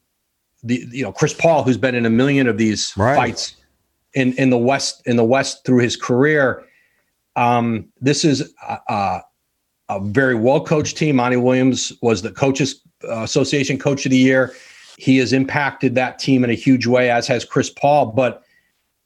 [0.63, 3.17] the you know Chris Paul who's been in a million of these Right.
[3.17, 3.57] fights
[4.15, 6.65] in in the west in the west through his career
[7.35, 8.55] um this is
[8.89, 9.19] uh
[9.89, 11.17] a very well coached team.
[11.17, 14.53] Monty Williams was the coaches uh, association coach of the year.
[14.99, 18.07] He has impacted that team in a huge way, as has Chris Paul.
[18.07, 18.43] But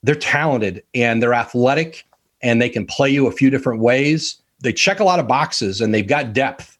[0.02, 2.06] they're talented and they're athletic,
[2.40, 4.40] and they can play you a few different ways.
[4.62, 6.78] They check a lot of boxes and they've got depth.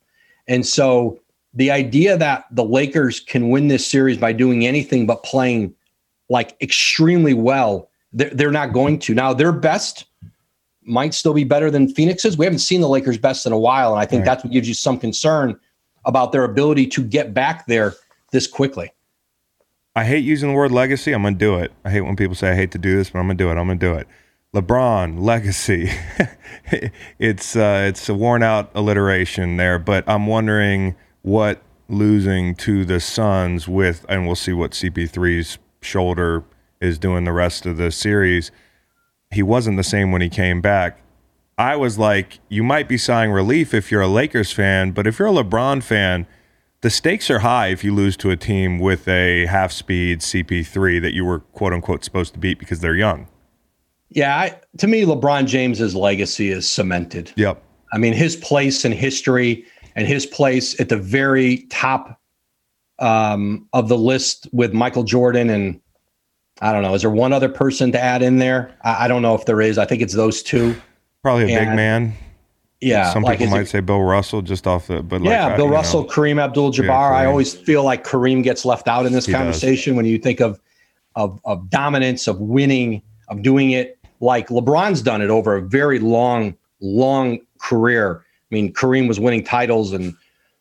[0.48, 1.18] And so
[1.54, 5.74] the idea that the Lakers can win this series by doing anything but playing
[6.28, 9.14] like extremely well, they're, they're not going to.
[9.14, 10.06] Now, their best
[10.82, 12.36] might still be better than Phoenix's.
[12.36, 14.26] We haven't seen the Lakers' best in a while, and I think Right.
[14.26, 15.58] that's what gives you some concern
[16.04, 17.94] about their ability to get back there
[18.32, 18.90] this quickly.
[19.96, 21.12] I hate using the word legacy.
[21.12, 21.72] I'm gonna do it.
[21.84, 23.52] I hate when people say I hate to do this, but I'm gonna do it.
[23.52, 24.06] I'm gonna do it.
[24.54, 25.90] LeBron legacy.
[27.20, 32.98] it's uh, it's a worn out alliteration there, but I'm wondering what losing to the
[32.98, 36.44] Suns with, and we'll see what CP3's shoulder
[36.80, 38.50] is doing the rest of the series.
[39.30, 41.00] He wasn't the same when he came back.
[41.56, 45.18] I was like, you might be sighing relief if you're a Lakers fan, but if
[45.18, 46.26] you're a LeBron fan,
[46.80, 51.00] the stakes are high if you lose to a team with a half speed CP3
[51.02, 53.28] that you were quote unquote supposed to beat because they're young.
[54.10, 57.32] Yeah, I, to me, LeBron James's legacy is cemented.
[57.36, 57.62] Yep.
[57.92, 59.64] I mean, his place in history
[59.96, 62.20] and his place at the very top
[62.98, 65.80] um, of the list with Michael Jordan and
[66.62, 66.92] I don't know.
[66.94, 68.76] Is there one other person to add in there?
[68.82, 69.78] I, I don't know if there is.
[69.78, 70.76] I think it's those two.
[71.22, 72.12] Probably a big man.
[72.82, 75.48] Yeah, Some like, people might it- say Bill Russell just off the, but like, yeah,
[75.48, 76.86] I- Bill you know, Russell, Kareem Abdul-Jabbar.
[76.86, 79.38] Yeah, I always feel like Kareem gets left out in this He does.
[79.38, 80.60] conversation when you think of,
[81.14, 85.98] of of dominance, of winning, of doing it like LeBron's done it over a very
[85.98, 88.24] long, long career.
[88.50, 90.14] I mean, Kareem was winning titles and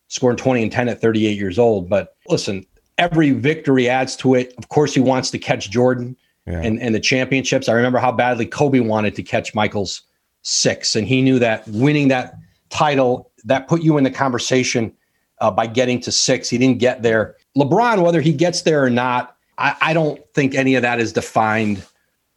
[0.07, 1.89] scoring 20 and 10 at 38 years old.
[1.89, 2.65] But listen,
[2.97, 4.53] every victory adds to it.
[4.57, 6.15] Of course, he wants to catch Jordan
[6.47, 6.61] Yeah.
[6.61, 7.69] and, and the championships.
[7.69, 10.01] I remember how badly Kobe wanted to catch Michael's
[10.41, 12.35] six, and he knew that winning that
[12.69, 14.93] title that put you in the conversation
[15.41, 16.49] uh, by getting to six.
[16.49, 17.35] He didn't get there.
[17.57, 21.11] LeBron, whether he gets there or not, I, I don't think any of that is
[21.13, 21.83] defined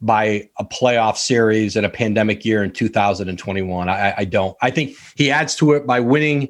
[0.02, 3.88] by a playoff series in a pandemic year in 2021.
[3.88, 4.56] I, I don't.
[4.60, 6.48] I think he adds to it by winning,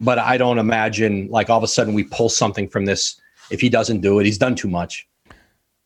[0.00, 3.20] but I don't imagine like all of a sudden we pull something from this
[3.50, 4.24] if he doesn't do it.
[4.24, 5.06] He's done too much.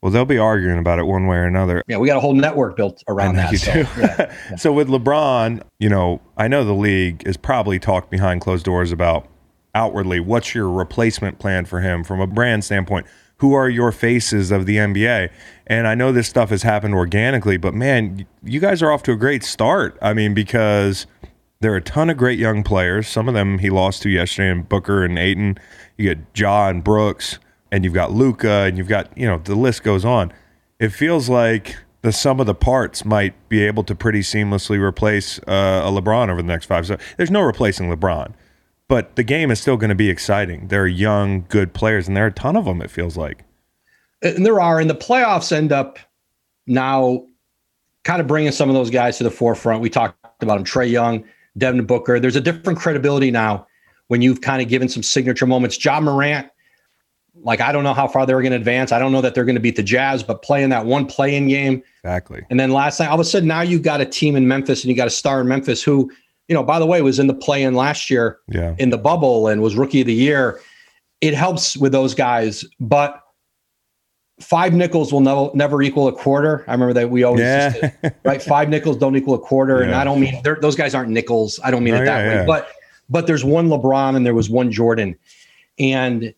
[0.01, 1.83] well, they'll be arguing about it one way or another.
[1.87, 3.51] Yeah, we got a whole network built around that.
[3.51, 3.79] you so, do.
[3.97, 4.55] yeah.
[4.55, 8.93] so with LeBron, you know, I know the league is probably talked behind closed doors
[8.93, 9.27] about
[9.75, 13.05] outwardly what's your replacement plan for him from a brand standpoint.
[13.39, 15.29] Who are your faces of the NBA?
[15.67, 19.11] And I know this stuff has happened organically, but man, you guys are off to
[19.11, 19.97] a great start.
[20.01, 21.07] I mean, because
[21.61, 23.07] there are a ton of great young players.
[23.07, 25.57] Some of them he lost to yesterday, and Booker and Ayton.
[25.97, 27.39] You get Ja and Brooks,
[27.71, 30.31] and you've got Luka, and you've got you know the list goes on.
[30.79, 35.39] It feels like the sum of the parts might be able to pretty seamlessly replace
[35.39, 36.87] uh, a LeBron over the next five.
[36.87, 38.33] So there's no replacing LeBron,
[38.89, 40.67] but the game is still going to be exciting.
[40.67, 42.81] There are young, good players, and there are a ton of them.
[42.81, 43.45] It feels like.
[44.21, 45.97] and there are, and the playoffs end up
[46.67, 47.25] now
[48.03, 49.81] kind of bringing some of those guys to the forefront.
[49.81, 51.23] We talked about them, Trae Young,
[51.57, 52.19] Devin Booker.
[52.19, 53.65] There's a different credibility now
[54.07, 55.83] when you've kind of given some signature moments.
[55.83, 56.47] Ja Morant,
[57.43, 58.91] like I don't know how far they're going to advance.
[58.91, 61.47] I don't know that they're going to beat the Jazz, but playing that one play-in
[61.47, 62.43] game, Exactly.
[62.49, 64.83] and then last night, all of a sudden, now you've got a team in Memphis,
[64.83, 66.11] and you got a star in Memphis who,
[66.49, 68.75] you know, by the way, was in the play-in last year Yeah.
[68.79, 70.59] in the bubble and was rookie of the year.
[71.21, 73.21] It helps with those guys, but
[74.41, 76.63] five nickels will never never equal a quarter.
[76.67, 77.69] I remember that we always Yeah.
[77.71, 78.41] to- right.
[78.41, 81.59] Five nickels don't equal a quarter, and I don't mean those guys aren't nickels.
[81.63, 82.35] I don't mean Oh, it that yeah, way.
[82.35, 82.45] yeah.
[82.45, 82.67] But
[83.09, 85.15] but there's one LeBron and there was one Jordan,
[85.77, 86.33] and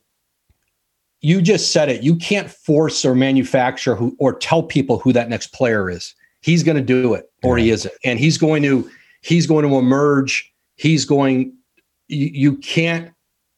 [1.22, 2.02] you just said it.
[2.02, 6.16] You can't force or manufacture who or tell people who that next player is.
[6.42, 8.90] He's going to do it, or he isn't, and he's going to
[9.22, 10.52] he's going to emerge.
[10.76, 11.54] He's going.
[12.08, 13.12] You, you can't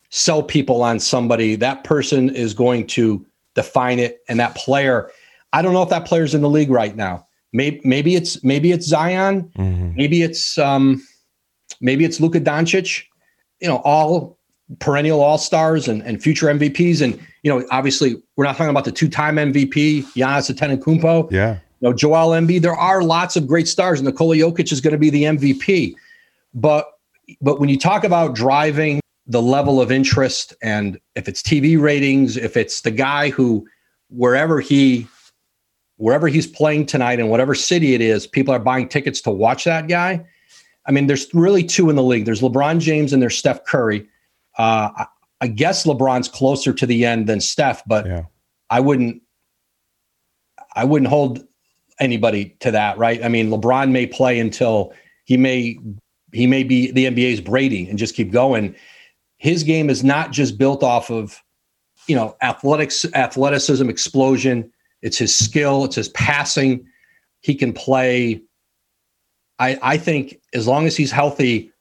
[0.09, 1.55] sell people on somebody.
[1.55, 3.25] That person is going to
[3.55, 5.09] define it, and that player.
[5.53, 7.27] I don't know if that player's in the league right now.
[7.51, 9.51] Maybe maybe it's maybe it's Zion.
[9.57, 9.95] Mhm.
[9.95, 11.03] Maybe it's um,
[11.81, 13.03] maybe it's Luka Doncic.
[13.59, 14.37] You know, all
[14.79, 17.01] perennial all stars and, and future MVPs.
[17.01, 21.31] And you know, obviously, we're not talking about the two time MVP Giannis Antetokounmpo.
[21.31, 21.59] Yeah.
[21.83, 22.61] Know, Joel Embiid.
[22.61, 24.01] There are lots of great stars.
[24.01, 25.93] Nikola Jokic is going to be the MVP.
[26.53, 26.87] But
[27.41, 32.37] but when you talk about driving the level of interest, and if it's TV ratings,
[32.37, 33.67] if it's the guy who
[34.09, 35.07] wherever he
[35.97, 39.63] wherever he's playing tonight in whatever city it is, people are buying tickets to watch
[39.65, 40.25] that guy.
[40.85, 42.25] I mean, there's really two in the league.
[42.25, 44.07] There's LeBron James and there's Steph Curry.
[44.57, 45.05] Uh, I,
[45.41, 48.23] I guess LeBron's closer to the end than Steph, but Yeah.
[48.69, 49.21] I wouldn't.
[50.75, 51.45] I wouldn't hold
[51.99, 53.23] anybody to that, right?
[53.23, 54.93] I mean, LeBron may play until
[55.25, 55.77] he may
[56.31, 58.75] he may be the NBA's Brady and just keep going.
[59.37, 61.41] His game is not just built off of
[62.07, 64.71] you know athletics, athleticism, explosion.
[65.01, 65.85] It's his skill.
[65.85, 66.85] It's his passing.
[67.41, 68.41] He can play.
[69.59, 71.71] I I think as long as he's healthy,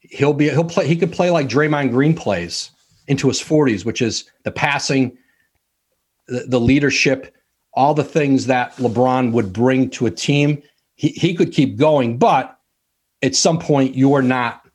[0.00, 0.86] he'll be he'll play.
[0.86, 2.70] He could play like Draymond Green plays
[3.08, 5.16] into his 40s, which is the passing,
[6.28, 7.34] the, the leadership,
[7.78, 10.60] all the things that LeBron would bring to a team.
[10.96, 12.58] He he could keep going, but
[13.22, 14.66] at some point you're not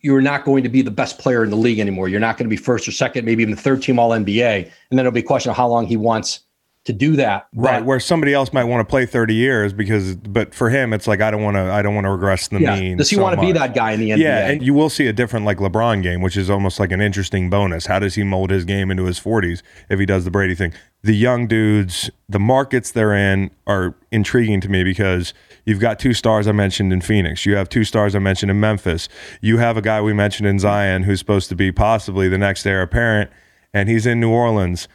[0.00, 2.08] you're not going to be the best player in the league anymore.
[2.08, 4.64] You're not going to be first or second, maybe even the third team all NBA.
[4.64, 6.40] And then it'll be a question of how long he wants
[6.86, 7.48] to do that.
[7.54, 10.92] Right, But- where somebody else might want to play 30 years because but for him
[10.92, 12.78] it's like I don't want to I don't want to regress the yeah.
[12.78, 12.96] mean.
[12.96, 14.18] Does he so want to be that guy in the NBA?
[14.18, 17.00] Yeah, and you will see a different like LeBron game, which is almost like an
[17.00, 17.86] interesting bonus.
[17.86, 20.72] How does he mold his game into his 40s if he does the Brady thing?
[21.02, 25.34] The young dudes, the markets they're in are intriguing to me because
[25.64, 27.46] you've got two stars I mentioned in Phoenix.
[27.46, 29.08] You have two stars I mentioned in Memphis.
[29.40, 32.66] You have a guy we mentioned in Zion who's supposed to be possibly the next
[32.66, 33.30] heir apparent,
[33.72, 34.88] and he's in New Orleans.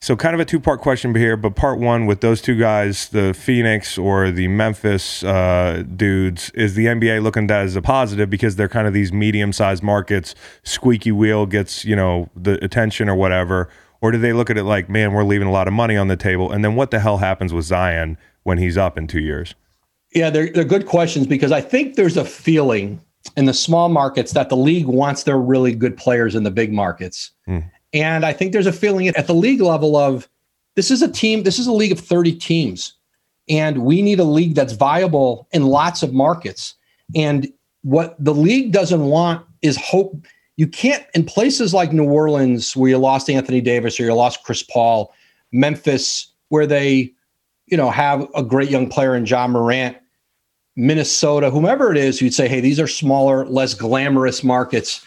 [0.00, 3.08] So, kind of a two part question here, but part one with those two guys,
[3.08, 7.82] the Phoenix or the Memphis uh, dudes, is the NBA looking at that as a
[7.82, 12.62] positive because they're kind of these medium sized markets, squeaky wheel gets, you know, the
[12.64, 13.68] attention or whatever?
[14.00, 16.06] Or do they look at it like, man, we're leaving a lot of money on
[16.06, 16.52] the table?
[16.52, 19.56] And then what the hell happens with Zion when he's up in two years?
[20.14, 23.00] Yeah, they're, they're good questions because I think there's a feeling
[23.36, 26.72] in the small markets that the league wants their really good players in the big
[26.72, 27.32] markets.
[27.92, 30.28] And I think there's a feeling at the league level of
[30.76, 32.94] this is a team, this is a league of 30 teams.
[33.48, 36.74] And we need a league that's viable in lots of markets.
[37.16, 37.50] And
[37.82, 40.26] what the league doesn't want is hope.
[40.56, 44.42] You can't, in places like New Orleans, where you lost Anthony Davis or you lost
[44.42, 45.14] Chris Paul,
[45.50, 47.12] Memphis, where they,
[47.66, 49.96] you know, have a great young player in Ja Morant,
[50.76, 55.04] Minnesota, whomever it is, you'd say, hey, these are smaller, less glamorous markets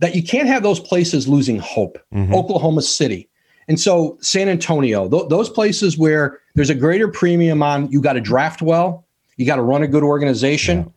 [0.00, 1.98] that you can't have those places losing hope.
[2.14, 2.34] Mm-hmm.
[2.34, 3.28] Oklahoma City.
[3.68, 8.14] And so San Antonio, th- those places where there's a greater premium on you got
[8.14, 9.06] to draft well,
[9.36, 10.92] you got to run a good organization,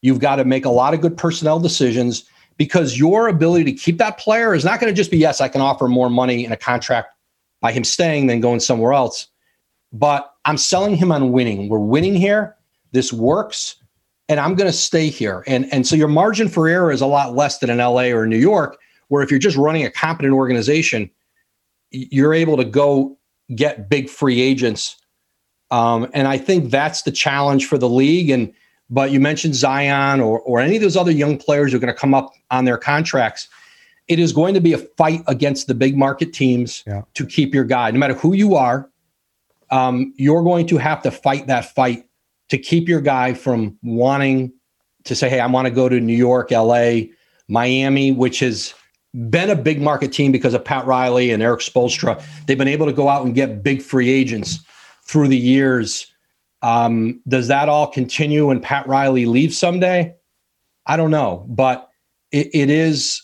[0.00, 2.24] you've got to make a lot of good personnel decisions
[2.56, 5.48] because your ability to keep that player is not going to just be yes, I
[5.48, 7.14] can offer more money in a contract
[7.60, 9.28] by him staying than going somewhere else.
[9.92, 11.68] But I'm selling him on winning.
[11.68, 12.56] We're winning here.
[12.92, 13.76] This works
[14.28, 15.44] and I'm going to stay here.
[15.46, 18.26] And and so your margin for error is a lot less than in LA or
[18.26, 18.78] New York,
[19.08, 21.10] where if you're just running a competent organization,
[21.90, 23.16] you're able to go
[23.54, 24.96] get big free agents.
[25.70, 28.30] Um, and I think that's the challenge for the league.
[28.30, 28.52] And
[28.90, 31.92] but you mentioned Zion or or any of those other young players who are going
[31.92, 33.48] to come up on their contracts.
[34.06, 37.02] It is going to be a fight against the big market teams Yeah.
[37.14, 38.90] to keep your guy, no matter who you are.
[39.70, 42.04] Um, you're going to have to fight that fight
[42.50, 44.52] to keep your guy from wanting
[45.04, 47.00] to say, hey, I want to go to New York, LA,
[47.48, 48.74] Miami, which has
[49.30, 52.22] been a big market team because of Pat Riley and Erik Spoelstra.
[52.46, 54.58] They've been able to go out and get big free agents
[55.06, 56.12] through the years.
[56.62, 60.14] Um, does that all continue when Pat Riley leaves someday?
[60.86, 61.88] I don't know, but
[62.32, 63.22] it, it is.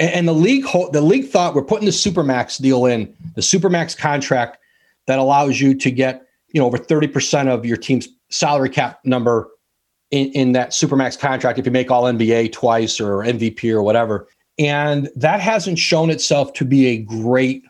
[0.00, 4.58] And the league, the league thought we're putting the supermax deal in, the supermax contract
[5.06, 9.50] that allows you to get you know over 30% of your team's salary cap number
[10.10, 14.26] in, in that supermax contract if you make all nba twice or mvp or whatever
[14.58, 17.62] and that hasn't shown itself to be a great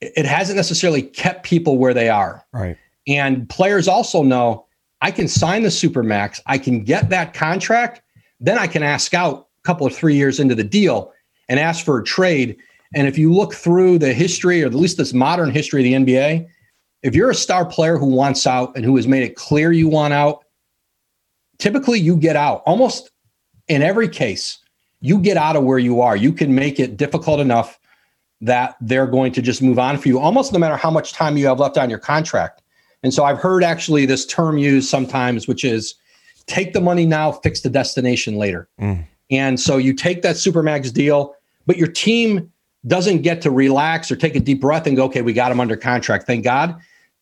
[0.00, 2.76] it hasn't necessarily kept people where they are Right.
[3.06, 4.66] and players also know
[5.02, 8.02] I can sign the supermax, I can get that contract,
[8.38, 11.10] then I can ask out a couple of three years into the deal
[11.48, 12.56] and ask for a trade.
[12.94, 16.12] And if you look through the history, or at least this modern history of the
[16.12, 16.46] NBA,
[17.02, 19.88] if you're a star player who wants out and who has made it clear you
[19.88, 20.44] want out,
[21.58, 22.62] typically you get out.
[22.66, 23.10] Almost
[23.68, 24.58] in every case,
[25.00, 26.16] you get out of where you are.
[26.16, 27.78] You can make it difficult enough
[28.42, 31.36] that they're going to just move on for you, almost no matter how much time
[31.36, 32.62] you have left on your contract.
[33.02, 35.94] And so I've heard actually this term used sometimes, which is
[36.46, 38.68] take the money now, fix the destination later.
[38.80, 39.04] Mm.
[39.30, 41.34] And so you take that Supermax deal,
[41.66, 42.50] but your team
[42.86, 45.60] doesn't get to relax or take a deep breath and go, okay, we got him
[45.60, 46.26] under contract.
[46.26, 46.76] Thank God.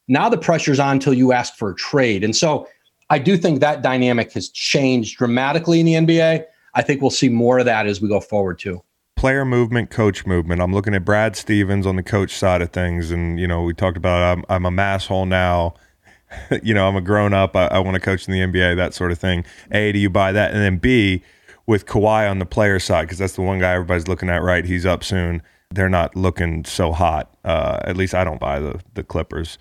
[0.09, 2.25] Now the pressure's on until you ask for a trade.
[2.25, 2.67] And so
[3.11, 6.45] I do think that dynamic has changed dramatically in the NBA.
[6.75, 8.83] I think we'll see more of that as we go forward too.
[9.17, 10.63] player movement, coach movement.
[10.63, 13.75] I'm looking at Brad Stevens on the coach side of things, and you know we
[13.75, 15.75] talked about I'm I'm a masshole now.
[16.63, 17.57] you know I'm a grown up.
[17.57, 19.45] I, I want to coach in the NBA, that sort of thing.
[19.73, 20.53] A, do you buy that?
[20.53, 21.23] And then B,
[21.67, 24.43] with Kawhi on the player side, because that's the one guy everybody's looking at.
[24.43, 25.43] Right, he's up soon.
[25.71, 27.35] They're not looking so hot.
[27.45, 29.59] Uh, at least I don't buy the the Clippers.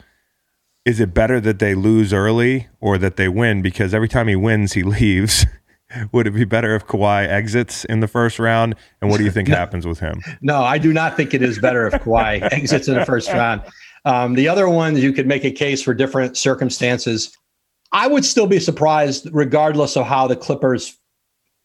[0.87, 3.61] Is it better that they lose early or that they win?
[3.61, 5.45] Because every time he wins, he leaves.
[6.13, 8.73] Would it be better if Kawhi exits in the first round?
[9.01, 10.21] And what do you think happens with him?
[10.41, 13.63] No, I do not think it is better if Kawhi exits in the first round.
[14.05, 17.35] Um, the other ones, you could make a case for different circumstances.
[17.91, 20.97] I would still be surprised, regardless of how the Clippers,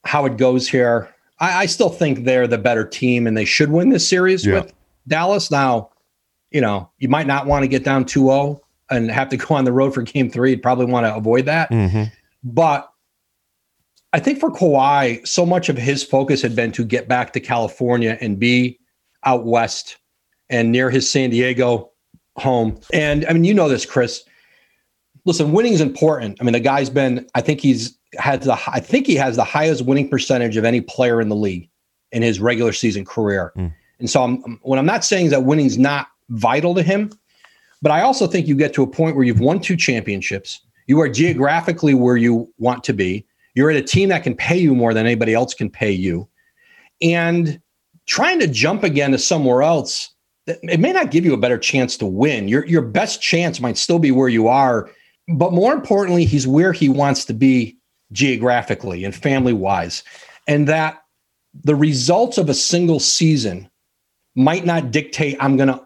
[0.04, 1.14] how it goes here.
[1.38, 4.54] I, I still think they're the better team and they should win this series Yeah.
[4.54, 4.72] with
[5.06, 5.48] Dallas.
[5.48, 5.90] Now,
[6.50, 8.60] you know, you might not want to get down 2 0
[8.92, 10.50] and have to go on the road for game three.
[10.50, 11.70] You'd probably want to avoid that.
[11.70, 12.04] Mm-hmm.
[12.44, 12.88] But
[14.12, 17.40] I think for Kawhi, so much of his focus had been to get back to
[17.40, 18.78] California and be
[19.24, 19.96] out west
[20.50, 21.90] and near his San Diego
[22.36, 22.78] home.
[22.92, 24.22] And I mean, you know this, Chris.
[25.24, 26.38] Listen, winning is important.
[26.40, 27.26] I mean, the guy's been.
[27.34, 28.58] I think he's had the.
[28.66, 31.70] I think he has the highest winning percentage of any player in the league
[32.10, 33.52] in his regular season career.
[33.56, 33.72] Mm.
[34.00, 37.12] And so, I'm, what I'm not saying is that winning's not vital to him,
[37.82, 40.60] but I also think you get to a point where you've won two championships.
[40.86, 43.26] You are geographically where you want to be.
[43.54, 46.28] You're at a team that can pay you more than anybody else can pay you.
[47.02, 47.60] And
[48.06, 50.14] trying to jump again to somewhere else,
[50.46, 52.48] it may not give you a better chance to win.
[52.48, 54.90] Your, your best chance might still be where you are.
[55.28, 57.76] But more importantly, he's where he wants to be
[58.12, 60.02] geographically and family wise.
[60.48, 61.02] And that
[61.62, 63.68] the results of a single season
[64.34, 65.84] might not dictate I'm going to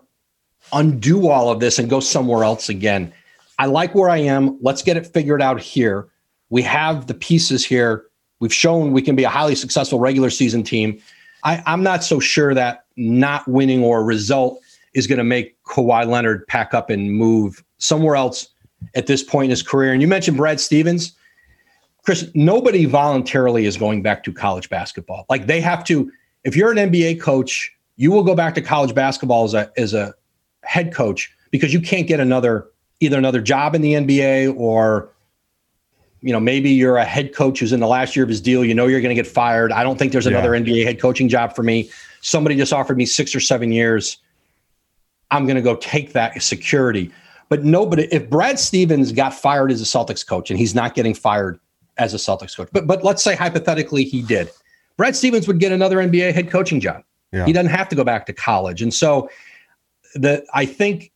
[0.72, 3.12] undo all of this and go somewhere else again.
[3.58, 4.58] I like where I am.
[4.60, 6.08] Let's get it figured out here.
[6.50, 8.06] We have the pieces here.
[8.40, 11.00] We've shown we can be a highly successful regular season team.
[11.44, 14.60] I, I'm not so sure that not winning or a result
[14.94, 18.48] is going to make Kawhi Leonard pack up and move somewhere else
[18.94, 19.92] at this point in his career.
[19.92, 21.14] And you mentioned Brad Stevens.
[22.04, 25.26] Chris, nobody voluntarily is going back to college basketball.
[25.28, 26.10] Like they have to,
[26.44, 29.94] if you're an NBA coach, you will go back to college basketball as a as
[29.94, 30.14] a
[30.66, 32.66] head coach because you can't get another
[33.00, 35.08] either another job in the NBA or
[36.22, 38.64] you know maybe you're a head coach who's in the last year of his deal.
[38.64, 39.72] You know you're going to get fired.
[39.72, 40.62] I don't think there's another Yeah.
[40.62, 41.90] nba head coaching job for me.
[42.20, 44.18] Somebody just offered me six or seven years.
[45.30, 47.10] I'm going to go take that security.
[47.48, 51.14] But nobody if brad stevens got fired as a celtics coach and he's not getting
[51.14, 51.60] fired
[51.98, 54.50] as a celtics coach but but let's say hypothetically he did
[54.98, 57.02] brad stevens would get another nba head coaching job.
[57.32, 57.46] Yeah.
[57.46, 58.82] he doesn't have to go back to college.
[58.82, 59.30] And so
[60.20, 61.12] the i think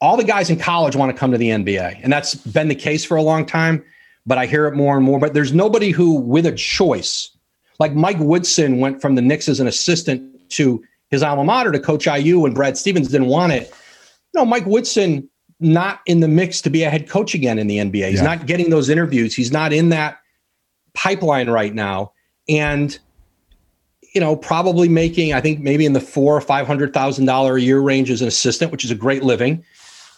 [0.00, 2.74] all the guys in college want to come to the NBA, and that's been the
[2.74, 3.84] case for a long time.
[4.26, 5.20] But I hear it more and more.
[5.20, 7.30] But there's nobody who, with a choice,
[7.78, 11.78] like Mike Woodson went from the Knicks as an assistant to his alma mater to
[11.78, 13.72] coach IU, and Brad Stevens didn't want it.
[14.34, 15.28] No, Mike Woodson
[15.60, 18.10] not in the mix to be a head coach again in the NBA.
[18.10, 18.26] He's Yeah.
[18.26, 19.36] not getting those interviews.
[19.36, 20.18] He's not in that
[20.94, 22.10] pipeline right now,
[22.48, 22.98] and
[24.12, 27.56] you know, probably making I think maybe in the four or five hundred thousand dollar
[27.56, 29.64] a year range as an assistant, which is a great living.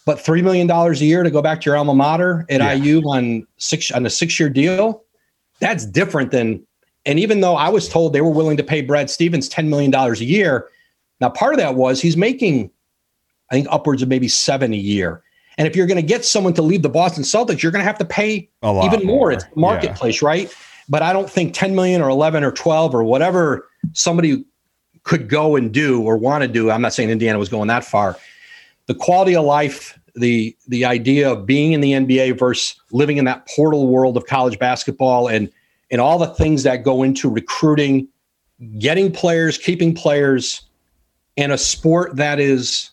[0.06, 2.74] But three million dollars a year to go back to your alma mater at Yeah.
[2.74, 5.02] IU on six on a six year deal,
[5.60, 6.64] that's different than.
[7.06, 9.90] And even though I was told they were willing to pay Brad Stevens ten million
[9.90, 10.68] dollars a year,
[11.20, 12.70] now part of that was he's making,
[13.50, 15.22] I think upwards of maybe seven a year.
[15.56, 17.86] And if you're going to get someone to leave the Boston Celtics, you're going to
[17.86, 18.48] have to pay
[18.84, 19.16] even more.
[19.18, 19.32] more.
[19.32, 20.52] It's the marketplace, right?
[20.88, 24.44] But I don't think 10 million or 11 or 12 or whatever somebody
[25.04, 26.70] could go and do or want to do.
[26.70, 28.16] I'm not saying Indiana was going that far.
[28.86, 33.24] The quality of life, the the idea of being in the NBA versus living in
[33.24, 35.50] that portal world of college basketball and
[35.90, 38.08] and all the things that go into recruiting,
[38.78, 40.62] getting players, keeping players,
[41.36, 42.90] and a sport that is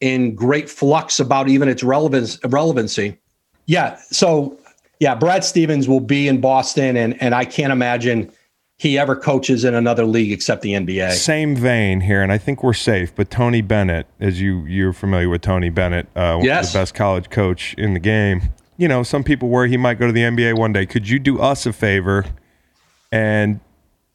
[0.00, 3.18] in great flux about even its relevance relevancy.
[3.66, 3.98] Yeah.
[4.10, 4.58] So
[5.00, 8.32] yeah, Brad Stevens will be in Boston, and and I can't imagine
[8.78, 11.12] he ever coaches in another league except the NBA.
[11.12, 13.14] Same vein here, and I think we're safe.
[13.14, 16.72] But Tony Bennett, as you you're familiar with Tony Bennett, uh, Yes.
[16.72, 18.42] the best college coach in the game.
[18.78, 20.84] You know, some people worry he might go to the NBA one day.
[20.84, 22.26] Could you do us a favor
[23.10, 23.60] and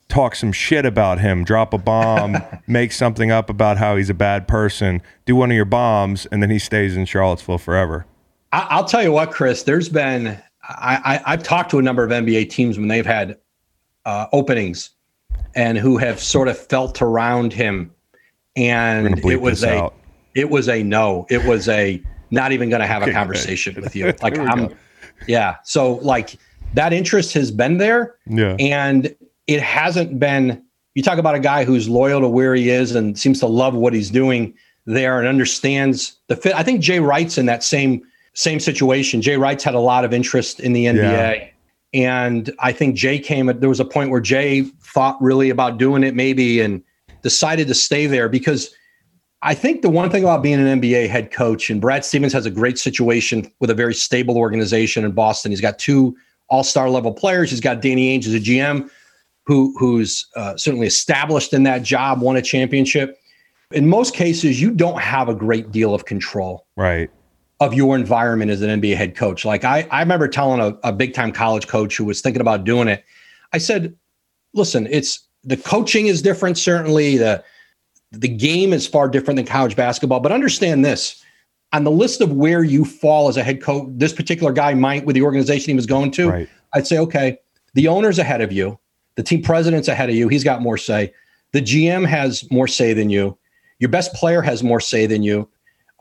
[0.08, 1.44] talk some shit about him?
[1.44, 2.38] Drop a bomb,
[2.68, 5.02] make something up about how he's a bad person.
[5.26, 8.06] Do one of your bombs, and then he stays in Charlottesville forever.
[8.52, 9.64] I, I'll tell you what, Chris.
[9.64, 13.38] There's been I, I I've talked to a number of NBA teams when they've had
[14.06, 14.92] uh, openings,
[15.56, 17.92] and who have sort of felt around him,
[18.56, 19.96] and it was a out.
[20.36, 21.26] it was a no.
[21.30, 24.14] It was a not even going to have a conversation with you.
[24.22, 24.76] Like I'm, go.
[25.28, 25.58] yeah.
[25.64, 26.38] So like
[26.74, 28.16] that interest has been there.
[28.28, 28.56] Yeah.
[28.60, 29.14] and
[29.48, 30.64] it hasn't been
[30.96, 33.74] you talk about a guy who's loyal to where he is and seems to love
[33.74, 34.54] what he's doing
[34.86, 38.02] there and understands the fit i think jay wright's in that same
[38.34, 41.50] same situation jay wright's had a lot of interest in the nba
[41.94, 45.78] and i think jay came at there was a point where jay thought really about
[45.78, 46.84] doing it maybe and
[47.22, 48.74] decided to stay there because
[49.44, 52.46] I think the one thing about being an NBA head coach, and Brad Stevens has
[52.46, 55.52] a great situation with a very stable organization in Boston.
[55.52, 56.16] He's got two
[56.50, 57.50] all-star level players.
[57.50, 58.90] He's got Danny Ainge as a GM,
[59.46, 63.18] who who's uh, certainly established in that job, won a championship.
[63.72, 67.10] In most cases, you don't have a great deal of control Right.
[67.62, 69.46] Of your environment as an NBA head coach.
[69.46, 72.64] Like I, I remember telling a, a big time college coach who was thinking about
[72.64, 73.06] doing it,
[73.54, 73.96] I said,
[74.54, 77.18] listen, it's the coaching is different, certainly.
[77.18, 77.44] The
[78.12, 81.24] the game is far different than college basketball, but understand this.
[81.72, 85.06] On the list of where you fall as a head coach, this particular guy might
[85.06, 86.50] with the organization he was going to, Right.
[86.74, 87.38] I'd say, okay,
[87.76, 88.78] the owner's ahead of you,
[89.16, 91.14] the team president's ahead of you, he's got more say.
[91.54, 93.38] The GM has more say than you.
[93.80, 95.48] Your best player has more say than you.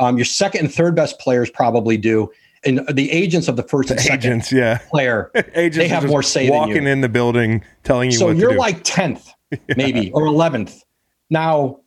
[0.00, 2.32] Um, your second and third best players probably do,
[2.64, 4.78] and the agents of the first and second Agents, yeah.
[4.90, 8.50] player Agents they have more say walking in the building telling you so what you're
[8.50, 8.60] to do.
[8.60, 9.32] like 10th
[9.76, 10.82] maybe or 11th
[11.30, 11.80] now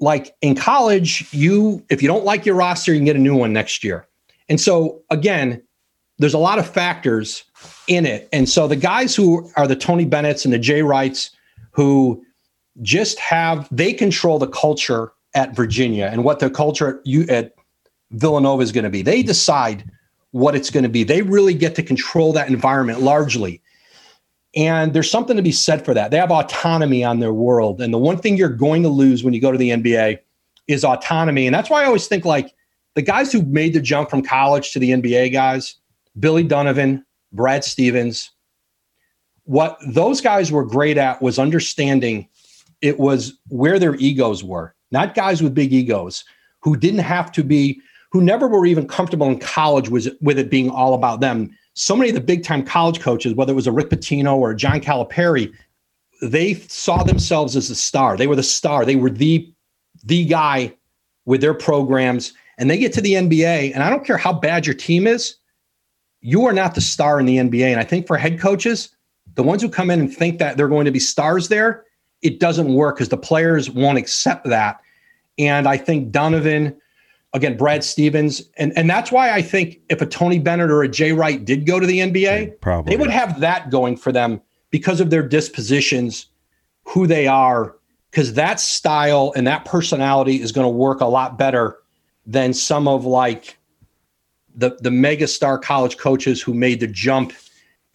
[0.00, 3.36] like in college you if you don't like your roster you can get a new
[3.36, 4.06] one next year.
[4.48, 5.62] And so again
[6.18, 7.44] there's a lot of factors
[7.88, 8.28] in it.
[8.32, 11.30] And so the guys who are the tony bennett's and the jay wrights
[11.70, 12.24] who
[12.80, 17.54] just have they control the culture at virginia and what the culture at,
[18.10, 19.90] villanova is going to be they decide
[20.32, 23.62] what it's going to be they really get to control that environment largely
[24.54, 26.10] and there's something to be said for that.
[26.10, 27.80] They have autonomy on their world.
[27.80, 30.18] And the one thing you're going to lose when you go to the NBA
[30.68, 31.46] is autonomy.
[31.46, 32.54] And that's why I always think like
[32.94, 35.76] the guys who made the jump from college to the NBA guys,
[36.18, 38.30] Billy Donovan, Brad Stevens,
[39.44, 42.28] what those guys were great at was understanding
[42.82, 46.24] it was where their egos were, not guys with big egos
[46.60, 50.50] who didn't have to be, who never were even comfortable in college with, with it
[50.50, 53.66] being all about them so many of the big time college coaches, whether it was
[53.66, 55.52] a Rick Pitino or John Calipari,
[56.20, 58.16] they saw themselves as the star.
[58.16, 58.84] They were the star.
[58.84, 59.52] They were the
[60.04, 60.74] the guy
[61.24, 62.32] with their programs.
[62.58, 65.36] And they get to the NBA, and I don't care how bad your team is,
[66.20, 67.64] you are not the star in the NBA.
[67.64, 68.90] And I think for head coaches,
[69.34, 71.84] the ones who come in and think that they're going to be stars there,
[72.22, 74.80] it doesn't work because the players won't accept that.
[75.38, 76.76] And I think Donovan,
[77.32, 80.88] again, Brad Stevens, and, and that's why I think if a Tony Bennett or a
[80.88, 82.92] Jay Wright did go to the NBA, Probably.
[82.94, 84.40] they would have that going for them
[84.70, 86.26] because of their dispositions,
[86.84, 87.76] who they are,
[88.10, 91.78] because that style and that personality is going to work a lot better
[92.26, 93.58] than some of like
[94.54, 97.32] the the megastar college coaches who made the jump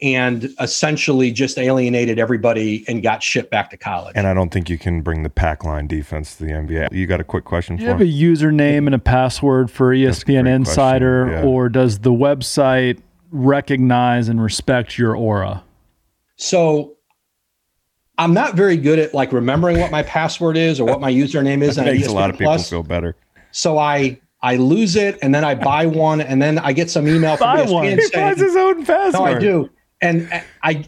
[0.02, 4.14] and essentially just alienated everybody and got shipped back to college.
[4.16, 6.92] and I don't think you can bring the pack line defense to the NBA.
[6.92, 9.98] You got a quick question Do for you have a username and a password for
[9.98, 11.44] That's a ESPN Insider, yeah.
[11.44, 13.02] or does the website
[13.32, 15.64] recognize and respect your aura?
[16.36, 16.98] So
[18.20, 21.62] I'm not very good at like remembering what my password is or what my username
[21.62, 21.76] is.
[21.78, 22.70] That on makes a lot ESPN of people Plus.
[22.70, 23.16] feel better.
[23.52, 27.08] So I I lose it and then I buy one and then I get some
[27.08, 27.86] email from Buy ESPN one.
[27.86, 29.14] He saying, finds his own password.
[29.14, 29.70] No, I do.
[30.02, 30.30] And
[30.64, 30.86] I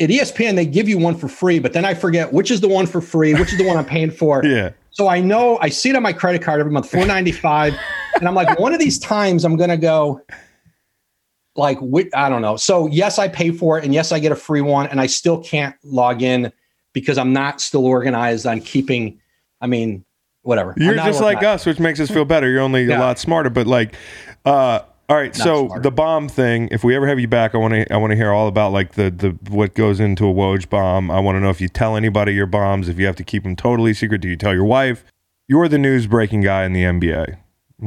[0.00, 2.68] at ESPN they give you one for free, but then I forget which is the
[2.68, 4.44] one for free, which is the one I'm paying for.
[4.50, 4.70] Yeah.
[4.92, 7.74] So I know I see it on my credit card every month, four ninety five,
[8.16, 10.20] and I'm like, one of these times I'm gonna go.
[11.54, 11.78] Like
[12.14, 12.56] I don't know.
[12.56, 15.06] So yes, I pay for it, and yes, I get a free one, and I
[15.06, 16.52] still can't log in
[16.92, 19.20] because I'm not still organized on keeping.
[19.60, 20.04] I mean,
[20.42, 20.74] whatever.
[20.76, 22.50] You're just like us, which makes us feel better.
[22.50, 23.94] You're only a lot smarter, but like,
[24.44, 24.80] uh,
[25.10, 25.34] all right.
[25.34, 25.82] so smarter.
[25.82, 26.68] the bomb thing.
[26.70, 27.92] If we ever have you back, I want to.
[27.92, 31.10] I want to hear all about like the the what goes into a Woj bomb.
[31.10, 32.88] I want to know if you tell anybody your bombs.
[32.88, 35.04] If you have to keep them totally secret, do you tell your wife?
[35.48, 37.38] You're the news breaking guy in the NBA.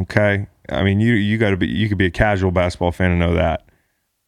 [0.01, 0.47] Okay.
[0.69, 1.67] I mean, you you got to be.
[1.67, 3.65] You could be a casual basketball fan and know that.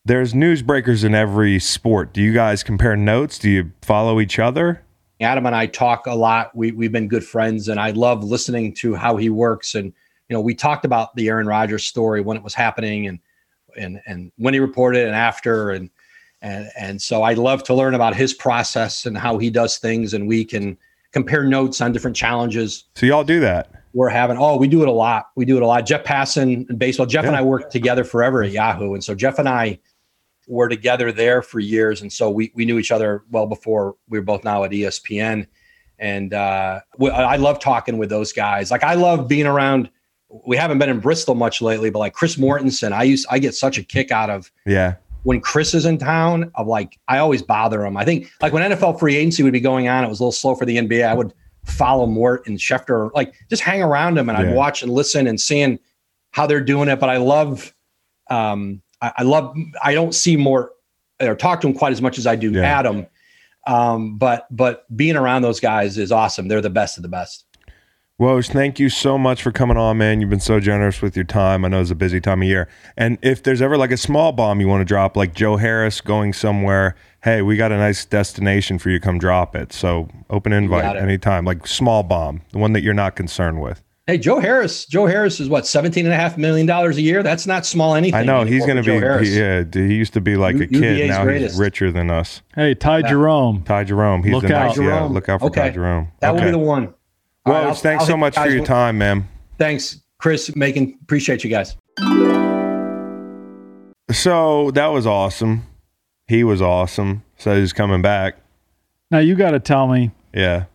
[0.05, 2.13] There's newsbreakers in every sport.
[2.13, 3.39] Do you guys compare notes?
[3.39, 4.83] Do you follow each other?
[5.19, 6.55] Adam and I talk a lot.
[6.55, 9.75] We we've been good friends, and I love listening to how he works.
[9.75, 9.93] And
[10.29, 13.19] you know, we talked about the Aaron Rodgers story when it was happening, and
[13.77, 15.89] and and when he reported and after, and
[16.41, 20.13] and and so I love to learn about his process and how he does things,
[20.13, 20.77] and we can
[21.11, 23.71] compare notes on different challenges So y'all do that.
[23.93, 24.37] we're having.
[24.37, 25.27] Oh, we do it a lot.
[25.35, 25.85] We do it a lot.
[25.85, 27.05] Jeff Passan in baseball.
[27.05, 29.79] Jeff and I worked together forever at Yahoo, and so Jeff and I
[30.47, 34.17] were together there for years, and so we we knew each other well before we
[34.19, 35.47] were both now at ESPN.
[35.97, 38.69] And uh, I love talking with those guys.
[38.69, 39.89] Like I love being around.
[40.45, 43.55] We haven't been in Bristol much lately, but like Chris Mortensen, I used I get
[43.55, 44.95] such a kick out of Yeah.
[45.23, 46.51] when Chris is in town.
[46.55, 47.95] Of like I always bother him.
[47.97, 50.31] I think like when NFL free agency would be going on, it was a little
[50.31, 51.07] slow for the NBA.
[51.07, 51.33] I would
[51.65, 54.49] follow Mort and Schefter, like just hang around them and Yeah.
[54.51, 55.79] I'd watch and listen and seeing
[56.31, 56.99] how they're doing it.
[56.99, 57.73] But I love,
[58.29, 60.71] um, I, I love, I don't see Mort
[61.21, 62.61] or talk to him quite as much as I do Yeah.
[62.79, 63.07] Adam.
[63.67, 66.47] Um, but but being around those guys is awesome.
[66.47, 67.44] They're the best of the best.
[68.17, 70.21] Woj, thank you so much for coming on, man.
[70.21, 71.65] You've been so generous with your time.
[71.65, 72.69] I know it's a busy time of year.
[72.95, 75.99] And if there's ever like a small bomb you want to drop, like Joe Harris
[75.99, 78.99] going somewhere, hey, we got a nice destination for you.
[78.99, 79.73] To come drop it.
[79.73, 81.01] So open invite got it.
[81.01, 81.43] anytime.
[81.43, 83.83] Like small bomb, the one that you're not concerned with.
[84.07, 84.85] Hey, Joe Harris.
[84.85, 87.21] Joe Harris is what seventeen and a half million dollars a year.
[87.21, 88.17] That's not small anything.
[88.17, 89.25] I know he's going to be.
[89.25, 90.99] He, yeah, he used to be like U- a kid.
[90.99, 91.55] UVA's now greatest.
[91.55, 92.41] he's richer than us.
[92.55, 93.63] Hey, Ty Jerome.
[93.63, 94.23] Ty Jerome.
[94.23, 94.67] He's Look the out.
[94.67, 94.79] next.
[94.79, 96.13] Yeah, look out for Ty Jerome.
[96.21, 96.93] That will be the one.
[97.45, 99.27] All Woj, right, I'll- thanks I'll so much you for your with- time, man.
[99.57, 100.55] Thanks, Chris.
[100.55, 101.75] Making appreciate you guys.
[104.11, 105.63] So that was awesome.
[106.27, 107.23] He was awesome.
[107.37, 108.35] So he's coming back.
[109.11, 110.65] Now you got to tell me, Yeah.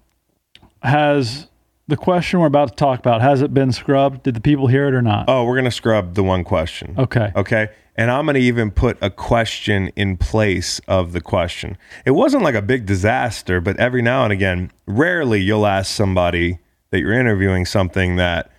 [0.82, 1.46] has
[1.88, 4.22] The question we're about to talk about has it been scrubbed?
[4.22, 5.24] Did the people hear it or not?
[5.26, 6.94] Oh, we're gonna scrub the one question.
[6.96, 7.32] Okay.
[7.34, 7.66] Okay.
[7.96, 11.76] And I'm gonna even put a question in place of the question.
[12.04, 16.58] It wasn't like a big disaster, but every now and again, rarely you'll ask somebody
[16.90, 18.50] that you're interviewing something that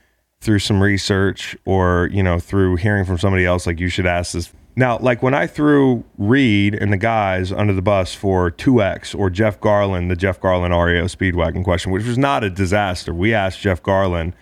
[0.42, 4.34] through some research or, you know, through hearing from somebody else, like you should ask
[4.34, 4.52] this.
[4.76, 9.30] Now, like when I threw Reed and the guys under the bus for 2X or
[9.30, 13.14] Jeff Garlin, the Jeff Garlin REO Speedwagon question, which was not a disaster.
[13.14, 14.34] We asked Jeff Garlin,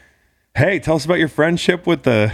[0.56, 2.32] hey, tell us about your friendship with the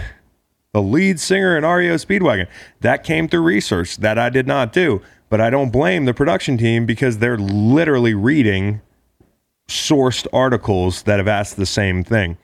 [0.76, 2.46] the lead singer in REO Speedwagon.
[2.82, 5.00] That came through research that I did not do,
[5.30, 8.82] but I don't blame the production team because they're literally reading
[9.66, 12.36] sourced articles that have asked the same thing.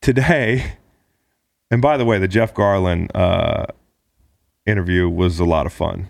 [0.00, 0.74] Today,
[1.70, 3.66] and by the way, the Jeff Garlin uh,
[4.64, 6.08] interview was a lot of fun.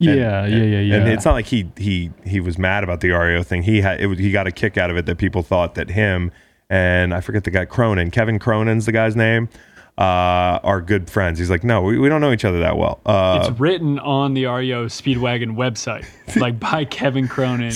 [0.00, 0.96] And- yeah, yeah, yeah, yeah.
[0.96, 3.62] And it's not like he he he was mad about the REO thing.
[3.62, 6.32] He had it, he got a kick out of it that people thought that him
[6.70, 9.48] and I forget the guy Cronin, Kevin Cronin's the guy's name,
[9.98, 11.40] uh, are good friends.
[11.40, 13.00] He's like, no, we, we don't know each other that well.
[13.04, 16.06] Uh, it's written on the REO Speedwagon website,
[16.40, 17.74] like by Kevin Cronin.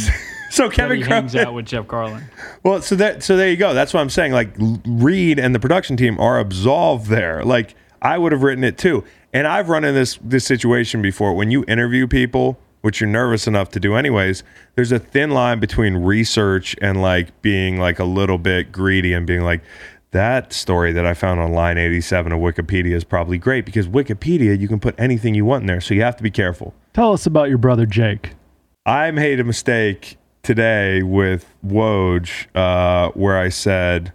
[0.50, 2.22] so Kevin he hangs out with Jeff Garlin.
[2.62, 3.74] Well, so that so there you go.
[3.74, 4.32] That's what I'm saying.
[4.32, 4.50] Like
[4.86, 7.42] Reed and the production team are absolved there.
[7.44, 9.02] Like I would have written it too.
[9.32, 11.34] And I've run in this this situation before.
[11.34, 14.44] When you interview people, which you're nervous enough to do anyways,
[14.76, 19.26] there's a thin line between research and like being like a little bit greedy and
[19.26, 19.62] being like
[20.12, 24.58] that story that I found on line 87 of Wikipedia is probably great because Wikipedia
[24.58, 26.74] you can put anything you want in there, so you have to be careful.
[26.92, 28.34] Tell us about your brother Jake.
[28.86, 34.12] I made a mistake today with Woj uh, where I said,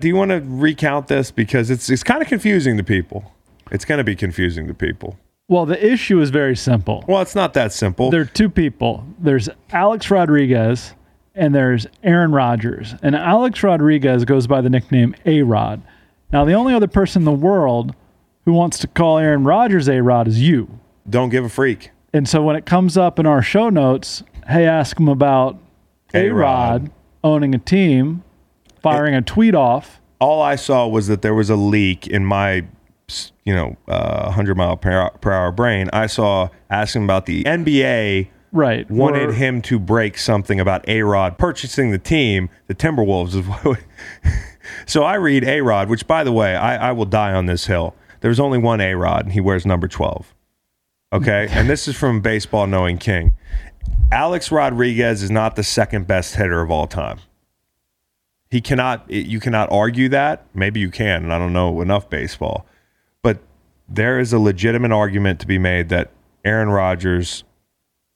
[0.00, 3.32] "Do you want to recount this because it's it's kind of confusing to people.
[3.70, 5.18] It's going to be confusing to people.
[5.48, 7.04] Well, the issue is very simple.
[7.08, 8.10] Well, it's not that simple.
[8.10, 9.06] There are two people.
[9.18, 10.92] There's Alex Rodriguez
[11.38, 12.94] and there's Aaron Rodgers.
[13.02, 15.80] And Alex Rodriguez goes by the nickname A Rod.
[16.32, 17.94] Now, the only other person in the world
[18.44, 20.68] who wants to call Aaron Rodgers A Rod is you.
[21.08, 21.90] Don't give a freak.
[22.12, 25.58] And so when it comes up in our show notes, hey, ask him about
[26.12, 26.90] A A-Rod.
[27.24, 28.22] Owning a team,
[28.82, 30.00] firing a tweet off.
[30.20, 32.64] All I saw was that there was a leak in my,
[33.44, 35.90] you know, uh, 100 mile per hour, per hour brain.
[35.92, 38.90] I saw asking about the NBA Right.
[38.90, 43.34] wanted Or- him to break something about A Rod purchasing the team, the Timberwolves.
[43.34, 43.80] Is what
[44.86, 47.66] so I read A Rod, which by the way, I, I will die on this
[47.66, 47.94] hill.
[48.20, 50.34] There's only one A Rod, and he wears number 12.
[51.10, 51.48] Okay.
[51.50, 53.32] and this is from Baseball Knowing King.
[54.12, 57.18] Alex Rodriguez is not the second best hitter of all time.
[58.50, 60.44] He cannot, you cannot argue that.
[60.54, 62.66] Maybe you can, and I don't know enough baseball.
[63.22, 63.38] But
[63.88, 66.10] there is a legitimate argument to be made that
[66.44, 67.44] Aaron Rodgers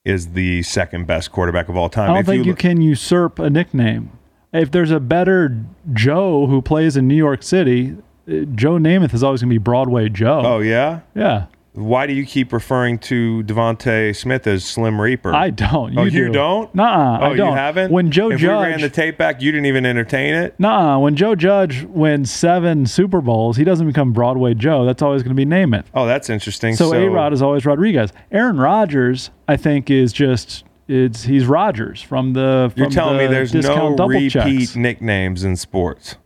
[0.04, 2.10] is the second best quarterback of all time.
[2.10, 4.10] I don't If think you, look- can usurp a nickname.
[4.52, 5.64] If there's a better
[5.94, 7.96] Joe who plays in New York City,
[8.28, 10.42] uh, Joe Namath is always going to be Broadway Joe.
[10.44, 11.00] Oh yeah.
[11.14, 11.46] yeah.
[11.74, 15.34] Why do you keep referring to DeVonta Smith as Slim Reaper?
[15.34, 15.72] I don't.
[15.72, 16.16] Oh, you oh, do.
[16.18, 16.74] you don't?
[16.74, 17.48] Nuh-uh, Oh, I don't.
[17.48, 17.90] you haven't?
[17.90, 20.54] When Joe if we ran the tape back, you didn't even entertain it.
[20.60, 20.98] Nuh-uh.
[20.98, 24.84] When Joe Judge wins seven Super Bowls, he doesn't become Broadway Joe.
[24.84, 25.86] That's always going to be Namath.
[25.94, 26.76] Oh, that's interesting.
[26.76, 28.12] So, A Rod is always Rodriguez.
[28.30, 32.70] Aaron Rodgers, I think, is just it's he's Rodgers from the.
[32.74, 34.76] From You're telling me there's no double repeat checks.
[34.76, 36.16] nicknames in sports.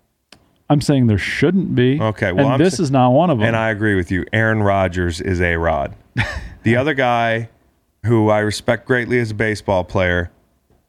[0.68, 2.00] I'm saying there shouldn't be.
[2.00, 3.46] Okay, well, and I'm this sa- is not one of them.
[3.46, 4.24] And I agree with you.
[4.32, 5.94] Aaron Rodgers is A Rod.
[6.64, 7.48] the other guy
[8.04, 10.30] who I respect greatly as a baseball player,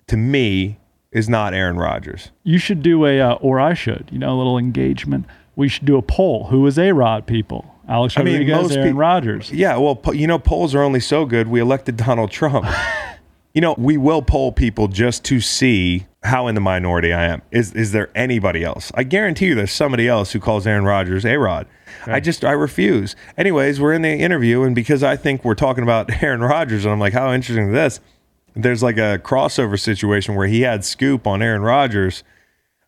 [0.08, 0.80] to me,
[1.12, 2.32] is not Aaron Rodgers.
[2.44, 5.26] you should do a, uh, or I should, you know, a little engagement.
[5.56, 6.46] We should do a poll.
[6.48, 7.74] Who is A Rod people?
[7.88, 9.52] Alex I mean, most Aaron peop- Rodgers.
[9.52, 11.48] Yeah, well, you know, polls are only so good.
[11.48, 12.66] We elected Donald Trump.
[13.58, 17.42] you know, we will poll people just to see how in the minority I am.
[17.50, 18.92] Is is there anybody else?
[18.94, 21.66] I guarantee you, there's somebody else who calls Aaron Rodgers a Rod.
[22.06, 23.16] I just I refuse.
[23.36, 26.92] Anyways, we're in the interview, and because I think we're talking about Aaron Rodgers, and
[26.92, 28.00] I'm like, how interesting is this?
[28.54, 32.24] There's like a crossover situation where he had scoop on Aaron Rodgers.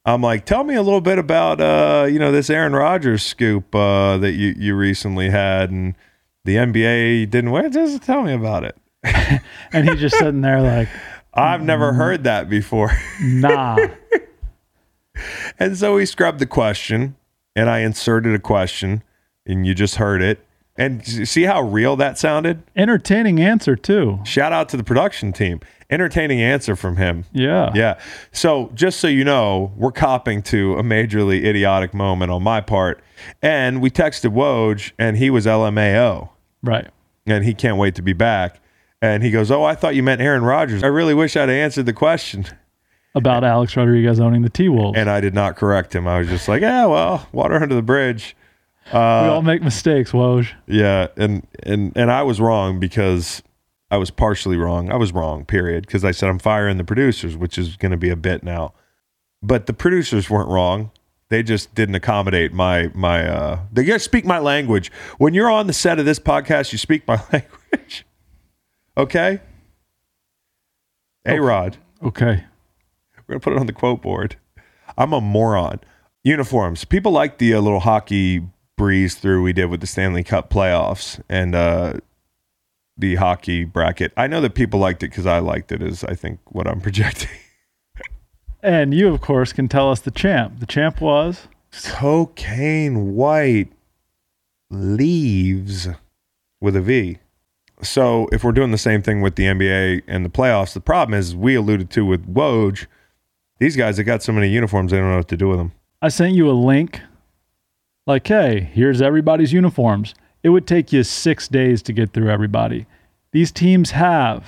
[0.06, 3.74] I'm like, tell me a little bit about uh, you know, this Aaron Rodgers scoop
[3.74, 5.96] uh, that you, you recently had and
[6.46, 7.72] the NBA didn't win.
[7.72, 8.78] Just tell me about it.
[9.72, 10.90] And he's just sitting there like,
[11.34, 12.92] I've never mm, heard that before.
[13.22, 13.78] nah.
[15.60, 17.16] and so we scrubbed the question
[17.56, 19.04] and I inserted a question
[19.46, 20.44] and you just heard it.
[20.76, 22.64] And see how real that sounded?
[22.74, 24.22] Entertaining answer, too.
[24.24, 25.60] Shout out to the production team.
[25.90, 27.26] Entertaining answer from him.
[27.34, 27.72] Yeah.
[27.76, 28.00] Yeah.
[28.32, 33.02] So just so you know, we're copping to a majorly idiotic moment on my part.
[33.42, 36.30] And we texted Woj and he was LMAO
[36.64, 36.88] Right.
[37.26, 38.62] and he can't wait to be back.
[39.02, 40.84] And he goes, Oh, I thought you meant Aaron Rodgers.
[40.84, 42.46] I really wish I'd answered the question.
[43.16, 44.98] about Alex Rodriguez owning the T Wolves.
[44.98, 46.08] and I did not correct him.
[46.08, 48.36] I was just like, yeah, well, water under the bridge.
[48.92, 50.52] we all make mistakes, Woj.
[50.68, 53.42] Yeah, and and and I was wrong because
[53.92, 54.92] I was partially wrong.
[54.92, 57.98] I was wrong, period, because I said I'm firing the producers, which is going to
[57.98, 58.74] be a bit now.
[59.42, 60.92] But the producers weren't wrong.
[61.30, 64.92] They just didn't accommodate my my uh they gotta speak my language.
[65.20, 68.06] When you're on the set of this podcast, you speak my language.
[69.00, 69.42] Okay?
[71.26, 71.78] A Rod.
[72.04, 72.44] Okay.
[73.28, 74.36] We're gonna put it on the quote board.
[74.98, 75.80] I'm a moron.
[76.24, 76.86] Uniforms.
[76.86, 78.46] People like the uh, little hockey
[78.78, 81.94] breeze through we did with the Stanley Cup playoffs and uh,
[82.98, 84.12] the hockey bracket.
[84.18, 85.82] I know that people liked it because I liked it.
[85.82, 87.30] Is I think what I'm projecting.
[88.62, 90.60] And you, of course, can tell us the champ.
[90.60, 91.48] The champ was
[91.86, 93.72] Cocaine white
[94.70, 95.88] leaves
[96.60, 97.20] with a V.
[97.82, 101.18] So if we're doing the same thing with the NBA and the playoffs, the problem
[101.18, 102.88] is we alluded to with Woj.
[103.60, 105.74] These guys have got so many uniforms, they don't know what to do with them.
[106.02, 107.02] I sent you a link.
[108.08, 110.16] Like, hey, here's everybody's uniforms.
[110.42, 112.86] It would take you six days to get through everybody.
[113.32, 114.46] These teams have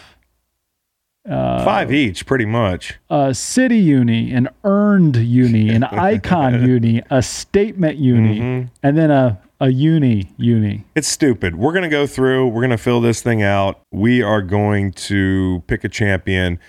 [1.29, 2.97] uh, Five each, pretty much.
[3.09, 8.67] a city uni, an earned uni, an icon uni, a statement uni, mm-hmm.
[8.81, 10.83] and then a, a uni uni.
[10.95, 11.55] It's stupid.
[11.55, 13.79] We're going to go through, we're going to fill this thing out.
[13.91, 16.59] We are going to pick a champion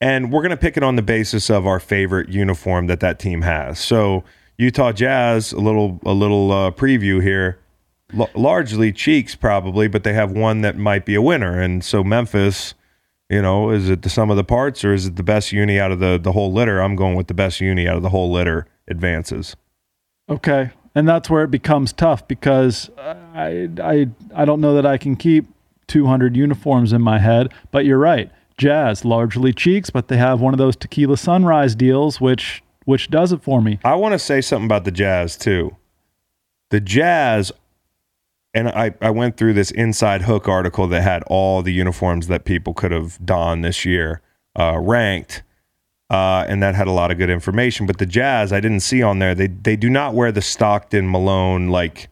[0.00, 3.18] and we're going to pick it on the basis of our favorite uniform that that
[3.18, 3.78] team has.
[3.78, 4.22] So,
[4.58, 7.58] Utah Jazz, a little a little uh, preview here.
[8.16, 11.58] L- largely cheeks probably, but they have one that might be a winner.
[11.58, 12.74] And so Memphis,
[13.30, 15.80] you know, is it the sum of the parts or is it the best uni
[15.80, 16.80] out of the the whole litter?
[16.80, 19.56] I'm going with the best uni out of the whole litter advances.
[20.28, 20.70] Okay.
[20.94, 25.16] And that's where it becomes tough because I, I, I don't know that I can
[25.16, 25.46] keep
[25.86, 28.30] 200 uniforms in my head, but you're right.
[28.58, 33.32] Jazz, largely cheeks, but they have one of those tequila sunrise deals, which which does
[33.32, 33.78] it for me.
[33.84, 35.76] I want to say something about the Jazz too.
[36.70, 37.52] The Jazz,
[38.54, 42.44] and I, I went through this Inside Hook article that had all the uniforms that
[42.44, 44.20] people could have donned this year
[44.58, 45.42] uh, ranked,
[46.12, 47.86] uh, and that had a lot of good information.
[47.86, 49.34] But the Jazz, I didn't see on there.
[49.34, 52.08] They they do not wear the Stockton Malone like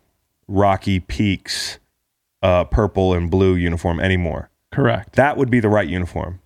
[0.48, 1.78] Rocky Peaks
[2.42, 4.48] uh, purple and blue uniform anymore.
[4.72, 5.16] Correct.
[5.16, 6.40] That would be the right uniform.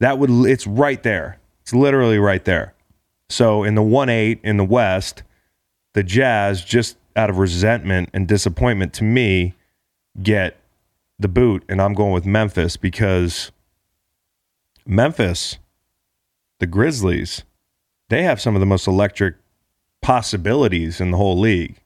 [0.00, 1.38] That would it's right there.
[1.62, 2.74] It's literally right there.
[3.28, 5.22] So in the one eight in the West,
[5.94, 9.54] the Jazz just out of resentment and disappointment to me
[10.22, 10.56] get
[11.18, 13.52] the boot, and I'm going with Memphis because
[14.84, 15.58] Memphis,
[16.60, 17.44] the Grizzlies,
[18.08, 19.36] they have some of the most electric
[20.02, 21.76] possibilities in the whole league.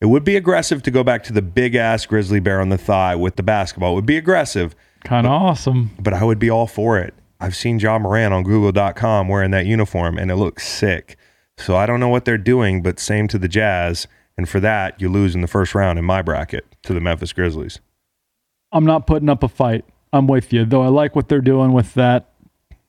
[0.00, 2.78] It would be aggressive to go back to the big ass grizzly bear on the
[2.78, 3.92] thigh with the basketball.
[3.92, 4.74] It would be aggressive
[5.04, 5.90] Kind of awesome.
[5.98, 7.14] but I would be all for it.
[7.40, 11.16] I've seen Ja Morant on Google.com wearing that uniform, and it looks sick.
[11.56, 14.06] So I don't know what they're doing, but same to the Jazz.
[14.36, 17.32] And for that, you lose in the first round in my bracket to the Memphis
[17.32, 17.80] Grizzlies.
[18.70, 19.84] I'm not putting up a fight.
[20.12, 20.82] I'm with you, though.
[20.82, 22.30] I like what they're doing with that,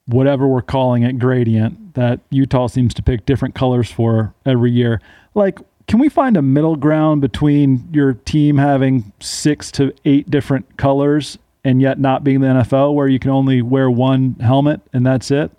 [0.05, 5.01] whatever we're calling it, gradient that Utah seems to pick different colors for every year.
[5.35, 10.77] Like, can we find a middle ground between your team having six to eight different
[10.77, 15.05] colors and yet not being the NFL where you can only wear one helmet and
[15.05, 15.51] that's it?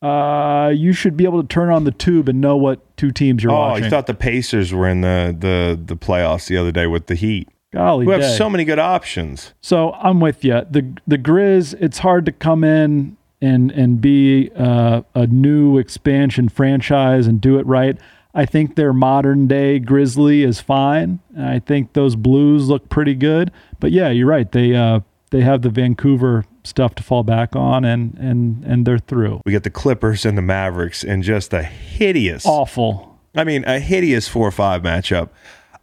[0.00, 3.42] Uh, you should be able to turn on the tube and know what two teams
[3.42, 3.84] you're oh, watching.
[3.84, 7.14] you thought the Pacers were in the, the, the playoffs the other day with the
[7.14, 9.54] Heat, Golly we have so many good options.
[9.60, 10.62] So I'm with you.
[10.68, 16.48] The the Grizz, it's hard to come in and and be uh, a new expansion
[16.48, 17.98] franchise and do it right.
[18.34, 21.20] I think their modern day Grizzly is fine.
[21.38, 23.52] I think those Blues look pretty good.
[23.78, 24.50] But yeah, you're right.
[24.50, 25.00] They uh,
[25.30, 29.42] they have the Vancouver stuff to fall back on, and and and they're through.
[29.44, 33.18] We get the Clippers and the Mavericks and just a hideous Awful.
[33.34, 35.28] I mean, a hideous four or five matchup.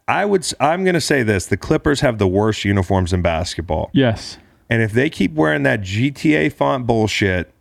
[0.08, 0.44] I would.
[0.58, 4.38] I'm going to say this: the Clippers have the worst uniforms in basketball, Yes.
[4.70, 7.52] And if they keep wearing that GTA font bullshit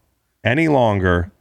[0.44, 1.32] any longer,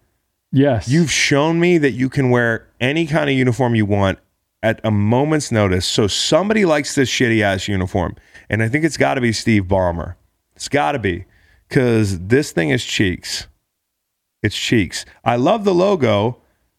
[0.51, 0.89] Yes.
[0.89, 4.19] you've shown me that you can wear any kind of uniform you want
[4.63, 5.87] at a moment's notice.
[5.87, 8.17] So somebody likes this shitty ass uniform,
[8.49, 10.15] and I think it's got to be Steve Ballmer.
[10.57, 11.27] It's got to be
[11.69, 13.47] because this thing is cheeks.
[14.43, 15.05] It's cheeks.
[15.25, 16.39] I love the logo,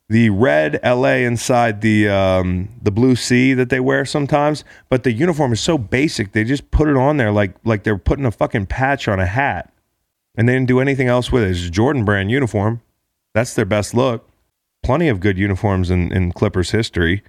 [0.09, 5.11] the red LA inside the um, the blue C that they wear sometimes, but the
[5.11, 6.31] uniform is so basic.
[6.31, 9.27] They just put it on there like like they're putting a fucking patch on a
[9.27, 9.71] hat,
[10.35, 11.51] and they didn't do anything else with it.
[11.51, 12.81] It's a Jordan brand uniform.
[13.33, 14.27] That's their best look.
[14.81, 17.23] Plenty of good uniforms in, in Clippers history.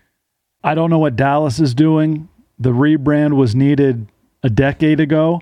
[0.65, 2.29] I don't know what Dallas is doing.
[2.59, 4.07] The rebrand was needed
[4.43, 5.41] a decade ago,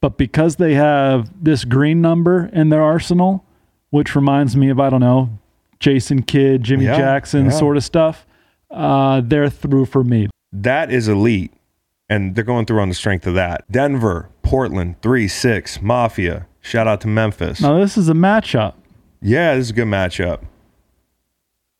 [0.00, 3.44] but because they have this green number in their arsenal,
[3.90, 5.38] which reminds me of, I don't know,
[5.80, 7.50] Jason Kidd, Jimmy Yeah, Jackson yeah.
[7.52, 8.26] sort of stuff.
[8.70, 10.28] Uh, they're through for me.
[10.52, 11.52] That is elite.
[12.10, 13.70] And they're going through on the strength of that.
[13.70, 16.46] Denver, Portland, 3 6, Mafia.
[16.62, 17.60] Shout out to Memphis.
[17.60, 18.74] Now this is a matchup.
[19.20, 20.40] Yeah, this is a good matchup.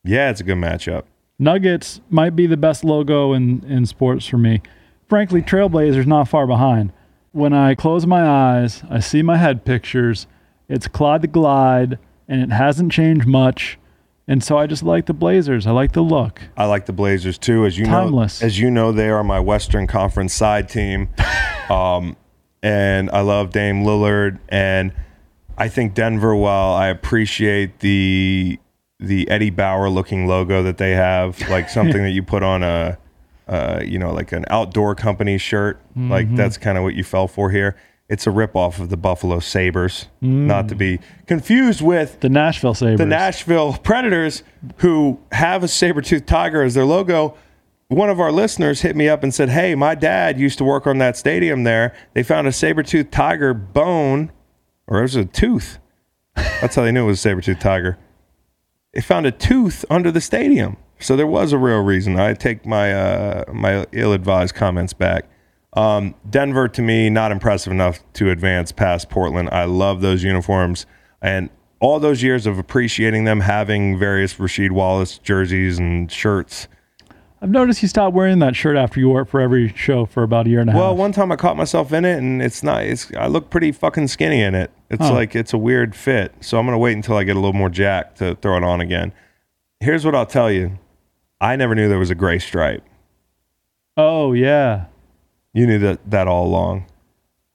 [0.03, 1.03] Yeah, it's a good matchup.
[1.39, 4.61] Nuggets might be the best logo in, in sports for me.
[5.07, 6.93] Frankly, Trailblazers not far behind.
[7.31, 10.27] When I close my eyes, I see my head pictures.
[10.67, 11.97] It's Clyde the Glide,
[12.27, 13.78] and it hasn't changed much.
[14.29, 15.65] And so I just like the Blazers.
[15.65, 16.39] I like the look.
[16.55, 17.65] I like the Blazers too.
[17.65, 18.41] As you Timeless.
[18.41, 21.09] know, as you know, they are my Western Conference side team.
[21.69, 22.15] um,
[22.61, 24.37] and I love Dame Lillard.
[24.47, 24.93] And
[25.57, 28.59] I think Denver, while I appreciate the
[28.99, 32.99] the Eddie Bauer looking logo that they have, like something that you put on a
[33.47, 35.81] uh, you know, like an outdoor company shirt.
[35.95, 37.75] Like that's kind of what you fell for here.
[38.09, 42.97] It's a ripoff of the Buffalo Sabres, not to be confused with The Nashville Sabres.
[42.97, 44.41] the Nashville Predators,
[44.77, 47.35] who have a saber-toothed tiger as their logo.
[47.87, 50.87] One of our listeners hit me up and said, Hey, my dad used to work
[50.87, 51.93] on that stadium there.
[52.13, 54.31] They found a saber-toothed tiger bone,
[54.87, 55.77] or it was a tooth.
[56.35, 57.99] That's how they knew it was a saber-toothed tiger.
[58.93, 60.77] They found a tooth under the stadium.
[60.99, 62.19] So there was a real reason.
[62.19, 65.25] I take my uh, my ill-advised comments back.
[65.79, 69.49] Um, Denver, to me, not impressive enough to advance past Portland.
[69.51, 70.85] I love those uniforms.
[71.21, 71.49] And
[71.79, 76.67] all those years of appreciating them, having various Rasheed Wallace jerseys and shirts.
[77.41, 80.23] I've noticed you stopped wearing that shirt after you wore it for every show for
[80.23, 80.79] about a year and a half.
[80.81, 82.83] Well, one time I caught myself in it, and it's not.
[82.83, 84.71] It's I look pretty fucking skinny in it.
[84.89, 85.13] It's Huh.
[85.13, 86.33] like it's a weird fit.
[86.41, 88.81] So I'm gonna wait until I get a little more jacked to throw it on
[88.81, 89.13] again.
[89.79, 90.79] Here's what I'll tell you:
[91.39, 92.83] I never knew there was a gray stripe.
[93.95, 94.85] oh, yeah.
[95.53, 96.85] You knew that that all along,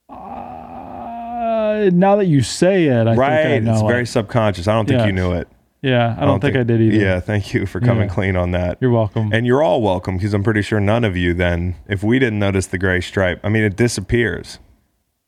[0.08, 3.42] Uh, now that you say it, I right?
[3.42, 3.86] think I know it's it.
[3.86, 4.68] very subconscious.
[4.68, 5.48] I don't think you knew it.
[5.82, 6.96] Yeah, I don't, think, I did either.
[6.96, 8.14] Yeah, thank you for coming Yeah.
[8.14, 8.78] clean on that.
[8.80, 9.30] You're welcome.
[9.34, 12.38] And you're all welcome because I'm pretty sure none of you then, if we didn't
[12.38, 14.58] notice the gray stripe, I mean, it disappears.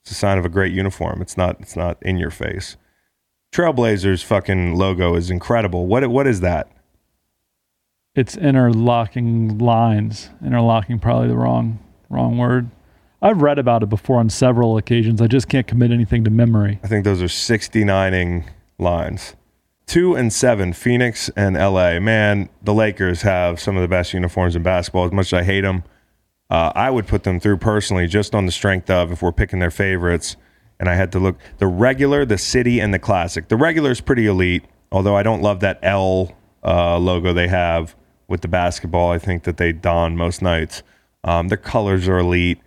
[0.02, 1.20] It's a sign of a great uniform.
[1.20, 1.56] It's not.
[1.60, 2.76] It's not in your face.
[3.52, 5.86] Trailblazers fucking logo is incredible.
[5.86, 6.68] What what is that?
[8.14, 10.30] it's interlocking lines.
[10.42, 11.78] Interlocking probably the wrong
[12.08, 12.70] wrong word.
[13.22, 15.20] I've read about it before on several occasions.
[15.20, 16.78] I just can't commit anything to memory.
[16.82, 18.44] I think those are 69ing
[18.78, 19.34] lines.
[19.86, 21.98] Two and seven, Phoenix and LA.
[22.00, 25.06] Man, the Lakers have some of the best uniforms in basketball.
[25.06, 25.84] As much as I hate them,
[26.50, 29.60] uh, I would put them through personally just on the strength of if we're picking
[29.60, 30.36] their favorites.
[30.78, 33.48] And I had to look the regular, the city, and the classic.
[33.48, 37.94] The regular is pretty elite, although I don't love that L uh, logo they have
[38.28, 39.10] with the basketball.
[39.10, 40.82] I think that they don most nights.
[41.26, 42.60] Um, their colors are elite.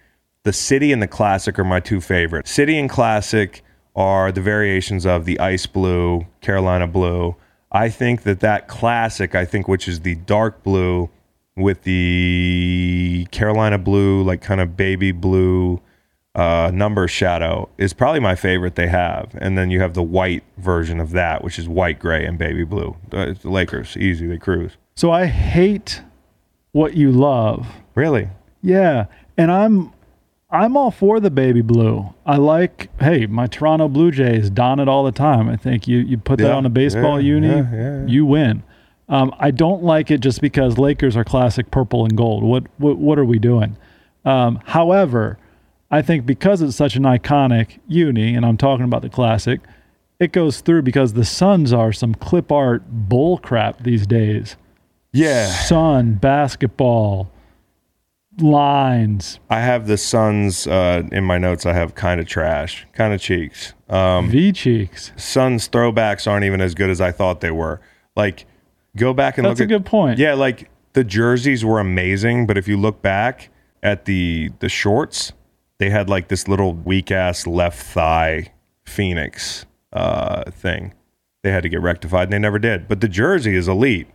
[0.44, 2.52] The city and the classic are my two favorites.
[2.52, 3.64] City and classic
[3.96, 7.36] are the variations of the ice blue, Carolina blue.
[7.72, 11.10] I think that that classic, I think, which is the dark blue
[11.56, 15.82] with the Carolina blue, like kind of baby blue
[16.36, 19.36] uh, number shadow, is probably my favorite they have.
[19.40, 22.64] And then you have the white version of that, which is white, gray, and baby
[22.64, 22.96] blue.
[23.12, 24.78] Uh, the Lakers, easy, they cruise.
[24.96, 26.02] So I hate
[26.72, 27.68] what you love.
[27.94, 28.30] Really?
[28.62, 29.06] Yeah,
[29.38, 29.94] and I'm
[30.52, 32.14] I'm all for the baby blue.
[32.26, 35.50] I like hey, my Toronto Blue Jays don it all the time.
[35.50, 38.06] I think you you put that on a baseball yeah, uni, yeah, yeah, yeah.
[38.06, 38.64] you win.
[39.08, 42.44] Um, I don't like it just because Lakers are classic purple and gold.
[42.44, 43.78] What what what are we doing?
[44.26, 45.38] Um, however,
[45.92, 49.62] I think because it's such an iconic uni, and I'm talking about the classic,
[50.20, 54.58] it goes through because the Suns are some clip art bull crap these days.
[55.12, 55.48] Yeah.
[55.48, 57.32] Sun basketball
[58.42, 61.66] lines, I have the Suns uh, in my notes.
[61.66, 63.74] I have kind of trash, kind of cheeks.
[63.90, 65.12] Um, V cheeks.
[65.16, 67.82] Suns throwbacks aren't even as good as I thought they were.
[68.16, 68.46] Like,
[68.96, 70.20] go back and That's look a at good point.
[70.20, 73.50] Yeah, like the jerseys were amazing, but if you look back
[73.84, 75.32] at the the shorts,
[75.78, 78.52] they had like this little weak ass left thigh
[78.86, 80.94] Phoenix uh, thing.
[81.44, 82.88] They had to get rectified, and they never did.
[82.88, 84.08] But the jersey is elite.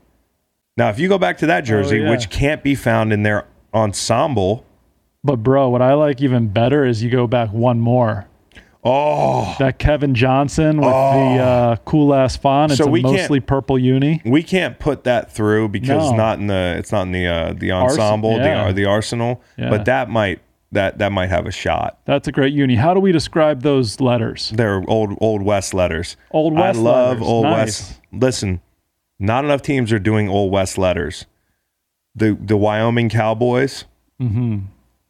[0.77, 2.11] Now, if you go back to that jersey, Oh, yeah.
[2.11, 4.65] which can't be found in their ensemble,
[5.23, 8.27] But bro, what I like even better is you go back one more.
[8.85, 10.93] oh, That Kevin Johnson with the
[11.43, 12.73] uh, cool ass font.
[12.73, 14.21] It's So a we can't- mostly purple uni.
[14.25, 16.17] we can't put that through because No.
[16.17, 18.67] not in the it's not in the uh, the ensemble yeah.
[18.69, 19.71] the the arsenal Yeah.
[19.71, 20.41] but that might
[20.73, 22.75] that that might have a shot That's a great uni.
[22.75, 24.53] How do we describe those letters?
[24.55, 27.29] they're old old west letters Old West i love letters.
[27.29, 27.57] old Nice.
[27.57, 28.61] west listen
[29.19, 31.25] not enough teams are doing old west letters
[32.15, 33.85] the the wyoming cowboys
[34.20, 34.59] Mm-hmm.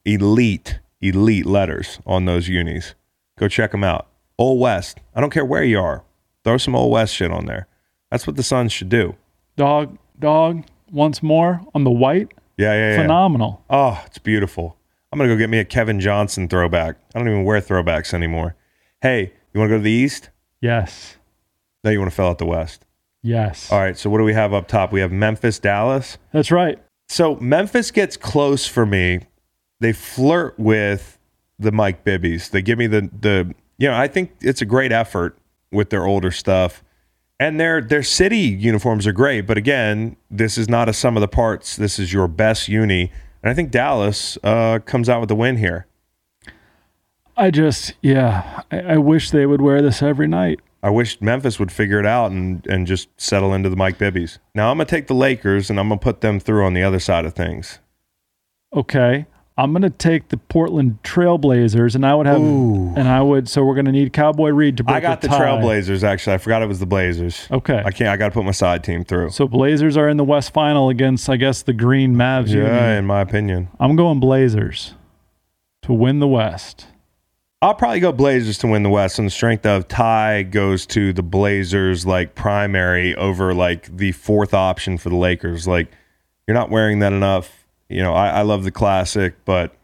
[0.05, 2.95] elite elite letters on those unis
[3.39, 4.07] go check them out
[4.39, 6.03] old west i don't care where you are
[6.43, 7.67] throw some old west shit on there
[8.11, 9.17] That's what the Suns should do.
[9.57, 12.33] Dog, dog, once more on the white.
[12.57, 13.03] Yeah, yeah, yeah.
[13.03, 13.65] Phenomenal.
[13.69, 14.77] Oh, it's beautiful.
[15.11, 16.97] I'm gonna go get me a Kevin Johnson throwback.
[17.15, 18.55] I don't even wear throwbacks anymore.
[19.01, 20.31] Hey, you want to go to the East?
[20.61, 21.17] Yes.
[21.83, 22.85] Now you want to fill out the West.
[23.23, 23.73] Yes.
[23.73, 23.99] All right.
[23.99, 24.93] So what do we have up top?
[24.93, 26.19] We have Memphis, Dallas.
[26.33, 26.79] That's right.
[27.15, 29.21] So Memphis gets close for me.
[29.79, 31.17] They flirt with
[31.61, 32.51] the Mike Bibbies.
[32.51, 35.39] They give me the the you know I think it's a great effort
[35.71, 36.83] with their older stuff,
[37.39, 39.43] and their their city uniforms are great.
[39.43, 41.77] But again, this is not a sum of the parts.
[41.77, 43.13] This is your best uni,
[43.45, 45.87] and I think Dallas uh, comes out with the win here.
[47.37, 50.59] I just, yeah, I, I wish they would wear this every night.
[50.85, 54.39] I wish Memphis would figure it out and and just settle into the Mike Bibbies.
[54.55, 57.01] Now I'm gonna take the Lakers and I'm gonna put them through on the other
[57.01, 57.79] side of things.
[58.75, 59.27] Okay.
[59.57, 63.49] I'm gonna take the Portland Trailblazers, and I would have, and I would.
[63.49, 65.39] So we're gonna need Cowboy Reed to break I got the tie.
[65.39, 66.35] Trailblazers actually.
[66.35, 67.47] I forgot it was the Blazers.
[67.51, 67.81] Okay.
[67.83, 68.11] I can't.
[68.11, 69.31] I got to put my side team through.
[69.31, 72.49] So Blazers are in the West Final against, I guess, the Green Mavs.
[72.49, 72.99] yeah, Union.
[72.99, 74.95] in my opinion, I'm going Blazers
[75.83, 76.89] to win the West.
[77.63, 81.13] I'll probably go Blazers to win the West on the strength of tie goes to
[81.15, 85.67] the Blazers like primary over like the fourth option for the Lakers.
[85.67, 85.89] Like
[86.47, 87.67] you're not wearing that enough.
[87.89, 89.75] You know, I, I love the classic, but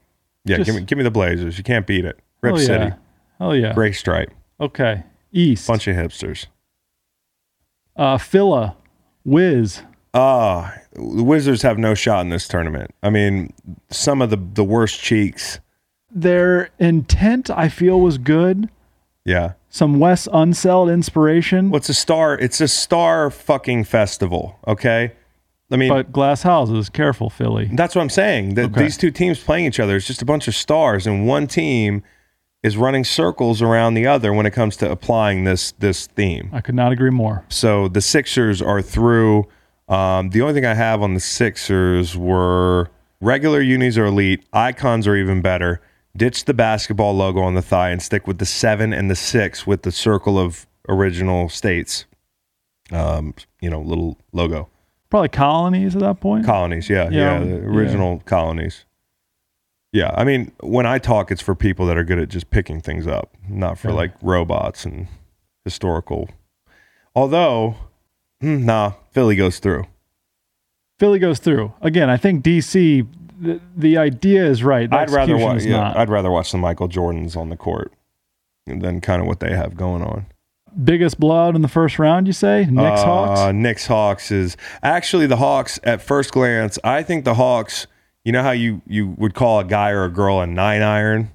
[0.45, 1.57] yeah, Just- give me give me the Blazers.
[1.57, 2.19] You can't beat it.
[2.43, 2.95] Rip Hell City, yeah.
[3.39, 3.73] Hell yeah.
[3.75, 4.31] gray stripe,
[4.61, 5.03] Okay.
[5.33, 5.67] East.
[5.67, 6.47] bunch of hipsters.
[7.97, 8.77] Uh, Phila,
[9.25, 9.83] Wiz.
[10.13, 12.95] Ah, the Wizards have no shot in this tournament.
[13.03, 13.53] I mean,
[13.91, 15.61] some of the the worst cheeks.
[16.11, 18.69] Their intent, I feel, was good.
[19.25, 19.53] Yeah.
[19.69, 22.37] Some Wes Unseld inspiration, Well, a star.
[22.39, 24.59] It's a star fucking festival.
[24.67, 25.13] Okay.
[25.73, 26.89] I mean, but glass houses.
[26.89, 27.71] Careful, Philly.
[27.75, 28.55] that's what I'm saying.
[28.55, 28.83] That Okay.
[28.83, 32.03] these two teams playing each other is just a bunch of stars, and one team
[32.65, 36.51] is running circles around the other when it comes to applying this this theme.
[36.53, 37.45] I could not agree more.
[37.49, 39.47] So the Sixers are through.
[39.89, 45.07] Um, the only thing I have on the Sixers were regular unis are elite, icons
[45.07, 45.81] are even better.
[46.17, 49.67] Ditch the basketball logo on the thigh and stick with the seven and the six
[49.67, 52.05] with the circle of original states.
[52.93, 54.69] Um, you know, little logo
[55.11, 56.45] Probably colonies at that point.
[56.45, 56.89] colonies.
[56.91, 58.85] Yeah, yeah, Yeah, the original colonies.
[59.93, 62.81] Yeah, I mean, when I talk, it's for people that are good at just picking
[62.81, 63.95] things up, not for Yeah.
[63.95, 65.09] like robots and
[65.65, 66.29] historical.
[67.15, 67.77] Although,
[68.41, 69.87] hmm, nah, Philly goes through.
[71.01, 72.09] Philly goes through again.
[72.11, 73.07] I think DC.
[73.41, 74.93] The, the idea is right.
[74.93, 75.63] I'd rather watch.
[75.65, 75.97] Yeah, not.
[75.97, 77.93] I'd rather watch the Michael Jordans on the court
[78.67, 80.27] than kind of what they have going on.
[80.85, 82.65] Biggest blowout in the first round, you say?
[82.71, 83.55] Knicks uh, Hawks.
[83.55, 85.81] Knicks Hawks is actually the Hawks.
[85.83, 87.87] At first glance, I think the Hawks.
[88.25, 91.31] You know how you you would call a guy or a girl a nine iron.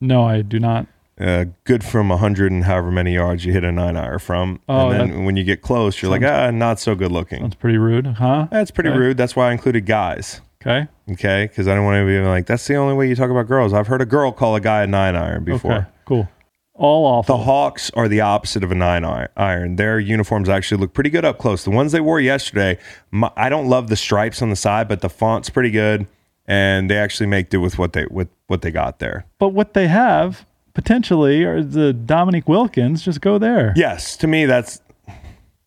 [0.00, 0.86] No, I do not.
[1.20, 4.60] uh, good from 100 and however many yards you hit a nine iron from.
[4.68, 7.42] Oh, and then when you get close, you're like, ah, not so good looking.
[7.42, 8.46] That's pretty rude, huh?
[8.50, 8.98] That's pretty Okay.
[8.98, 9.16] rude.
[9.16, 10.40] That's why I included guys.
[10.60, 10.88] Okay.
[11.12, 11.46] Okay.
[11.46, 13.72] Because I don't want to be like, that's the only way you talk about girls.
[13.72, 15.72] I've heard a girl call a guy a nine iron before.
[15.72, 15.86] Okay.
[16.04, 16.28] Cool.
[16.74, 17.36] All awful.
[17.36, 19.04] The Hawks are the opposite of a nine
[19.36, 19.76] iron.
[19.76, 21.62] Their uniforms actually look pretty good up close.
[21.64, 22.78] The ones they wore yesterday,
[23.10, 26.06] my, I don't love the stripes on the side, but the font's pretty good,
[26.46, 29.26] and they actually make do with what they with what they got there.
[29.38, 33.02] but what they have potentially are the Dominique Wilkins.
[33.02, 33.74] Just go there.
[33.76, 34.80] Yes, to me that's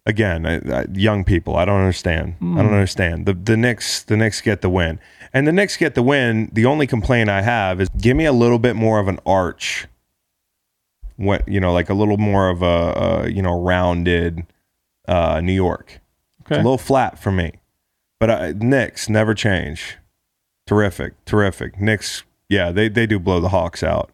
[0.06, 1.56] again I, I, young people.
[1.56, 2.36] I don't understand.
[2.42, 3.26] I don't understand.
[3.26, 5.00] The the Knicks the Knicks get the win,
[5.34, 6.50] and the Knicks get the win.
[6.54, 9.88] The only complaint I have is give me a little bit more of an arch.
[11.18, 12.66] What you know, like a little more of a,
[13.26, 14.46] a you know rounded
[15.08, 16.00] uh, New York.
[16.42, 16.56] It's Okay.
[16.56, 17.54] a little flat for me,
[18.20, 19.98] but uh, Knicks never change.
[20.68, 21.80] Terrific, terrific.
[21.80, 24.12] Knicks, yeah, they they do blow the Hawks out.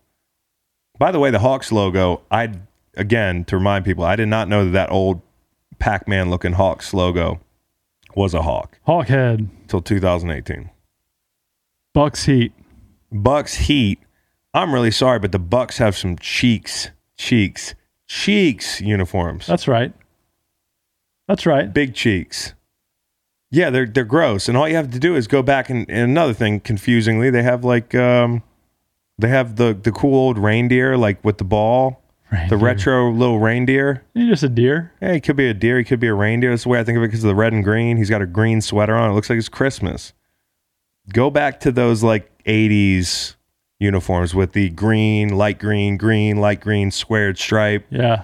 [1.00, 2.52] By the way, the Hawks logo, I
[2.96, 5.22] again to remind people, I did not know that that old
[5.80, 7.40] Pac-Man looking Hawks logo
[8.16, 9.48] was a hawk Hawkhead.
[9.62, 10.70] until 2018.
[11.94, 12.54] Bucks Heat.
[13.12, 14.00] Bucks Heat.
[14.54, 17.76] I'm really sorry, but the Bucks have some cheeks, cheeks,
[18.08, 19.46] cheeks uniforms.
[19.48, 19.94] That's right.
[21.28, 21.72] That's right.
[21.72, 22.54] big cheeks.
[23.52, 26.12] Yeah, they're they're gross, and all you have to do is go back and, and
[26.12, 28.44] another thing, confusingly, they have like um,
[29.18, 31.99] they have the the cool old reindeer like with the ball,
[32.50, 34.04] the retro little reindeer.
[34.14, 34.92] You're just a deer.
[35.02, 36.52] Yeah, he could be a deer, he could be a reindeer.
[36.52, 37.98] That's the way I think of it because of the red and green.
[37.98, 39.10] He's got a green sweater on.
[39.10, 40.14] It looks like it's Christmas.
[41.12, 43.36] Go back to those like '80s
[43.80, 47.86] uniforms with the green, light green, green, light green squared stripe.
[47.90, 48.24] Yeah.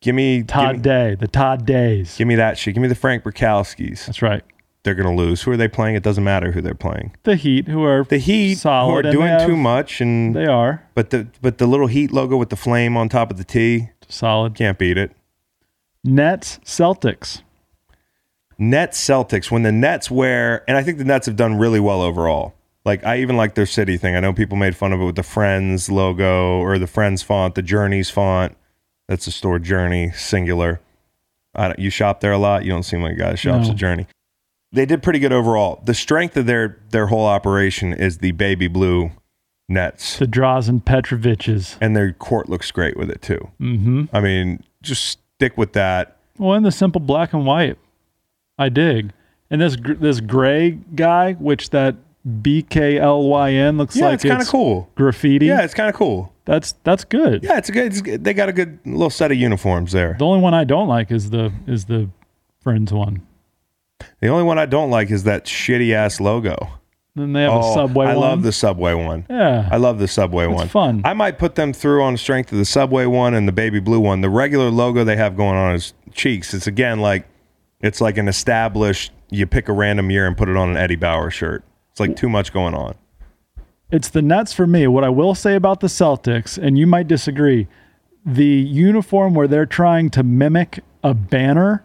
[0.00, 1.14] Give me Todd give me, Day.
[1.14, 2.16] The Todd Days.
[2.16, 2.74] give me that shit.
[2.74, 4.06] Give me the Frank Brickowskis.
[4.06, 4.42] That's right.
[4.86, 5.42] They're going to lose.
[5.42, 5.96] Who are they playing?
[5.96, 7.14] It doesn't matter who they're playing.
[7.24, 10.46] The Heat, who are The Heat, solid, who are doing have- too much, and They
[10.46, 13.44] are but the but the little Heat logo with the flame on top of the
[13.44, 14.54] T solid.
[14.54, 15.10] can't beat it.
[16.02, 17.42] Nets, Celtics.
[18.58, 22.00] Nets Celtics when the Nets wear, and I think the Nets have done really well
[22.00, 22.54] overall.
[22.84, 24.14] Like I even like their city thing.
[24.16, 27.54] I know people made fun of it with the Friends logo or the Friends font,
[27.54, 28.56] the Journeys font.
[29.08, 30.80] That's the store Journey singular.
[31.54, 32.64] I don't, you shop there a lot.
[32.64, 33.72] You don't seem like a guy that shops No.
[33.72, 34.06] at Journey.
[34.76, 35.82] They did pretty good overall.
[35.84, 39.10] The strength of their their whole operation is the baby blue
[39.68, 41.76] nets, The Drazen Petroviches.
[41.80, 43.50] and their court looks great with it too.
[43.60, 44.04] Mm-hmm.
[44.12, 46.18] I mean, just stick with that.
[46.38, 47.78] Well, and the simple black and white,
[48.58, 49.12] I dig.
[49.50, 51.96] And this this gray guy, which that
[52.42, 54.90] B K L Y N looks Yeah, like it's kind of cool.
[54.94, 55.46] graffiti.
[55.46, 56.32] Yeah, it's kind of cool.
[56.44, 57.42] that's that's good.
[57.44, 57.86] Yeah, it's a good.
[57.86, 58.24] It's good.
[58.24, 60.16] They got a good little set of uniforms there.
[60.18, 62.10] The only one I don't like is the is the
[62.60, 63.22] Friends one.
[64.20, 66.68] The only one I don't like is that shitty ass logo.
[67.14, 68.08] Then they have oh, a Subway one.
[68.08, 68.28] I one.
[68.28, 69.26] love the Subway one.
[69.30, 70.68] Yeah, I love the Subway It's one.
[70.68, 71.02] fun.
[71.04, 73.80] I might put them through on the strength of the Subway one and the baby
[73.80, 74.20] blue one.
[74.20, 76.52] The regular logo they have going on is cheeks.
[76.52, 77.26] It's again like
[77.80, 79.12] it's like an established.
[79.30, 81.64] You pick a random year and put it on an Eddie Bauer shirt.
[81.90, 82.94] It's like too much going on.
[83.90, 84.86] it's the Nets for me.
[84.86, 87.66] What I will say about the Celtics, and you might disagree,
[88.26, 91.82] the uniform where they're trying to mimic a banner,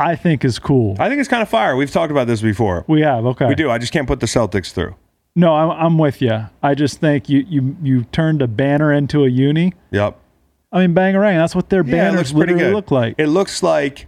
[0.00, 0.96] I think is cool.
[0.98, 1.76] I think it's kind of fire.
[1.76, 2.84] We've talked about this before.
[2.88, 3.46] we have okay.
[3.46, 3.70] We do.
[3.70, 4.96] I just can't put the Celtics through.
[5.36, 6.46] No, I'm, I'm with you.
[6.62, 9.74] I just think you you you turned a banner into a uni.
[9.92, 10.18] Yep.
[10.72, 11.36] I mean, bangarang.
[11.36, 12.74] That's what their Yeah, banners looks pretty literally good.
[12.76, 13.14] look like.
[13.18, 14.06] It looks like,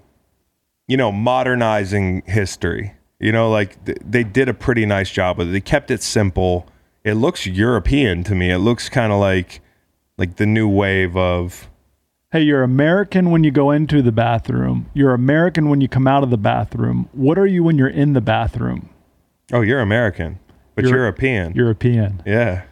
[0.89, 2.94] you know, modernizing history.
[3.20, 5.52] You know, like th- they did a pretty nice job with it.
[5.52, 6.66] They kept it simple.
[7.05, 8.51] It looks European to me.
[8.51, 9.60] It looks kind of like,
[10.19, 11.69] like the new wave of.
[12.32, 14.90] Hey, you're American when you go into the bathroom.
[14.94, 17.09] You're American when you come out of the bathroom.
[17.12, 18.88] What are you when you're in the bathroom?
[19.52, 20.38] Oh, you're American,
[20.74, 21.54] but You're- European.
[21.54, 22.22] European.
[22.26, 22.62] yeah.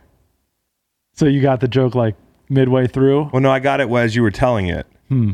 [1.14, 2.14] So you got the joke like
[2.48, 3.28] midway through.
[3.32, 4.86] Well, no, I got it as you were telling it.
[5.08, 5.32] Hmm.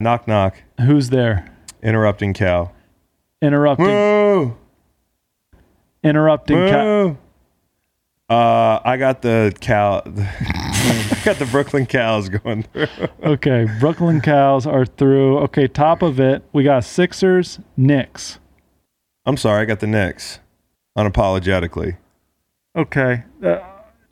[0.00, 0.56] Knock, knock.
[0.80, 1.54] Who's there?
[1.82, 2.72] Interrupting cow.
[3.42, 3.86] Interrupting.
[3.86, 4.52] Moo!
[6.02, 6.56] interrupting.
[6.56, 7.16] Moo!
[8.30, 10.02] Uh, I got the Cal.
[10.80, 12.86] I got the Brooklyn Cows going through.
[13.22, 15.38] okay, Brooklyn Cows are through.
[15.40, 18.38] Okay, top of it, we got Sixers, Knicks.
[19.26, 20.38] I'm sorry, I got the Knicks.
[20.96, 21.96] Unapologetically.
[22.76, 23.24] Okay.
[23.44, 23.58] Uh,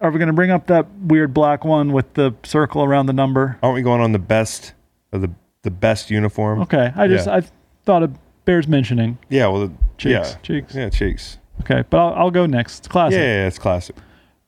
[0.01, 3.13] are we going to bring up that weird black one with the circle around the
[3.13, 3.59] number?
[3.63, 4.75] Aren't we going on the best
[5.13, 5.31] of the
[5.63, 6.61] the best uniform?
[6.63, 6.93] Okay.
[6.95, 7.37] I just Yeah.
[7.37, 7.43] I
[7.85, 8.11] thought it
[8.45, 9.19] bears mentioning.
[9.29, 10.75] Yeah, well, the, Cheeks, yeah, cheeks.
[10.75, 11.39] yeah, cheeks.
[11.63, 12.81] Okay, but I'll, I'll go next.
[12.81, 13.19] It's Yeah, classic.
[13.19, 13.97] yeah, yeah, it's classic.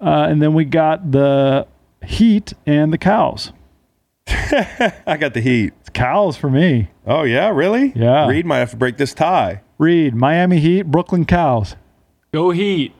[0.00, 1.66] Uh, and then we got the
[2.08, 3.52] Heat and the Cows.
[4.28, 5.74] I got the Heat.
[5.80, 6.88] It's Cows for me.
[7.06, 7.92] Oh yeah, really?
[7.94, 8.26] Yeah.
[8.26, 9.60] Reed might have to break this tie.
[9.76, 11.76] Reed, Miami Heat, Brooklyn Cows.
[12.32, 12.94] Go Heat.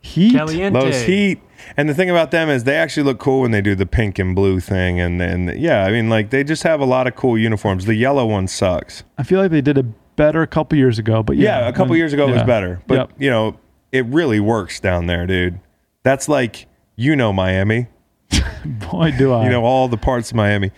[0.00, 0.32] Heat.
[0.32, 0.80] Caliente.
[0.80, 1.40] Those Heat.
[1.76, 4.18] And the thing about them is they actually look cool when they do the pink
[4.18, 7.14] and blue thing, and and yeah, I mean like they just have a lot of
[7.14, 7.84] cool uniforms.
[7.86, 9.04] The yellow one sucks.
[9.16, 9.86] I feel like they did it
[10.16, 12.42] better a couple years ago, but yeah, Yeah, a couple when- years ago it was
[12.42, 13.10] better, but Yep.
[13.18, 13.60] you know
[13.92, 15.60] it really works down there, dude.
[16.02, 16.66] That's like
[16.96, 17.86] you know Miami.
[18.64, 19.44] boy, do I.
[19.44, 20.70] you know all the parts of Miami.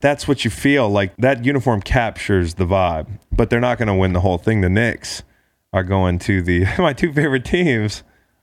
[0.00, 1.16] That's what you feel like.
[1.16, 4.60] That uniform captures the vibe, but they're not going to win the whole thing.
[4.60, 5.22] The Knicks
[5.72, 8.02] are going to the my two favorite teams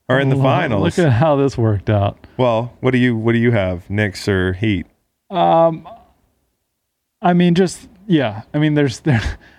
[0.09, 0.97] are in the Look- finals.
[0.97, 2.17] Look at how this worked out.
[2.37, 3.89] well, what do you what do you have?
[3.89, 4.85] Knicks or Heat?
[5.29, 5.87] Um,
[7.21, 8.43] I mean, just yeah.
[8.53, 9.37] I mean, there's there.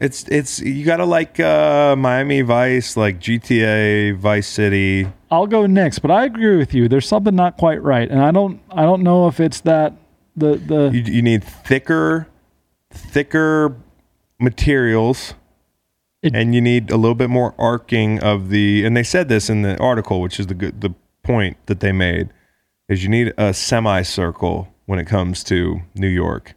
[0.00, 5.06] It's it's you got to like uh, Miami Vice, like GTA Vice City.
[5.30, 6.88] I'll go next, but I agree with you.
[6.88, 8.60] There's something not quite right, and I don't.
[8.70, 9.94] I don't know if it's that
[10.36, 10.90] the the.
[10.92, 12.26] You, you need thicker,
[12.92, 13.76] thicker
[14.38, 15.34] materials.
[16.22, 19.48] It- and you need a little bit more arcing of the and they said this
[19.48, 20.90] in the article which is the good the
[21.22, 22.28] point that they made
[22.90, 26.52] is you need a semicircle when it comes to New York.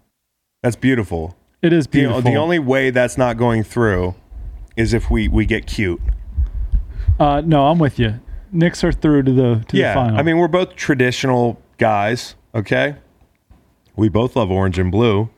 [0.63, 1.37] That's beautiful.
[1.61, 2.21] it is The, beautiful.
[2.23, 4.15] the only way that's not going through
[4.75, 6.01] is if we we get cute.
[7.17, 8.19] Uh, no, I'm with you.
[8.53, 10.19] Knicks are through to the to yeah, the final.
[10.19, 12.95] I mean we're both traditional guys, okay?
[13.95, 15.29] We both love orange and blue.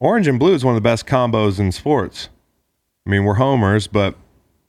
[0.00, 2.28] Orange and blue is one of the best combos in sports.
[3.06, 4.14] I mean, we're homers, but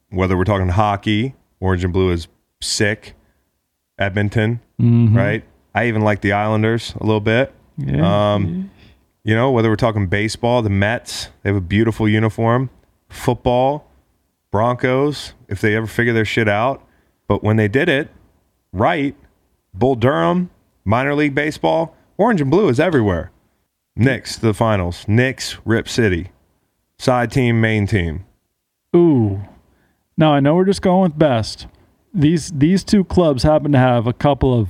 [0.09, 2.27] whether we're talking hockey, orange and blue is
[2.61, 3.13] sick.
[3.99, 5.15] Edmonton, Mhm.
[5.15, 5.43] right?
[5.75, 7.53] I even like the Islanders a little bit.
[7.77, 8.33] Yeah.
[8.33, 8.71] Um,
[9.23, 12.69] you know, whether we're talking baseball, the Mets, they have a beautiful uniform.
[13.09, 13.85] Football,
[14.51, 16.81] Broncos, if they ever figure their shit out.
[17.29, 18.09] But when they did it
[18.73, 19.15] right,
[19.73, 20.49] Bull Durham,
[20.83, 23.31] minor league baseball, orange and blue is everywhere.
[23.95, 25.05] Knicks to the finals.
[25.07, 26.31] Knicks, Rip City.
[26.97, 28.25] Side team, main team.
[28.95, 29.41] Ooh.
[30.17, 31.67] Now I know we're just going with best.
[32.13, 34.69] These these two clubs happen to have a couple of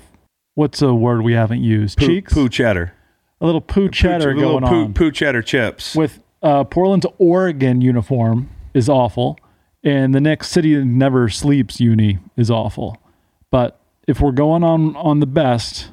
[0.55, 1.97] what's a word we haven't used?
[1.97, 2.33] Poo, Cheeks.
[2.33, 2.93] poo cheddar.
[3.39, 5.95] A little poo cheddar poo, little going poo, on Poo cheddar chips.
[5.95, 9.39] with uh, Portland's Oregon uniform is awful,
[9.83, 12.97] and the next city that never sleeps uni is awful.
[13.51, 15.89] But if we're going on on the best,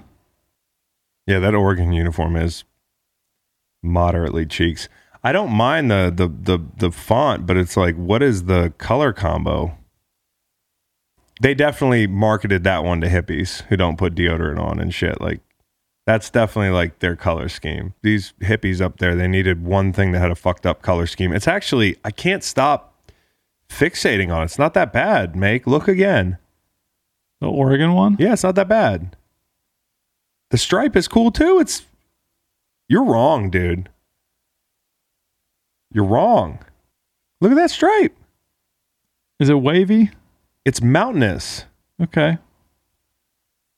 [1.27, 2.65] Yeah, that Oregon uniform is
[3.83, 4.89] moderately cheeks.
[5.25, 9.13] I don't mind the the the the font, but it's like, what is the color
[9.13, 9.77] combo?
[11.43, 15.21] They definitely marketed that one to hippies who don't put deodorant on and shit.
[15.21, 15.41] Like,
[16.07, 17.93] that's definitely like their color scheme.
[18.03, 21.33] These hippies up there, they needed one thing that had a fucked up color scheme.
[21.33, 22.95] It's actually, I can't stop
[23.69, 24.45] fixating on.
[24.45, 25.37] It's not that bad.
[25.37, 26.39] Make look again.
[27.41, 29.17] the Oregon one, Yeah, it's not that bad.
[30.51, 31.59] The stripe is cool too.
[31.61, 31.83] It's
[32.89, 33.89] you're wrong, dude.
[35.93, 36.59] You're wrong.
[37.41, 38.17] Look at that stripe.
[39.41, 40.11] is it wavy?
[40.65, 41.65] It's mountainous.
[42.03, 42.37] Okay,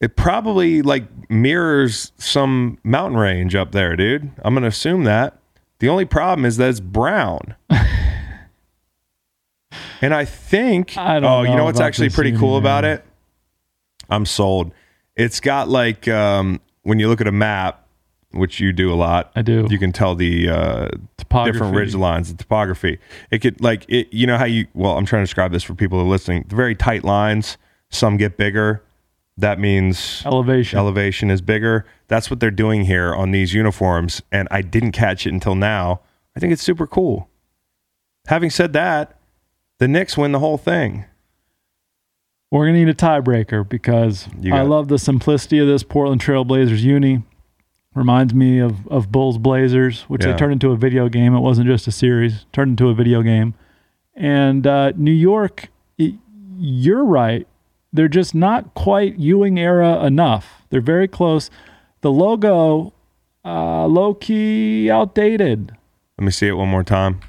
[0.00, 4.30] It probably like mirrors some mountain range up there, dude.
[4.42, 5.38] I'm gonna assume that.
[5.78, 7.54] The only problem is that it's brown.
[10.00, 12.56] and I think I don't oh, you know know what's about actually this pretty cool
[12.56, 13.04] about it?
[14.10, 14.72] I'm sold.
[15.16, 17.86] It's got like um, when you look at a map,
[18.32, 19.32] which you do a lot.
[19.34, 19.66] I do.
[19.68, 20.88] You can tell the uh,
[21.44, 22.98] different ridge lines, the topography.
[23.30, 24.12] It could like it.
[24.12, 24.66] You know how you?
[24.74, 26.44] Well, I'm trying to describe this for people who are listening.
[26.48, 27.58] The very tight lines.
[27.90, 28.82] Some get bigger.
[29.38, 30.78] That means elevation.
[30.78, 31.86] elevation is bigger.
[32.08, 36.00] That's what they're doing here on these uniforms, and I didn't catch it until now.
[36.36, 37.28] I think it's super cool.
[38.26, 39.17] Having said that,
[39.78, 41.04] the Knicks win the whole thing.
[42.50, 44.64] We're gonna need a tiebreaker because I it.
[44.64, 47.22] love the simplicity of this Portland Trailblazers uni.
[47.94, 50.32] Reminds me of of Bulls Blazers, which Yeah.
[50.32, 51.34] they turned into a video game.
[51.34, 53.54] It wasn't just a series; turned into a video game.
[54.14, 55.68] And uh, New York,
[55.98, 56.14] y-
[56.58, 57.46] you're right.
[57.92, 60.62] They're just not quite Ewing era enough.
[60.70, 61.50] They're very close.
[62.02, 62.92] The logo,
[63.44, 65.72] uh, low key outdated.
[66.18, 67.20] Let me see it one more time.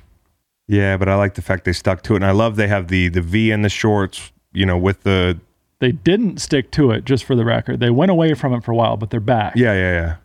[0.71, 2.89] Yeah, but I like the fact they stuck to it, and I love they have
[2.89, 4.31] the the V in the shorts.
[4.53, 5.39] You know, with the
[5.79, 7.79] They didn't stick to it, just for the record.
[7.79, 9.53] They went away from it for a while, but they're back.
[9.55, 10.15] yeah, yeah, yeah.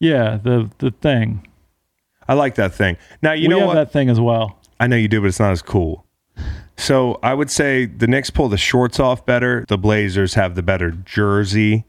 [0.00, 0.36] yeah.
[0.42, 1.46] The the thing.
[2.28, 2.96] I like that thing.
[3.22, 3.74] Now you we know have what?
[3.74, 4.58] that thing as well.
[4.78, 6.04] I know you do, but it's not as cool.
[6.76, 9.64] So I would say the Knicks pull the shorts off better.
[9.68, 11.84] The Blazers have the better jersey.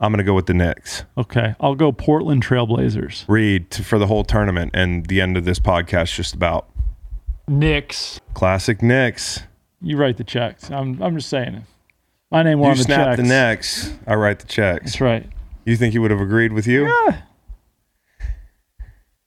[0.00, 1.04] I'm gonna go with the Knicks.
[1.18, 3.24] Okay, I'll go Portland Trailblazers.
[3.28, 6.68] Read to, for the whole tournament and the end of this podcast just about
[7.48, 8.20] Knicks.
[8.34, 9.40] classic Knicks.
[9.80, 10.70] You write the checks.
[10.70, 11.62] I'm I'm just saying it.
[12.30, 13.92] My name will You on the snap the necks.
[14.06, 14.84] I write the checks.
[14.84, 15.26] That's right.
[15.64, 16.86] You think he would have agreed with you?
[16.86, 17.22] Yeah.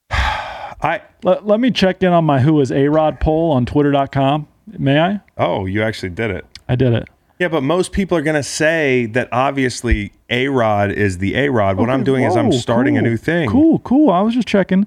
[0.83, 4.47] I Let, let me check in on my Who is A Rod poll on Twitter.com.
[4.77, 5.19] May I?
[5.37, 6.45] oh, you actually did it.
[6.69, 7.07] I did it.
[7.39, 11.77] Yeah, but most people are gonna say that obviously A Rod is the A Rod.
[11.77, 13.49] What I'm doing is I'm whoa, starting a new thing.
[13.49, 14.11] Cool, cool.
[14.11, 14.85] I was just checking.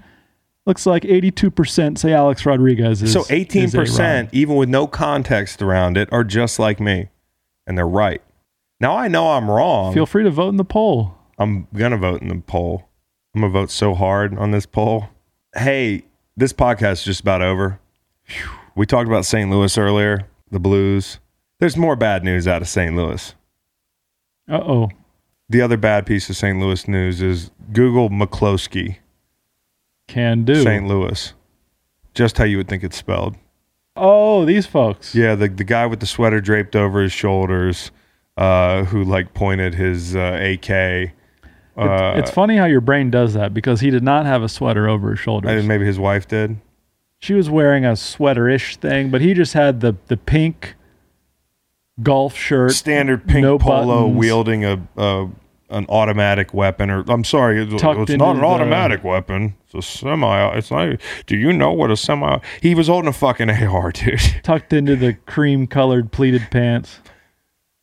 [0.67, 3.13] Looks like 82% say Alex Rodriguez is.
[3.13, 3.75] So 18%,
[4.23, 4.29] A-Rod.
[4.33, 7.09] even with no context around it, are just like me.
[7.67, 8.23] And they're right.
[8.81, 9.93] Now I know I'm wrong.
[9.95, 11.15] Feel free to vote in the poll.
[11.39, 12.89] I'm gonna vote in the poll.
[13.35, 15.09] I'm gonna vote so hard on this poll.
[15.57, 16.05] Hey,
[16.37, 17.81] this podcast is just about over.
[18.75, 19.51] We talked about St.
[19.51, 21.19] Louis earlier, the Blues.
[21.61, 22.95] There's more bad news out of St.
[22.95, 23.35] Louis.
[24.51, 24.91] Uh oh.
[25.49, 26.59] The other bad piece of St.
[26.59, 28.97] Louis news is Google McCloskey,
[30.09, 30.63] Can do.
[30.63, 30.87] St.
[30.87, 31.33] Louis.
[32.15, 33.37] Just how you would think it's spelled.
[33.97, 35.15] Oh, these folks.
[35.15, 37.91] Yeah, the the guy with the sweater draped over his shoulders,
[38.37, 41.13] uh, who like pointed his uh, AK.
[41.77, 44.89] Uh, it's funny how your brain does that because he did not have a sweater
[44.89, 45.65] over his shoulders.
[45.65, 46.57] I- maybe his wife did.
[47.21, 50.75] she was wearing a sweater-ish thing, but he just had the the pink
[52.03, 54.17] golf shirt, Standard pink no polo buttons.
[54.19, 55.29] wielding a, a
[55.71, 59.57] an automatic weapon, or I'm sorry, it's, it's not an the- automatic weapon.
[59.65, 60.57] It's a semi.
[60.57, 61.01] It's not.
[61.27, 62.39] Do you know what a semi?
[62.61, 64.21] He was holding a fucking AR, dude.
[64.43, 67.01] tucked into the cream-colored pleated pants.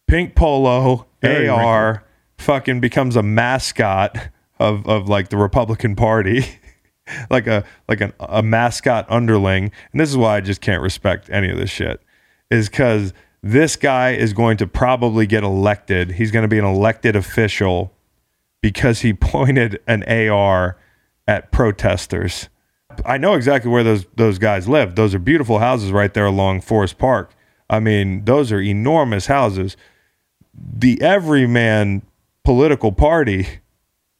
[0.07, 2.03] Pink polo, Very AR,
[2.37, 4.17] fucking becomes a mascot
[4.59, 6.45] of of like the Republican Party.
[7.29, 11.29] like a like an, a mascot underling and this is why i just can't respect
[11.29, 11.99] any of this shit
[12.49, 13.11] is because
[13.43, 16.11] this guy is going to probably get elected.
[16.11, 17.91] He's going to be an elected official
[18.61, 20.77] because he pointed an ar
[21.27, 22.49] at protesters.
[23.05, 26.61] I know exactly where those those guys live those are beautiful houses right there along
[26.61, 27.33] forest park.
[27.69, 29.77] I mean those are enormous houses.
[30.53, 32.01] The everyman
[32.43, 33.47] political party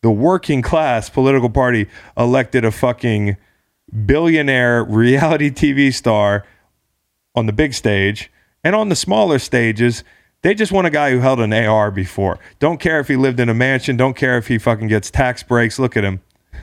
[0.01, 1.87] the working class political party
[2.17, 3.35] elected a fucking
[4.05, 6.45] billionaire reality TV star
[7.35, 8.31] on the big stage
[8.63, 10.03] and on the smaller stages.
[10.43, 12.39] They just want a guy who held an AR before.
[12.57, 13.95] Don't care if he lived in a mansion.
[13.95, 15.77] Don't care if he fucking gets tax breaks.
[15.77, 16.21] Look at him.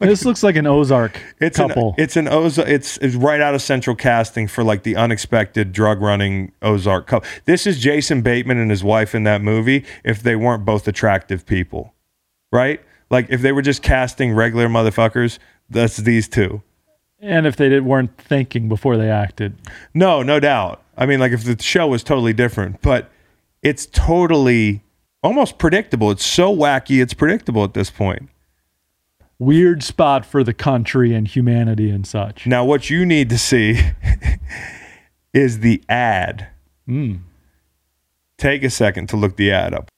[0.00, 1.90] This looks like an Ozark It's couple.
[1.90, 2.68] an it's an Ozark.
[2.68, 7.26] It's, it's right out of central casting for like the unexpected drug running Ozark couple.
[7.46, 9.86] This is Jason Bateman and his wife in that movie.
[10.04, 11.94] If they weren't both attractive people,
[12.52, 12.82] right?
[13.08, 15.38] Like if they were just casting regular motherfuckers,
[15.70, 16.60] that's these two.
[17.20, 19.56] and if they did, weren't thinking before they acted.
[19.94, 20.82] No, no doubt.
[20.96, 23.10] I mean, like if the show was totally different, but
[23.62, 24.84] it's totally
[25.22, 26.10] almost predictable.
[26.10, 28.28] It's so wacky, it's predictable at this point.
[29.38, 32.46] Weird spot for the country and humanity and such.
[32.46, 33.80] Now, what you need to see
[35.32, 36.48] is the ad.
[38.38, 39.88] Take a second to look the ad up.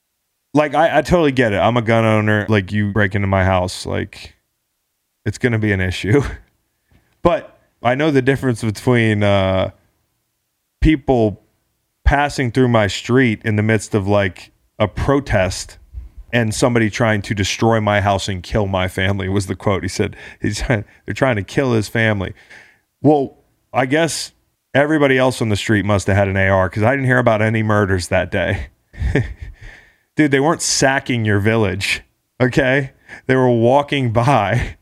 [0.55, 1.59] Like, I, I totally get it.
[1.59, 2.47] I'm a gun owner.
[2.48, 4.35] Like, you break into my house, like,
[5.27, 6.23] it's going to be an issue.
[7.23, 9.70] but I know the difference between uh,
[10.86, 11.42] people
[12.04, 15.78] passing through my street in the midst of like a protest
[16.32, 19.82] and somebody trying to destroy my house and kill my family was the quote.
[19.82, 22.34] He said he's they're trying to kill his family.
[23.02, 23.36] Well
[23.72, 24.30] i guess
[24.74, 27.42] everybody else on the street must have had an ar because i didn't hear about
[27.42, 28.68] any murders that day.
[30.14, 32.04] Dude they weren't sacking your village
[32.40, 32.92] okay?
[33.26, 34.76] They were walking by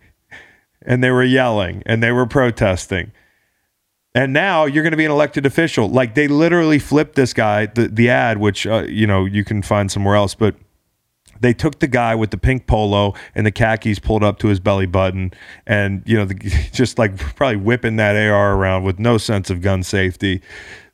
[0.83, 3.13] and they were yelling and they were protesting
[4.15, 5.89] and now you're going to be an elected official.
[5.89, 9.63] Like they literally flipped this guy, the the ad, which uh, you know you can
[9.63, 10.55] find somewhere else, but
[11.41, 14.61] they took the guy with the pink polo and the khakis pulled up to his
[14.61, 15.33] belly button,
[15.67, 16.35] and you know the,
[16.73, 20.41] just like probably whipping that AR around with no sense of gun safety,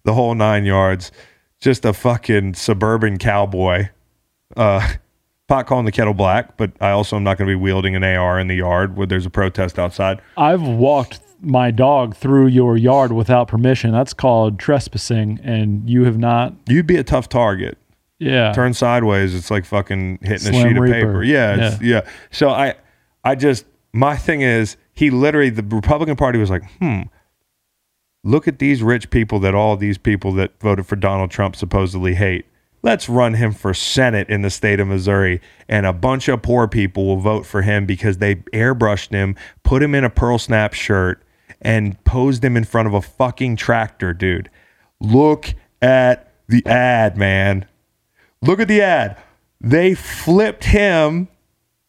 [0.04, 1.12] the whole nine yards.
[1.60, 3.90] Just a fucking suburban cowboy.
[4.56, 4.94] Uh,
[5.46, 8.02] pot calling the kettle black, but I also am not going to be wielding an
[8.02, 10.22] AR in the yard where there's a protest outside.
[10.38, 13.92] I've walked my dog through your yard without permission.
[13.92, 16.54] That's called trespassing, and you have not.
[16.66, 17.78] You'd be a tough target.
[18.18, 18.52] Yeah.
[18.52, 21.24] turn sideways, it's like fucking hitting a sheet of paper.
[21.24, 22.02] Yeah, it's, yeah.
[22.30, 22.74] So I,
[23.24, 27.02] I just my thing is he literally the Republican Party was like, hmm,
[28.22, 32.14] look at these rich people that all these people that voted for Donald Trump supposedly
[32.14, 32.46] hate.
[32.82, 36.66] Let's run him for Senate in the state of Missouri, and a bunch of poor
[36.66, 40.72] people will vote for him because they airbrushed him, put him in a pearl snap
[40.72, 41.22] shirt,
[41.60, 44.50] and posed him in front of a fucking tractor, dude.
[45.00, 47.66] Look at the ad, man.
[48.42, 49.16] Look at the ad.
[49.60, 51.28] They flipped him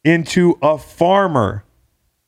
[0.04, 1.64] into a farmer.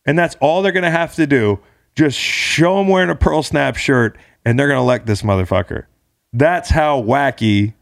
[0.06, 1.60] And that's all they're going to have to do.
[1.96, 5.86] Just show him wearing a pearl snap shirt and they're going to elect this motherfucker.
[6.34, 7.74] That's how wacky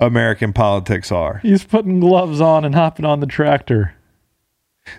[0.00, 1.38] American politics are.
[1.38, 3.94] He's putting gloves on and hopping on the tractor,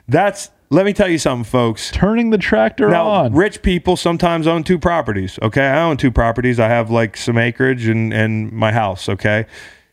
[0.07, 1.91] That's, let me tell you something, folks.
[1.91, 3.33] turning the tractor Now, on.
[3.33, 5.39] rich people sometimes own two properties.
[5.41, 6.59] Okay, I own two properties.
[6.59, 9.09] I have like some acreage and and my house.
[9.09, 9.45] Okay,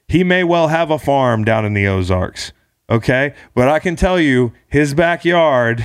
[0.08, 2.52] he may well have a farm down in the Ozarks.
[2.88, 5.84] Okay, but I can tell you, his backyard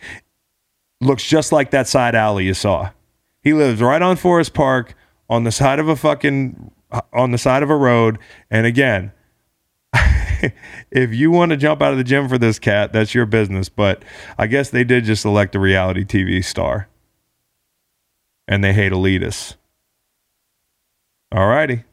[1.00, 2.90] looks just like that side alley you saw.
[3.42, 4.94] He lives right on Forest Park,
[5.28, 6.70] on the side of a fucking
[7.12, 8.18] on the side of a road.
[8.50, 9.12] And again,
[10.90, 13.68] if you want to jump out of the gym for this cat, that's your business.
[13.68, 14.02] But
[14.38, 16.88] I guess they did just elect a reality TV star.
[18.46, 19.56] And they hate elitists.
[21.32, 21.84] All righty.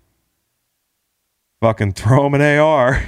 [1.61, 3.03] Fucking throw him an AR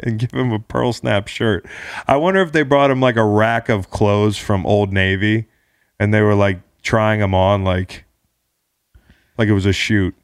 [0.00, 1.66] and give him a pearl snap shirt.
[2.06, 5.46] I wonder if they brought him like a rack of clothes from Old Navy
[5.98, 8.04] and they were like trying them on like
[9.38, 10.14] like it was a shoot.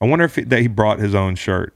[0.00, 1.74] I wonder if he, that he brought his own shirt.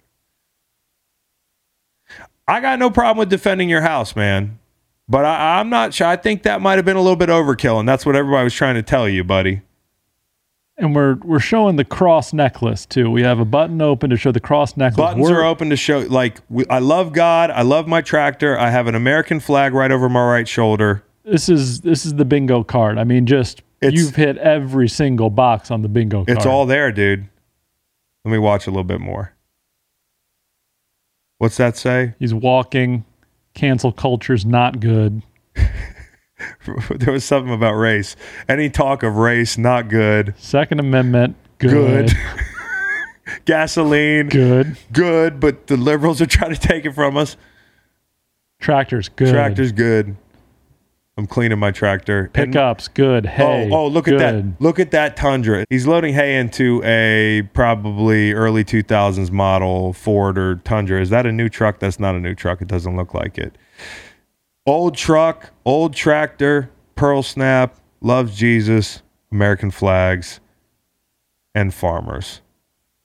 [2.49, 4.59] I got no problem with defending your house, man.
[5.09, 6.07] But I, I'm not sure.
[6.07, 8.55] I think that might have been a little bit overkill, and that's what everybody was
[8.55, 9.63] trying to tell you, buddy.
[10.79, 13.11] and we're we're showing the cross necklace too.
[13.11, 14.97] We have a button open to show the cross necklace.
[14.97, 16.01] Buttons We're- are open to show.
[16.01, 17.51] Like, we, I love God.
[17.51, 18.59] I love my tractor.
[18.59, 21.03] I have an American flag right over my right shoulder.
[21.25, 22.99] This is this is the bingo card.
[22.99, 26.37] I mean, just It's- you've hit every single box on the bingo card.
[26.37, 27.29] It's all there, dude.
[28.25, 29.33] Let me watch a little bit more.
[31.39, 32.15] What's that say?
[32.19, 33.05] He's walking.
[33.55, 35.23] Cancel culture's not good.
[35.55, 38.17] there was something about race.
[38.49, 40.35] Any talk of race, not good.
[40.39, 42.09] Second Amendment, good.
[42.09, 42.17] Good.
[43.45, 44.77] Gasoline, Good.
[44.93, 47.37] good, but the liberals are trying to take it from us.
[48.61, 49.33] Tractors, good.
[49.33, 50.17] Tractor's good.
[51.19, 52.31] I'm cleaning my tractor.
[52.35, 53.27] And- Pickups, good.
[53.27, 53.71] Oh, hay.
[53.73, 54.21] oh, oh, look good.
[54.21, 54.61] at that.
[54.61, 55.65] Look at that Tundra.
[55.71, 61.01] He's loading hay into a probably early 2000s model Ford or Tundra.
[61.01, 61.79] Is that a new truck?
[61.79, 62.61] That's not a new truck.
[62.61, 63.57] It doesn't look like it.
[64.67, 69.03] Old truck, old tractor, pearl snap, loves Jesus,
[69.33, 70.41] American flags,
[71.55, 72.43] and farmers,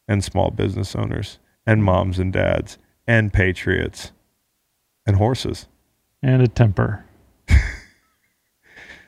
[0.07, 2.77] and small business owners, and moms and dads,
[3.07, 4.11] and patriots,
[5.05, 5.67] and horses.
[6.21, 7.05] And a temper.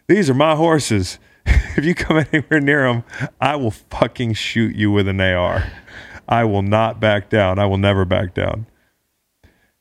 [0.07, 1.19] These are my horses.
[1.45, 3.03] if you come anywhere near them,
[3.39, 5.71] I will fucking shoot you with an AR.
[6.27, 7.59] I will not back down.
[7.59, 8.67] I will never back down.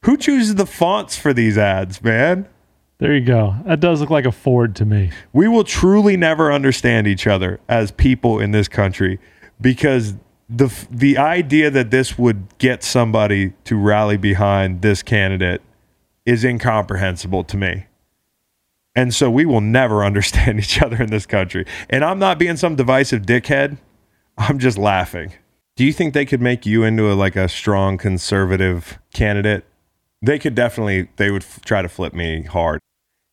[0.05, 2.49] Who chooses the fonts for these ads, man?
[2.99, 3.57] There you go.
[3.65, 5.11] That does look like a Ford to me.
[5.32, 9.19] We will truly never understand each other as people in this country
[9.61, 10.15] because
[10.49, 15.62] the the idea that this would get somebody to rally behind this candidate
[16.27, 17.86] is incomprehensible to me.
[18.94, 21.66] And so we will never understand each other in this country.
[21.89, 23.78] And I'm not being some divisive dickhead.
[24.39, 25.32] I'm just laughing.
[25.77, 29.64] Do you think they could make you into a, like a strong conservative candidate?
[30.20, 31.09] They could definitely.
[31.16, 32.81] They would f- try to flip me hard.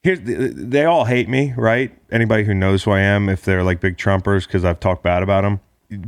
[0.02, 1.92] Here's they all hate me, right?
[2.12, 5.22] Anybody who knows who I am, if they're like big Trumpers, because I've talked bad
[5.22, 5.60] about them.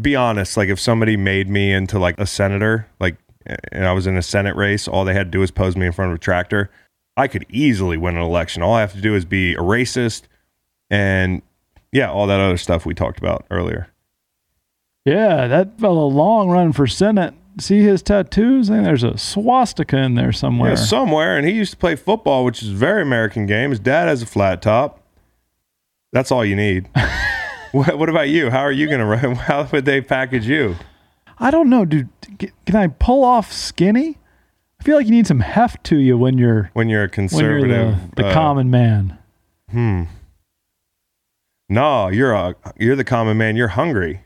[0.01, 4.07] Be honest, like if somebody made me into like a senator, like and I was
[4.07, 6.15] in a Senate race, all they had to do was pose me in front of
[6.15, 6.69] a tractor.
[7.21, 8.63] I could easily win an election.
[8.63, 10.23] All I have to do is be a racist
[10.89, 11.43] and
[11.91, 13.89] yeah, all that other stuff we talked about earlier.
[15.05, 17.35] Yeah, that fellow long run for Senate.
[17.59, 18.71] See his tattoos?
[18.71, 20.71] I think there's a swastika in there somewhere.
[20.71, 21.37] Yeah, somewhere.
[21.37, 23.69] And he used to play football, which is a very American game.
[23.69, 24.99] His dad has a flat top.
[26.11, 26.89] That's all you need.
[27.71, 28.49] what, what about you?
[28.49, 29.35] How are you going to run?
[29.47, 30.75] How would they package you?
[31.37, 32.09] I don't know, dude.
[32.39, 34.17] Can I pull off skinny?
[34.81, 37.05] I feel like you need some heft to you when you're When you're a when
[37.05, 39.15] you're conservative, the, the uh, common man.
[39.69, 40.03] Hmm.
[41.69, 43.55] No, you're a you're the common man.
[43.55, 44.21] You're hungry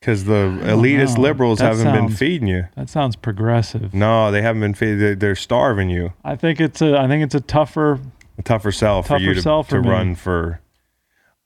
[0.00, 1.22] because the elitist know.
[1.22, 2.64] liberals That haven't been feeding you.
[2.74, 3.94] That sounds progressive.
[3.94, 4.98] No, they haven't been feeding.
[4.98, 6.12] They're, they're starving you.
[6.24, 8.00] I think it's a I think it's a tougher
[8.38, 9.88] A tougher sell for Tougher you to, sell for to me.
[9.88, 10.60] run for.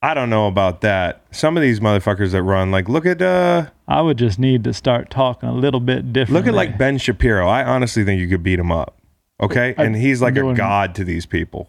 [0.01, 1.21] I don't know about that.
[1.29, 4.73] Some of these motherfuckers that run, like look at uh I would just need to
[4.73, 6.33] start talking a little bit different.
[6.35, 7.47] look at like Ben Shapiro.
[7.47, 8.97] I honestly think you could beat him up.
[9.41, 11.67] Okay, I- and he's like a god to these people.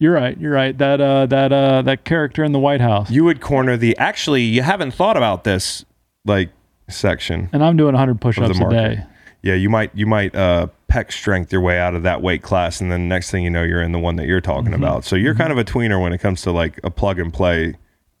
[0.00, 0.36] You're right.
[0.40, 0.76] You're right.
[0.76, 3.10] That uh that uh that character in the White House.
[3.10, 5.84] You would corner the actually you haven't thought about this
[6.24, 6.50] like
[6.88, 7.48] section.
[7.52, 9.04] and I'm doing 100 of push-ups a day.
[9.42, 12.80] Yeah, you might you might uh, pec strength your way out of that weight class,
[12.80, 14.82] and then next thing you know, you're in the one that you're talking Mm-hmm.
[14.82, 15.04] about.
[15.04, 17.76] So you're kind of a tweener when it comes to like a plug and play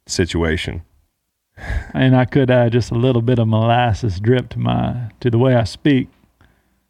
[0.06, 0.82] situation.
[1.94, 5.38] And I could add just a little bit of molasses drip to my to the
[5.38, 6.08] way I speak.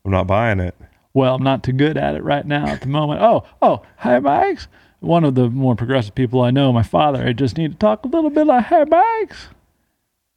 [0.05, 0.75] I'm not buying it.
[1.15, 3.21] Well, I'm not too good at it right now at the moment.
[3.21, 4.67] Oh, oh, hey, Max.
[5.01, 7.27] One of the more progressive people I know, my father.
[7.27, 9.49] I just need to talk a little bit like, hey, Max.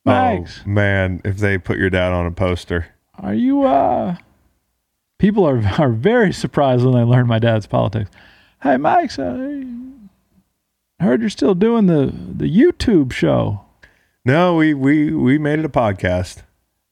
[0.04, 2.88] Max, Oh man, if they put your dad on a poster,
[3.18, 3.64] are you?
[3.64, 4.18] uh
[5.18, 8.12] People are are very surprised when they learn my dad's politics.
[8.62, 9.64] Hey, Mike's, I
[11.00, 13.65] heard you're still doing the the YouTube show.
[14.26, 16.42] No, we we we made it a podcast.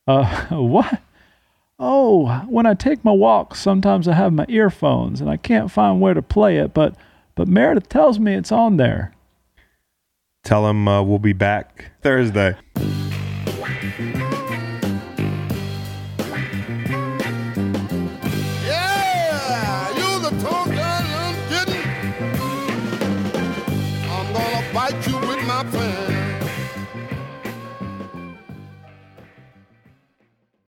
[0.07, 1.01] Uh, what?
[1.79, 5.99] Oh, when I take my walks, sometimes I have my earphones and I can't find
[5.99, 6.95] where to play it, but
[7.35, 9.13] but Meredith tells me it's on there.
[10.43, 12.55] Tell him uh, we'll be back Thursday.